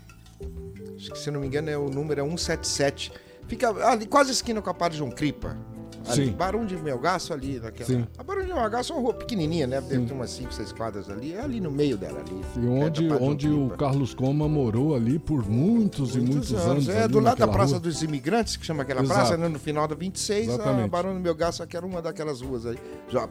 Que 1.11 1.19
se 1.19 1.31
não 1.31 1.41
me 1.41 1.47
engano 1.47 1.71
é 1.71 1.77
o 1.77 1.89
número 1.89 2.21
é 2.21 2.25
177. 2.25 3.13
Fica 3.49 3.71
ali 3.89 4.07
quase 4.07 4.31
esquina 4.33 4.63
com 4.63 4.71
a 4.71 4.75
Padre 4.75 4.99
João 4.99 5.11
Cripa. 5.11 5.57
Ali, 6.09 6.27
Sim. 6.27 6.33
Barão 6.33 6.67
de 6.67 6.77
Melgaço 6.77 7.33
ali 7.33 7.61
naquela. 7.61 7.87
Sim. 7.87 8.07
A 8.19 8.23
Barão 8.23 8.45
de 8.45 8.53
Melgaço 8.53 8.93
é 8.93 8.97
uma 8.97 9.03
rua 9.03 9.15
pequenininha, 9.15 9.67
né? 9.67 9.81
Deve 9.81 10.07
ter 10.07 10.13
umas 10.13 10.31
5, 10.31 10.53
6 10.53 10.73
quadras 10.73 11.09
ali. 11.09 11.33
É 11.33 11.41
ali 11.41 11.61
no 11.61 11.71
meio 11.71 11.97
dela 11.97 12.21
ali. 12.21 12.41
E 12.57 12.67
onde, 12.67 13.09
onde 13.13 13.49
o. 13.49 13.71
Carlos 13.71 14.13
Coma 14.13 14.49
morou 14.49 14.95
ali 14.95 15.19
por 15.19 15.49
muitos, 15.49 16.17
e 16.17 16.21
muitos 16.21 16.53
anos. 16.55 16.89
É, 16.89 17.05
ali 17.05 17.13
do 17.13 17.21
lado 17.21 17.39
da 17.39 17.49
Praça 17.49 17.73
rua. 17.73 17.81
dos 17.81 18.03
Imigrantes, 18.03 18.57
que 18.57 18.67
chama 18.67 18.83
aquela 18.83 19.03
Exato. 19.03 19.21
praça, 19.21 19.37
né? 19.37 19.49
no 19.49 19.59
final 19.59 19.87
da 19.87 19.95
26, 19.95 20.49
Exatamente. 20.49 20.85
a 20.85 20.89
Barão 20.89 21.15
do 21.15 21.21
Melgaço, 21.21 21.65
que 21.67 21.77
era 21.77 21.87
uma 21.87 22.03
daquelas 22.03 22.41
ruas 22.41 22.67
aí, 22.67 22.79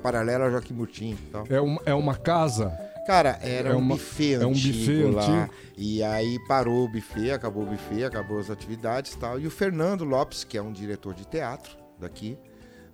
paralela 0.02 0.46
a 0.46 0.50
Joaquim 0.50 1.12
e 1.12 1.16
tal. 1.32 1.44
É 1.50 1.60
uma, 1.60 1.82
é 1.86 1.94
uma 1.94 2.16
casa. 2.16 2.72
Cara, 3.06 3.40
era 3.42 3.70
É 3.70 3.74
um 3.76 3.80
uma- 3.80 3.96
buffet 3.96 4.36
é 4.36 4.46
um 4.46 4.52
antigo 4.52 4.78
buffet 4.78 5.04
lá. 5.12 5.22
antigo. 5.44 5.54
E 5.76 6.04
aí 6.04 6.38
parou 6.48 6.86
o 6.86 6.88
buffet, 6.88 7.32
acabou 7.32 7.64
o 7.64 7.66
buffet, 7.66 8.04
acabou 8.04 8.40
as 8.40 8.50
atividades 8.50 9.14
e 9.14 9.18
tal. 9.18 9.40
E 9.40 9.48
o 9.48 9.52
Fernando 9.52 10.04
Lopes, 10.04 10.44
que 10.44 10.58
é 10.58 10.62
um 10.62 10.72
diretor 10.72 11.14
de 11.16 11.26
teatro 11.26 11.76
daqui, 12.00 12.38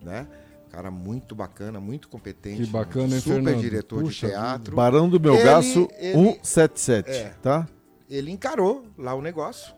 né? 0.01 0.28
Cara 0.72 0.89
muito 0.91 1.34
bacana, 1.36 1.80
muito 1.80 2.08
competente. 2.10 2.64
Que 2.64 2.70
bacana, 2.70 3.16
hein, 3.16 3.22
Super 3.22 3.36
Fernando? 3.36 3.60
diretor 3.62 4.01
Puxa 4.03 4.28
de 4.28 4.34
teatro. 4.34 4.76
Barão 4.76 5.10
do 5.10 5.20
Melgaço 5.20 5.88
Ele- 5.97 6.08
ele- 6.20 6.39
177, 6.43 7.10
É. 7.10 7.34
tá? 7.41 7.68
Ele 8.10 8.32
encarou 8.32 8.86
lá 8.97 9.14
o 9.14 9.22
negócio 9.22 9.74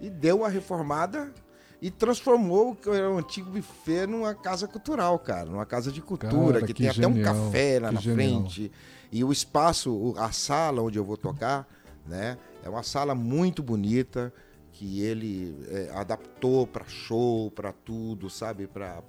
e 0.00 0.08
deu 0.08 0.38
uma 0.38 0.48
reformada 0.48 1.32
e 1.80 1.90
transformou 1.90 2.70
o 2.70 2.74
que 2.76 2.88
era 2.88 3.10
um 3.10 3.18
antigo 3.18 3.50
buffet 3.50 4.06
numa 4.06 4.34
casa 4.34 4.66
cultural, 4.66 5.18
cara. 5.18 5.46
Numa 5.50 5.66
casa 5.66 5.90
de 5.92 6.00
cultura, 6.00 6.54
Cara, 6.54 6.66
que, 6.66 6.72
que 6.72 6.82
tem 6.82 6.88
até 6.90 7.06
um 7.06 7.14
genial, 7.14 7.34
café 7.34 7.78
lá 7.80 7.92
na 7.92 8.00
genial. 8.00 8.16
frente. 8.40 8.72
E 9.16 9.24
o 9.24 9.32
espaço, 9.32 10.12
a 10.18 10.30
sala 10.30 10.82
onde 10.82 10.98
eu 10.98 11.04
vou 11.04 11.16
tocar, 11.16 11.66
né? 12.06 12.36
É 12.62 12.68
uma 12.68 12.82
sala 12.82 13.14
muito 13.14 13.62
bonita 13.62 14.30
que 14.70 15.00
ele 15.00 15.56
é, 15.70 15.90
adaptou 15.94 16.66
para 16.66 16.84
show, 16.84 17.50
para 17.50 17.72
tudo, 17.72 18.28
sabe? 18.28 18.66
Para 18.66 19.00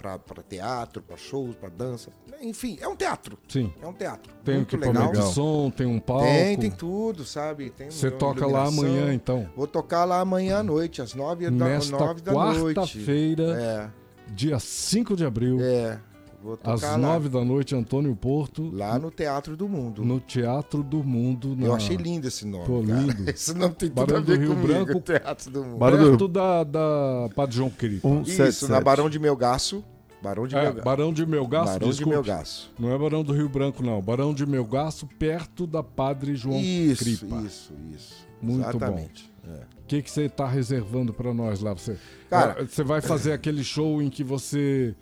teatro, 0.47 1.01
para 1.01 1.17
shows, 1.17 1.57
para 1.57 1.67
dança. 1.67 2.09
Enfim, 2.41 2.77
é 2.79 2.87
um 2.87 2.95
teatro. 2.95 3.37
Sim. 3.49 3.73
É 3.81 3.85
um 3.85 3.91
teatro. 3.91 4.33
Tem 4.45 4.53
um 4.53 4.57
muito 4.59 4.77
equipamento 4.77 5.11
legal. 5.11 5.27
de 5.27 5.33
som, 5.33 5.69
tem 5.69 5.85
um 5.85 5.99
palco. 5.99 6.23
Tem, 6.23 6.57
tem 6.57 6.71
tudo, 6.71 7.25
sabe? 7.25 7.69
Tem 7.71 7.91
Você 7.91 8.09
toca 8.09 8.47
lá 8.47 8.65
amanhã, 8.65 9.13
então. 9.13 9.49
Vou 9.57 9.67
tocar 9.67 10.05
lá 10.05 10.21
amanhã 10.21 10.59
à 10.59 10.63
noite, 10.63 11.01
às 11.01 11.13
nove 11.13 11.49
da, 11.49 11.65
Nesta 11.65 11.97
nove 11.97 12.21
da 12.21 12.31
noite. 12.31 12.75
quarta-feira, 12.75 13.93
dia 14.29 14.57
5 14.57 15.17
de 15.17 15.25
abril, 15.25 15.59
É, 15.59 15.65
é. 15.65 15.99
Vou 16.47 16.55
tocar 16.57 16.95
às 16.95 16.97
9 16.97 17.27
da 17.29 17.43
noite, 17.43 17.75
Antônio 17.75 18.15
Porto, 18.15 18.69
lá 18.73 18.97
no 18.97 19.11
Teatro 19.11 19.57
do 19.57 19.67
Mundo. 19.67 20.05
no 20.05 20.19
Teatro 20.19 20.81
do 20.81 21.03
Mundo. 21.03 21.55
Na... 21.57 21.65
Eu 21.67 21.75
achei 21.75 21.97
lindo 21.97 22.25
esse 22.27 22.45
nome. 22.47 22.65
Pô, 22.65 22.79
lindo. 22.81 23.29
Esse 23.29 23.53
nome 23.53 23.75
tem 23.75 23.89
tudo 23.89 23.95
Barão 24.05 24.17
a 24.17 24.19
do 24.21 24.25
ver 24.25 24.39
Rio 24.39 24.49
comigo. 24.55 24.67
Branco. 24.67 25.01
Teatro 25.01 25.51
do 25.51 25.63
Mundo. 25.65 25.77
Barão 25.77 25.97
do- 25.97 26.09
Perto 26.11 26.27
da, 26.29 26.63
da 26.63 27.29
Padre 27.35 27.55
João 27.57 27.69
Cripa. 27.69 28.07
177. 28.07 28.49
Isso, 28.49 28.71
na 28.71 28.79
Barão 28.79 29.09
de 29.09 29.19
Melgaço. 29.19 29.83
Barão 30.23 30.47
de 30.47 30.55
É, 30.55 30.61
Melgaço. 30.63 30.85
Barão 30.85 31.13
de 31.13 31.25
Melgaço, 31.25 31.73
Barão 31.73 31.79
de 31.89 31.95
desculpe. 31.95 32.15
Melgaço. 32.15 32.71
Não 32.79 32.91
é 32.93 32.97
Barão 32.97 33.23
do 33.23 33.33
Rio 33.33 33.49
Branco, 33.49 33.83
não. 33.83 34.01
Barão 34.01 34.33
de 34.33 34.45
Melgaço, 34.45 35.05
perto 35.19 35.67
da 35.67 35.83
Padre 35.83 36.33
João 36.35 36.57
Isso, 36.59 37.03
Cripa. 37.03 37.35
isso, 37.45 37.73
isso. 37.93 38.15
Muito 38.41 38.61
bom. 38.63 38.69
Exatamente. 38.69 39.31
É. 39.45 39.51
O 39.83 39.85
que 39.87 40.01
que 40.01 40.09
você 40.09 40.23
está 40.23 40.47
reservando 40.47 41.13
para 41.13 41.33
nós 41.33 41.59
lá? 41.61 41.73
Você, 41.73 41.97
Cara- 42.29 42.57
Ah, 42.59 42.65
você 42.65 42.83
vai 42.83 42.99
fazer 43.01 43.31
aquele 43.33 43.63
show 43.63 44.01
em 44.01 44.09
que 44.09 44.23
você 44.23 44.95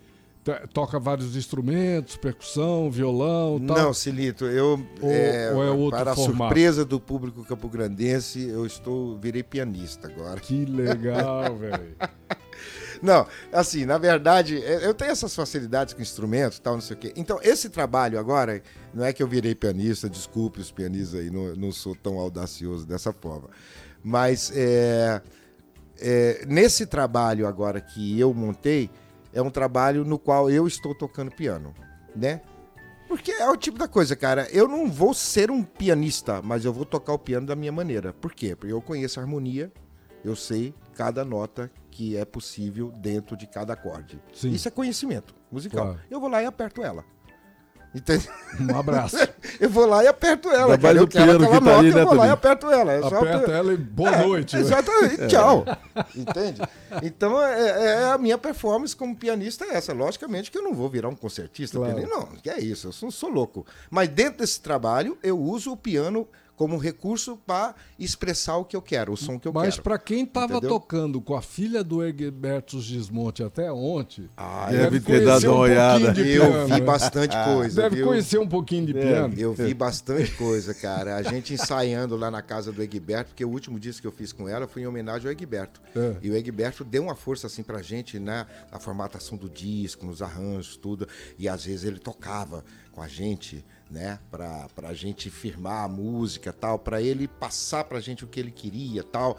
toca 0.74 1.00
vários 1.00 1.36
instrumentos, 1.36 2.16
percussão, 2.18 2.92
violão 2.92 3.60
tal? 3.60 3.78
Não, 3.78 3.94
Silito, 3.94 4.46
eu 4.46 4.86
Ou- 5.02 5.12
é, 5.12 5.52
ou 5.54 5.64
é 5.64 5.72
outro 5.72 6.00
para 6.00 6.12
a 6.12 6.16
formato? 6.16 6.38
surpresa 6.38 6.86
do 6.86 7.00
público 7.00 7.44
campograndense, 7.44 8.48
eu 8.48 8.66
estou 8.66 9.18
virei 9.18 9.42
pianista 9.44 10.08
agora. 10.08 10.40
Que 10.40 10.66
legal, 10.66 11.56
velho. 11.58 11.96
Não, 13.02 13.28
assim, 13.52 13.86
na 13.86 13.98
verdade, 13.98 14.64
é, 14.64 14.86
eu 14.86 14.94
tenho 14.94 15.12
essas 15.12 15.36
facilidades 15.36 15.94
com 15.94 16.02
instrumentos 16.02 16.60
tal, 16.60 16.76
não 16.76 16.82
sei 16.82 16.96
o 16.96 17.00
quê. 17.00 17.14
Então, 17.16 17.40
esse 17.42 17.70
trabalho 17.70 18.18
agora, 18.18 18.62
não 18.94 19.04
é 19.04 19.12
que 19.12 19.22
eu 19.22 19.28
virei 19.28 19.54
pianista, 19.54 20.10
desculpe 20.10 20.62
os 20.62 20.72
pianistas 20.72 21.20
aí, 21.20 21.30
não, 21.30 21.56
não 21.56 21.72
sou 21.72 21.96
tão 21.96 22.18
audacioso 22.20 22.86
dessa 22.86 23.12
forma. 23.12 23.50
Mas 24.04 24.52
é, 24.56 25.22
é, 26.00 26.46
nesse 26.48 26.86
trabalho 26.86 27.48
agora 27.48 27.82
que 27.82 28.20
eu 28.20 28.34
montei, 28.34 28.90
é 29.36 29.42
um 29.42 29.52
trabalho 29.52 30.06
no 30.06 30.18
qual 30.18 30.50
eu 30.50 30.66
estou 30.66 30.96
tocando 30.96 31.30
piano, 31.30 31.76
né? 32.16 32.42
Porque 33.08 33.32
é 33.32 33.48
o 33.48 33.58
tipo 33.58 33.78
da 33.78 33.88
coisa, 33.88 34.16
cara. 34.16 34.48
Eu 34.50 34.68
não 34.68 34.90
vou 34.90 35.14
ser 35.14 35.52
um 35.52 35.62
pianista, 35.62 36.42
mas 36.42 36.66
eu 36.66 36.74
vou 36.74 36.86
tocar 36.86 37.14
o 37.14 37.20
piano 37.20 37.46
da 37.46 37.56
minha 37.56 37.72
maneira. 37.72 38.14
Por 38.14 38.34
quê? 38.34 38.56
Porque 38.56 38.74
eu 38.74 38.82
conheço 38.82 39.20
a 39.20 39.24
harmonia, 39.24 39.72
eu 40.24 40.36
sei 40.36 40.74
cada 40.96 41.24
nota 41.24 41.70
que 41.92 42.18
é 42.18 42.26
possível 42.26 42.92
dentro 42.92 43.38
de 43.38 43.46
cada 43.46 43.74
acorde. 43.74 44.20
Sim. 44.34 44.52
Isso 44.52 44.68
é 44.68 44.72
conhecimento 44.72 45.36
musical. 45.52 45.86
Claro. 45.86 46.02
Eu 46.10 46.20
vou 46.20 46.30
lá 46.30 46.42
e 46.42 46.46
aperto 46.46 46.82
ela. 46.82 47.06
Entende? 47.96 48.30
Um 48.60 48.78
abraço. 48.78 49.16
Eu 49.60 49.70
vou 49.70 49.86
lá 49.86 50.04
e 50.04 50.08
aperto 50.08 50.50
ela. 50.50 50.74
Ainda 50.74 50.78
cara. 50.78 50.82
mais 50.94 50.98
Eu 50.98 51.04
o 51.04 51.08
quero 51.08 51.26
piano 51.26 51.40
que 51.40 51.46
tá 51.54 51.60
nota, 51.62 51.78
ali, 51.80 51.90
eu 51.90 51.96
né, 51.96 52.06
vou 52.06 52.14
lá 52.16 52.28
e 52.28 52.30
aperto 52.30 52.70
ela. 52.72 52.92
É 52.92 53.02
só 53.02 53.08
Aperta 53.08 53.38
aper- 53.38 53.50
ela 53.56 53.74
e 53.74 53.78
boa 53.78 54.10
É, 54.16 54.26
noite. 54.28 54.56
né? 54.56 54.62
Exatamente, 54.62 55.28
tchau. 55.28 55.66
Entende? 56.16 56.62
Então, 57.02 57.42
é, 57.42 57.86
é 57.86 58.04
a 58.12 58.18
minha 58.18 58.38
performance 58.38 58.94
como 58.96 59.16
pianista 59.16 59.64
é 59.66 59.76
essa. 59.76 59.94
Logicamente 59.94 60.52
que 60.52 60.58
eu 60.58 60.62
não 60.64 60.74
vou 60.74 60.90
virar 60.90 61.08
um 61.08 61.16
concertista. 61.16 61.78
Claro. 61.78 61.94
pianista, 61.96 62.16
Não, 62.18 62.26
que 62.42 62.50
é 62.50 62.60
isso, 62.60 62.88
eu 62.88 62.92
sou, 62.92 63.10
sou 63.12 63.30
louco. 63.30 63.66
Mas 63.90 64.10
dentro 64.10 64.40
desse 64.40 64.60
trabalho, 64.60 65.18
eu 65.24 65.40
uso 65.40 65.72
o 65.72 65.78
piano 65.78 66.28
como 66.56 66.78
recurso 66.78 67.38
para 67.46 67.76
expressar 68.00 68.58
o 68.58 68.66
que 68.66 68.76
eu 68.76 68.82
quero, 68.82 69.14
o 69.14 69.18
som 69.18 69.38
que 69.40 69.48
eu 69.48 69.54
Mas 69.54 69.72
quero. 69.76 69.84
para 69.84 69.98
quem 70.00 70.26
tava 70.26 70.54
Entendeu? 70.58 70.70
tocando 70.70 71.20
com 71.22 71.36
a 71.36 71.42
filha 71.42 71.84
do 71.84 72.04
Egberto 72.04 72.80
Gismonte 72.80 73.44
até 73.44 73.72
ontem, 73.72 74.30
Ah, 74.38 74.68
Deve 74.72 75.00
ter 75.00 75.06
conhecer 75.06 75.26
dado 75.26 75.44
uma 75.46 75.54
pouquinho 75.56 75.72
olhada. 75.74 76.06
eu 76.08 76.14
piano, 76.50 76.66
vi 76.66 76.72
né? 76.72 76.82
bastante 76.82 77.36
coisa. 77.44 77.82
Deve 77.82 77.96
viu? 77.98 78.08
conhecer 78.08 78.38
um 78.40 78.48
pouquinho 78.48 78.86
de 78.86 78.98
É. 78.98 79.02
piano. 79.02 79.34
Eu 79.38 79.54
vi 79.54 79.74
bastante 79.74 80.32
coisa, 80.32 80.74
cara. 80.74 81.16
A 81.18 81.24
gente 81.24 81.54
ensaiando 81.54 82.16
lá 82.16 82.32
na 82.32 82.42
casa 82.42 82.72
do 82.72 82.82
Egberto, 82.82 83.30
porque 83.30 83.44
o 83.44 83.50
último 83.50 83.80
disco 83.80 84.02
que 84.02 84.08
eu 84.08 84.12
fiz 84.12 84.32
com 84.32 84.48
ela 84.48 84.68
foi 84.68 84.84
em 84.84 84.88
homenagem 84.88 85.28
ao 85.28 85.32
Egberto. 85.32 85.82
É. 85.96 86.16
E 86.22 86.30
o 86.30 86.36
Egberto 86.36 86.84
deu 86.84 87.04
uma 87.04 87.16
força 87.16 87.48
assim 87.48 87.64
pra 87.64 87.82
gente 87.82 88.18
na, 88.20 88.48
na 88.72 88.80
formatação 88.80 89.38
do 89.38 89.50
disco, 89.50 90.06
nos 90.06 90.22
arranjos, 90.22 90.78
tudo. 90.78 91.08
E 91.38 91.48
às 91.50 91.66
vezes 91.66 91.84
ele 91.84 92.00
tocava 92.00 92.64
com 92.92 93.02
a 93.02 93.08
gente, 93.08 93.64
né, 93.96 94.20
pra, 94.30 94.68
pra 94.76 94.94
gente 94.94 95.30
firmar 95.30 95.86
a 95.86 95.88
música 95.88 96.52
tal, 96.52 96.78
pra 96.78 97.02
ele 97.02 97.30
passar 97.30 97.86
pra 97.86 98.02
gente 98.02 98.26
o 98.26 98.28
que 98.28 98.42
ele 98.42 98.52
queria 98.52 99.02
tal. 99.04 99.38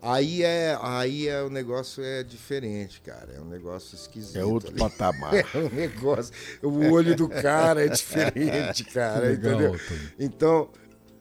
Aí 0.00 0.42
é, 0.42 0.78
aí 0.80 1.28
é 1.28 1.42
o 1.42 1.50
negócio 1.50 2.02
é 2.02 2.22
diferente, 2.22 3.02
cara. 3.02 3.34
É 3.36 3.40
um 3.40 3.44
negócio 3.44 3.94
esquisito. 3.94 4.38
É 4.38 4.42
outro 4.42 4.70
ali. 4.70 4.78
patamar. 4.78 5.34
É 5.54 5.58
um 5.58 5.68
negócio. 5.68 6.32
O 6.62 6.90
olho 6.90 7.14
do 7.14 7.28
cara 7.28 7.84
é 7.84 7.88
diferente, 7.88 8.84
cara. 8.88 9.26
Legal, 9.26 9.52
entendeu? 9.52 9.80
Então, 10.18 10.70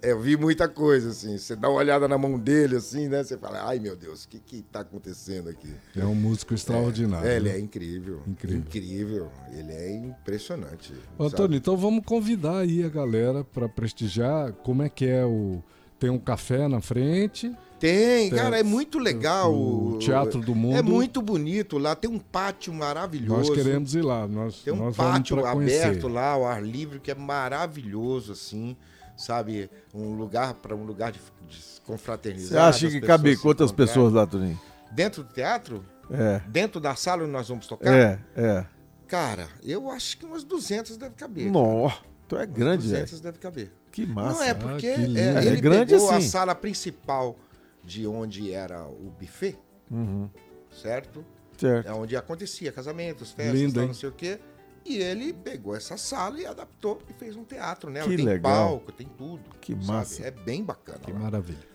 eu 0.01 0.19
vi 0.19 0.37
muita 0.37 0.67
coisa, 0.67 1.09
assim. 1.09 1.37
Você 1.37 1.55
dá 1.55 1.69
uma 1.69 1.79
olhada 1.79 2.07
na 2.07 2.17
mão 2.17 2.37
dele, 2.39 2.77
assim, 2.77 3.07
né? 3.07 3.23
Você 3.23 3.37
fala, 3.37 3.67
ai 3.67 3.79
meu 3.79 3.95
Deus, 3.95 4.23
o 4.23 4.29
que 4.29 4.39
que 4.39 4.61
tá 4.61 4.81
acontecendo 4.81 5.49
aqui? 5.49 5.73
É 5.95 6.05
um 6.05 6.15
músico 6.15 6.53
extraordinário. 6.53 7.27
É, 7.27 7.35
ele 7.35 7.49
né? 7.49 7.55
é 7.55 7.59
incrível. 7.59 8.21
Incrível. 8.27 8.59
Incrível. 8.59 9.31
Ele 9.51 9.71
é 9.71 9.95
impressionante. 9.95 10.93
Ô? 11.17 11.25
Antônio, 11.25 11.57
então 11.57 11.75
vamos 11.75 12.03
convidar 12.05 12.59
aí 12.59 12.83
a 12.83 12.89
galera 12.89 13.43
para 13.43 13.67
prestigiar. 13.67 14.53
Como 14.53 14.83
é 14.83 14.89
que 14.89 15.05
é 15.05 15.25
o. 15.25 15.61
Tem 15.99 16.09
um 16.09 16.17
café 16.17 16.65
na 16.69 16.79
frente, 16.79 17.53
Tem, 17.77 18.29
Tem 18.29 18.39
cara, 18.39 18.57
é 18.57 18.63
muito 18.63 18.97
legal. 18.97 19.53
o 19.53 19.97
Teatro 19.99 20.39
do 20.39 20.55
Mundo. 20.55 20.77
É 20.77 20.81
muito 20.81 21.21
bonito 21.21 21.77
lá, 21.77 21.93
tem 21.93 22.09
um 22.09 22.19
pátio 22.19 22.73
maravilhoso. 22.73 23.49
nós 23.49 23.49
queremos 23.49 23.95
ir 23.95 24.01
lá. 24.01 24.25
Nós, 24.25 24.61
Tem 24.61 24.73
um 24.73 24.93
pátio 24.93 25.45
aberto 25.45 26.07
lá, 26.07 26.31
ao 26.31 26.45
ar 26.45 26.63
livre, 26.63 27.01
que 27.01 27.11
é 27.11 27.15
maravilhoso, 27.15 28.31
assim, 28.31 28.77
sabe? 29.19 29.69
Um 29.93 30.13
lugar 30.15 30.53
para 30.55 30.75
um 30.75 30.83
lugar 30.83 31.11
de, 31.11 31.19
de 31.47 31.59
confraternizar. 31.85 32.73
Você 32.73 32.85
acha 32.87 32.89
que 32.91 33.05
cabe 33.05 33.35
quantas 33.37 33.71
pessoas 33.71 34.13
lá, 34.13 34.25
Toninho? 34.25 34.59
Dentro 34.91 35.23
do 35.23 35.33
teatro? 35.33 35.85
É. 36.09 36.39
Dentro 36.47 36.79
da 36.79 36.95
sala 36.95 37.23
onde 37.23 37.31
nós 37.31 37.47
vamos 37.47 37.67
tocar? 37.67 37.93
É, 37.93 38.19
é. 38.35 38.65
Cara, 39.07 39.47
eu 39.63 39.89
acho 39.91 40.17
que 40.17 40.25
umas 40.25 40.43
200 40.43 40.97
deve 40.97 41.15
caber. 41.15 41.51
Nó, 41.51 41.91
tu 42.27 42.35
é 42.37 42.45
grande, 42.45 42.87
velho. 42.87 43.03
200 43.03 43.19
deve 43.21 43.37
caber. 43.39 43.71
Que 43.91 44.05
massa. 44.05 44.35
Não 44.39 44.43
é 44.43 44.53
porque 44.53 44.93
que 44.93 45.01
lindo. 45.01 45.19
é, 45.19 45.43
É 45.43 45.45
ele 45.47 45.61
grande 45.61 45.93
pegou 45.93 46.09
a 46.11 46.17
assim. 46.17 46.27
sala 46.27 46.53
principal 46.55 47.37
de 47.83 48.05
onde 48.07 48.51
era 48.51 48.83
o 48.85 49.11
buffet, 49.19 49.57
Uhum, 49.89 50.29
certo? 50.71 51.25
certo. 51.57 51.87
É 51.87 51.91
onde 51.93 52.15
acontecia 52.15 52.71
casamentos, 52.71 53.31
festas, 53.31 53.59
Lindo, 53.59 53.73
tal, 53.75 53.87
não 53.87 53.93
sei 53.93 54.09
o 54.09 54.11
quê. 54.11 54.39
E 54.85 54.97
ele 54.97 55.33
pegou 55.33 55.75
essa 55.75 55.97
sala 55.97 56.39
e 56.39 56.45
adaptou 56.45 56.99
e 57.09 57.13
fez 57.13 57.35
um 57.35 57.43
teatro, 57.43 57.89
né? 57.89 58.01
Que 58.01 58.15
tem 58.15 58.25
legal. 58.25 58.67
palco, 58.69 58.91
tem 58.91 59.07
tudo. 59.17 59.41
Que 59.61 59.73
sabe? 59.73 59.85
massa. 59.87 60.23
É 60.23 60.31
bem 60.31 60.63
bacana. 60.63 60.99
Que 61.03 61.11
lá. 61.11 61.19
maravilha. 61.19 61.69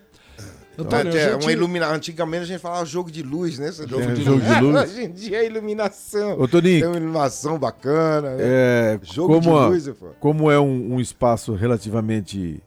Antônio, 0.76 1.12
gente- 1.12 1.44
uma 1.44 1.52
ilumina... 1.52 1.86
Antigamente 1.86 2.42
a 2.42 2.46
gente 2.46 2.58
falava 2.60 2.84
jogo 2.84 3.08
de 3.08 3.22
luz, 3.22 3.58
né? 3.60 3.68
Esse 3.68 3.84
É, 3.84 3.86
jogo 3.86 4.02
de 4.12 4.60
luz. 4.60 4.90
Hoje 4.90 5.04
em 5.04 5.12
dia 5.12 5.38
é 5.38 5.46
iluminação. 5.46 6.40
Ô, 6.40 6.48
Toninho, 6.48 6.80
Tem 6.80 6.88
uma 6.88 6.96
iluminação 6.96 7.56
bacana, 7.58 8.30
né? 8.34 8.42
é, 8.44 9.00
Jogo 9.02 9.34
como, 9.34 9.40
de 9.60 9.66
luz, 9.68 9.88
pô. 9.96 10.08
como 10.18 10.50
é 10.50 10.58
um, 10.58 10.94
um 10.94 11.00
espaço 11.00 11.54
relativamente 11.54 12.60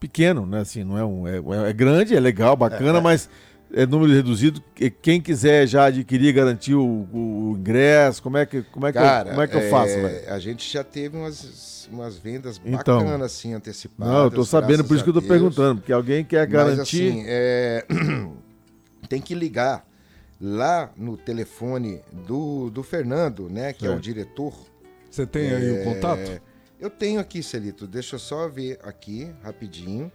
pequeno, 0.00 0.44
né? 0.44 0.60
Assim, 0.62 0.82
não 0.82 0.98
é 0.98 1.04
um. 1.04 1.28
É, 1.28 1.68
é 1.70 1.72
grande, 1.72 2.16
é 2.16 2.18
legal, 2.18 2.56
bacana, 2.56 3.00
mas 3.00 3.30
é 3.72 3.86
número 3.86 4.12
reduzido. 4.12 4.62
Quem 5.00 5.20
quiser 5.20 5.66
já 5.66 5.86
adquirir, 5.86 6.32
garantir 6.32 6.74
o, 6.74 7.08
o 7.12 7.56
ingresso, 7.58 8.22
como 8.22 8.36
é 8.36 8.46
que, 8.46 8.62
como 8.62 8.86
é 8.86 8.92
que, 8.92 8.98
Cara, 8.98 9.28
eu, 9.28 9.30
como 9.30 9.42
é 9.42 9.46
que 9.48 9.56
eu 9.56 9.62
faço, 9.70 9.94
é, 9.94 10.02
velho? 10.02 10.32
A 10.34 10.38
gente 10.38 10.70
já 10.72 10.84
teve 10.84 11.16
umas, 11.16 11.88
umas 11.90 12.16
vendas 12.18 12.60
Então. 12.64 12.98
bacanas, 13.04 13.32
assim, 13.32 13.54
antecipadas. 13.54 14.12
Não, 14.12 14.24
eu 14.24 14.30
tô 14.30 14.44
sabendo, 14.44 14.84
por 14.84 14.94
isso 14.94 15.04
que 15.04 15.10
eu 15.10 15.14
tô 15.14 15.20
Deus. 15.20 15.30
perguntando, 15.30 15.80
porque 15.80 15.92
alguém 15.92 16.24
quer 16.24 16.40
Mas, 16.48 16.50
garantir. 16.52 17.08
assim, 17.08 17.24
é, 17.26 17.86
tem 19.08 19.20
que 19.20 19.34
ligar 19.34 19.86
lá 20.40 20.90
no 20.96 21.16
telefone 21.16 22.00
do, 22.26 22.68
do 22.70 22.82
Fernando, 22.82 23.48
né? 23.48 23.72
Que 23.72 23.86
é 23.86 23.88
o 23.88 23.92
Certo. 23.92 24.02
diretor. 24.04 24.54
Você 25.10 25.26
tem 25.26 25.52
aí 25.52 25.70
o 25.70 25.76
É, 25.76 25.84
contato? 25.84 26.40
Eu 26.80 26.90
tenho 26.90 27.20
aqui, 27.20 27.42
Celito. 27.42 27.86
Deixa 27.86 28.16
eu 28.16 28.18
só 28.18 28.48
ver 28.48 28.78
aqui, 28.82 29.30
rapidinho. 29.42 30.10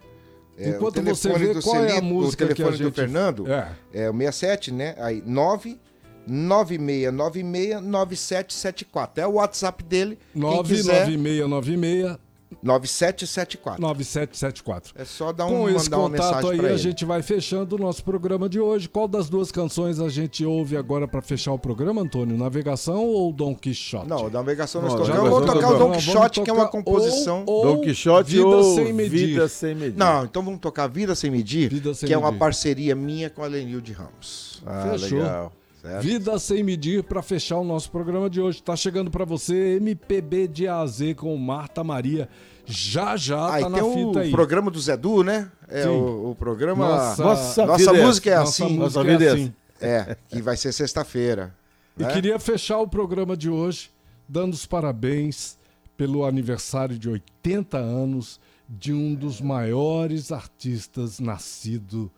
É, 0.58 0.70
Enquanto 0.70 1.00
você 1.02 1.28
telefone 1.28 1.54
vê 1.54 1.60
qual 1.62 1.76
é 1.76 1.84
a 1.84 1.88
Celito, 1.90 2.04
música 2.06 2.44
o 2.44 2.46
que 2.48 2.52
a 2.52 2.56
telefone 2.56 2.78
do 2.78 2.84
gente- 2.84 2.94
Fernando 2.94 3.46
É. 3.50 3.68
é 3.92 4.10
o 4.10 4.12
67, 4.12 4.72
né? 4.72 4.94
Aí, 4.98 5.22
9 5.24 5.78
96969774. 6.26 9.22
É 9.22 9.26
o 9.26 9.32
WhatsApp 9.34 9.84
dele. 9.84 10.18
Quem 10.32 10.62
quiser, 10.64 11.06
99696 11.08 12.18
9774. 12.62 13.80
9774. 13.80 14.92
É 14.96 15.04
só 15.04 15.32
dar 15.32 15.46
um, 15.46 15.50
Com 15.50 15.68
esse 15.70 15.84
mandar 15.90 15.98
uma 15.98 16.10
contato 16.10 16.34
mensagem 16.46 16.66
aí, 16.66 16.72
a 16.72 16.76
gente 16.76 17.04
vai 17.04 17.22
fechando 17.22 17.76
o 17.76 17.78
nosso 17.78 18.02
programa 18.04 18.48
de 18.48 18.58
hoje. 18.60 18.88
Qual 18.88 19.06
das 19.06 19.28
duas 19.28 19.50
canções 19.52 20.00
a 20.00 20.08
gente 20.08 20.44
ouve 20.44 20.76
agora 20.76 21.06
pra 21.06 21.22
fechar 21.22 21.52
o 21.52 21.58
programa, 21.58 22.02
Antônio? 22.02 22.36
Navegação 22.36 23.04
ou 23.04 23.32
Dom 23.32 23.54
Quixote? 23.54 24.08
Não, 24.08 24.28
navegação 24.30 24.82
nós 24.82 24.92
Não, 24.92 24.98
tocamos. 25.00 25.18
Eu 25.24 25.30
vou 25.30 25.40
vamos 25.40 25.54
tocar 25.54 25.74
o. 25.74 25.78
Don 25.78 25.92
Quixote, 25.92 26.42
que 26.42 26.50
é 26.50 26.52
uma 26.52 26.68
composição. 26.68 27.44
ou- 27.46 27.62
Dom 27.64 27.80
Quixote 27.80 28.30
Vida 28.32 28.46
ou 28.46 28.74
Sem 28.74 28.92
Medir. 28.92 29.26
Vida 29.28 29.48
Sem 29.48 29.74
Medir? 29.74 29.98
Não, 29.98 30.24
então 30.24 30.42
vamos 30.42 30.60
tocar 30.60 30.86
Vida 30.88 31.14
Sem 31.14 31.30
Medir, 31.30 31.68
Vida 31.70 31.94
Sem 31.94 32.06
que 32.06 32.12
é 32.14 32.18
uma 32.18 32.28
Medir. 32.28 32.38
parceria 32.40 32.94
minha 32.94 33.30
com 33.30 33.42
a 33.42 33.46
Lenilde 33.46 33.92
Ramos. 33.92 34.62
Ah, 34.66 34.90
Fechou. 34.98 35.18
legal. 35.18 35.52
Certo? 35.80 36.02
Vida 36.02 36.38
Sem 36.40 36.64
Medir 36.64 37.04
pra 37.04 37.22
fechar 37.22 37.56
o 37.58 37.64
nosso 37.64 37.88
programa 37.90 38.28
de 38.28 38.40
hoje. 38.40 38.60
Tá 38.60 38.74
chegando 38.74 39.12
pra 39.12 39.24
você 39.24 39.76
MPB 39.76 40.48
de 40.48 40.66
A 40.66 40.80
a 40.80 40.86
Z 40.86 41.14
com 41.14 41.36
Marta 41.36 41.84
Maria. 41.84 42.28
Já 42.70 43.16
já 43.16 43.54
Aí 43.54 43.62
tá 43.62 43.68
na 43.70 43.78
tem 43.78 43.92
fita 43.92 44.18
o 44.18 44.22
aí. 44.22 44.30
programa 44.30 44.70
do 44.70 44.78
Zedu, 44.78 45.22
né? 45.24 45.50
É 45.68 45.84
Sim. 45.84 45.88
o, 45.88 46.30
o 46.30 46.34
programa. 46.34 46.86
Nossa, 46.88 47.22
Nossa, 47.24 47.66
Nossa 47.66 47.96
é 47.96 48.04
música 48.04 48.30
é 48.30 48.38
nossa 48.38 48.64
assim. 48.64 48.76
música 48.76 49.00
Nossa 49.00 49.00
é 49.00 49.16
vida 49.16 49.24
é 49.24 49.28
assim. 49.32 49.42
assim. 49.42 49.54
É, 49.80 50.16
que 50.28 50.42
vai 50.42 50.56
ser 50.56 50.72
sexta-feira. 50.72 51.54
E 51.96 52.02
né? 52.02 52.12
queria 52.12 52.38
fechar 52.38 52.78
o 52.78 52.86
programa 52.88 53.36
de 53.36 53.48
hoje 53.48 53.90
dando 54.28 54.52
os 54.52 54.66
parabéns 54.66 55.56
pelo 55.96 56.24
aniversário 56.24 56.98
de 56.98 57.08
80 57.08 57.78
anos 57.78 58.38
de 58.68 58.92
um 58.92 59.14
dos 59.14 59.40
maiores 59.40 60.30
artistas 60.30 61.18
nascido 61.18 62.10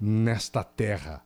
nesta 0.00 0.62
terra, 0.62 1.20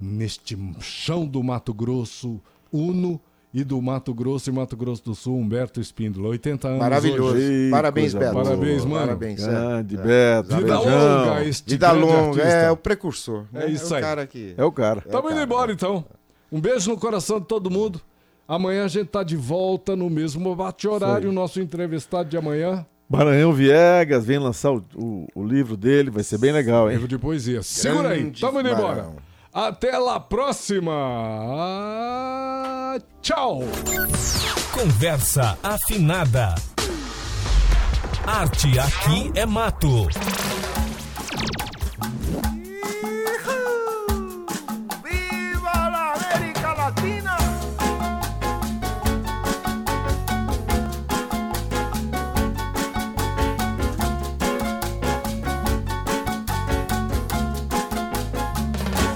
neste 0.00 0.56
chão 0.80 1.26
do 1.26 1.42
Mato 1.42 1.74
Grosso, 1.74 2.40
Uno 2.72 3.20
e 3.52 3.64
do 3.64 3.80
Mato 3.82 4.14
Grosso 4.14 4.48
e 4.48 4.52
Mato 4.52 4.76
Grosso 4.76 5.02
do 5.04 5.14
Sul, 5.14 5.36
Humberto 5.38 5.80
Espíndola. 5.80 6.28
80 6.28 6.68
anos. 6.68 6.80
Maravilhoso. 6.80 7.34
hoje. 7.34 7.68
Parabéns, 7.70 8.14
Beto. 8.14 8.32
Parabéns, 8.34 8.84
mano. 8.84 9.06
Parabéns, 9.06 9.42
é. 9.42 9.46
Grande, 9.48 9.94
É. 9.96 9.98
Beto. 9.98 10.56
Vida 10.56 10.76
beijão. 10.78 10.84
longa, 11.24 11.44
este 11.44 11.70
Vida 11.70 11.88
grande 11.88 12.04
longa, 12.06 12.16
artista. 12.42 12.48
é 12.48 12.70
o 12.70 12.76
precursor. 12.76 13.44
né? 13.52 13.64
É 13.64 13.70
isso 13.70 13.92
o 13.92 13.96
aí. 13.96 14.02
cara 14.02 14.26
que. 14.26 14.54
É 14.56 14.64
o 14.64 14.70
cara. 14.70 15.00
Tamo 15.02 15.30
indo 15.30 15.40
embora 15.40 15.72
então. 15.72 16.04
Um 16.52 16.60
beijo 16.60 16.90
no 16.90 16.96
coração 16.98 17.40
de 17.40 17.46
todo 17.46 17.70
mundo. 17.70 18.00
Amanhã 18.46 18.84
a 18.84 18.88
gente 18.88 19.06
tá 19.08 19.22
de 19.22 19.36
volta 19.36 19.94
no 19.94 20.08
mesmo 20.10 20.54
bate-horário. 20.56 21.28
O 21.30 21.32
nosso 21.32 21.60
entrevistado 21.60 22.28
de 22.28 22.36
amanhã, 22.36 22.84
Maranhão 23.08 23.52
Viegas 23.52 24.24
vem 24.26 24.38
lançar 24.38 24.72
o, 24.72 24.84
o- 24.96 25.26
o 25.34 25.44
livro 25.44 25.76
dele, 25.76 26.10
vai 26.10 26.22
ser 26.24 26.38
bem 26.38 26.52
legal, 26.52 26.86
hein? 26.88 26.94
livro 26.94 27.08
de 27.08 27.18
poesia. 27.18 27.62
Segura 27.62 28.10
aí, 28.10 28.30
tamo 28.30 28.60
indo 28.60 28.68
embora. 28.68 29.08
Até 29.52 29.96
lá 29.98 30.18
próxima. 30.20 30.92
Tchau. 33.22 33.60
Conversa 34.72 35.56
afinada. 35.62 36.54
Arte 38.26 38.78
aqui 38.78 39.30
é 39.34 39.46
mato. 39.46 40.08
¡Viva 45.04 45.88
la 45.90 46.14
América 46.14 46.72
Latina! 46.74 47.36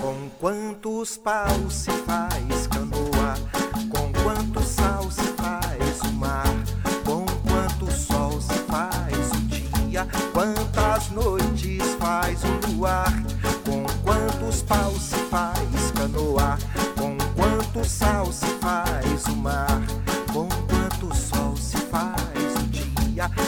Com 0.01 0.31
quantos 0.41 1.17
paus 1.19 1.75
se 1.75 2.04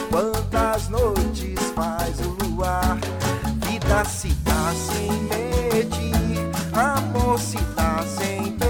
Quantas 0.09 0.89
noites 0.89 1.59
faz 1.75 2.19
o 2.19 2.37
luar? 2.45 2.97
Vida 3.69 4.05
se 4.05 4.29
dá 4.43 4.73
sem 4.73 5.11
medir, 5.23 6.49
amor 6.73 7.39
se 7.39 7.57
dá 7.75 8.03
sem 8.07 8.51
pedir. 8.53 8.66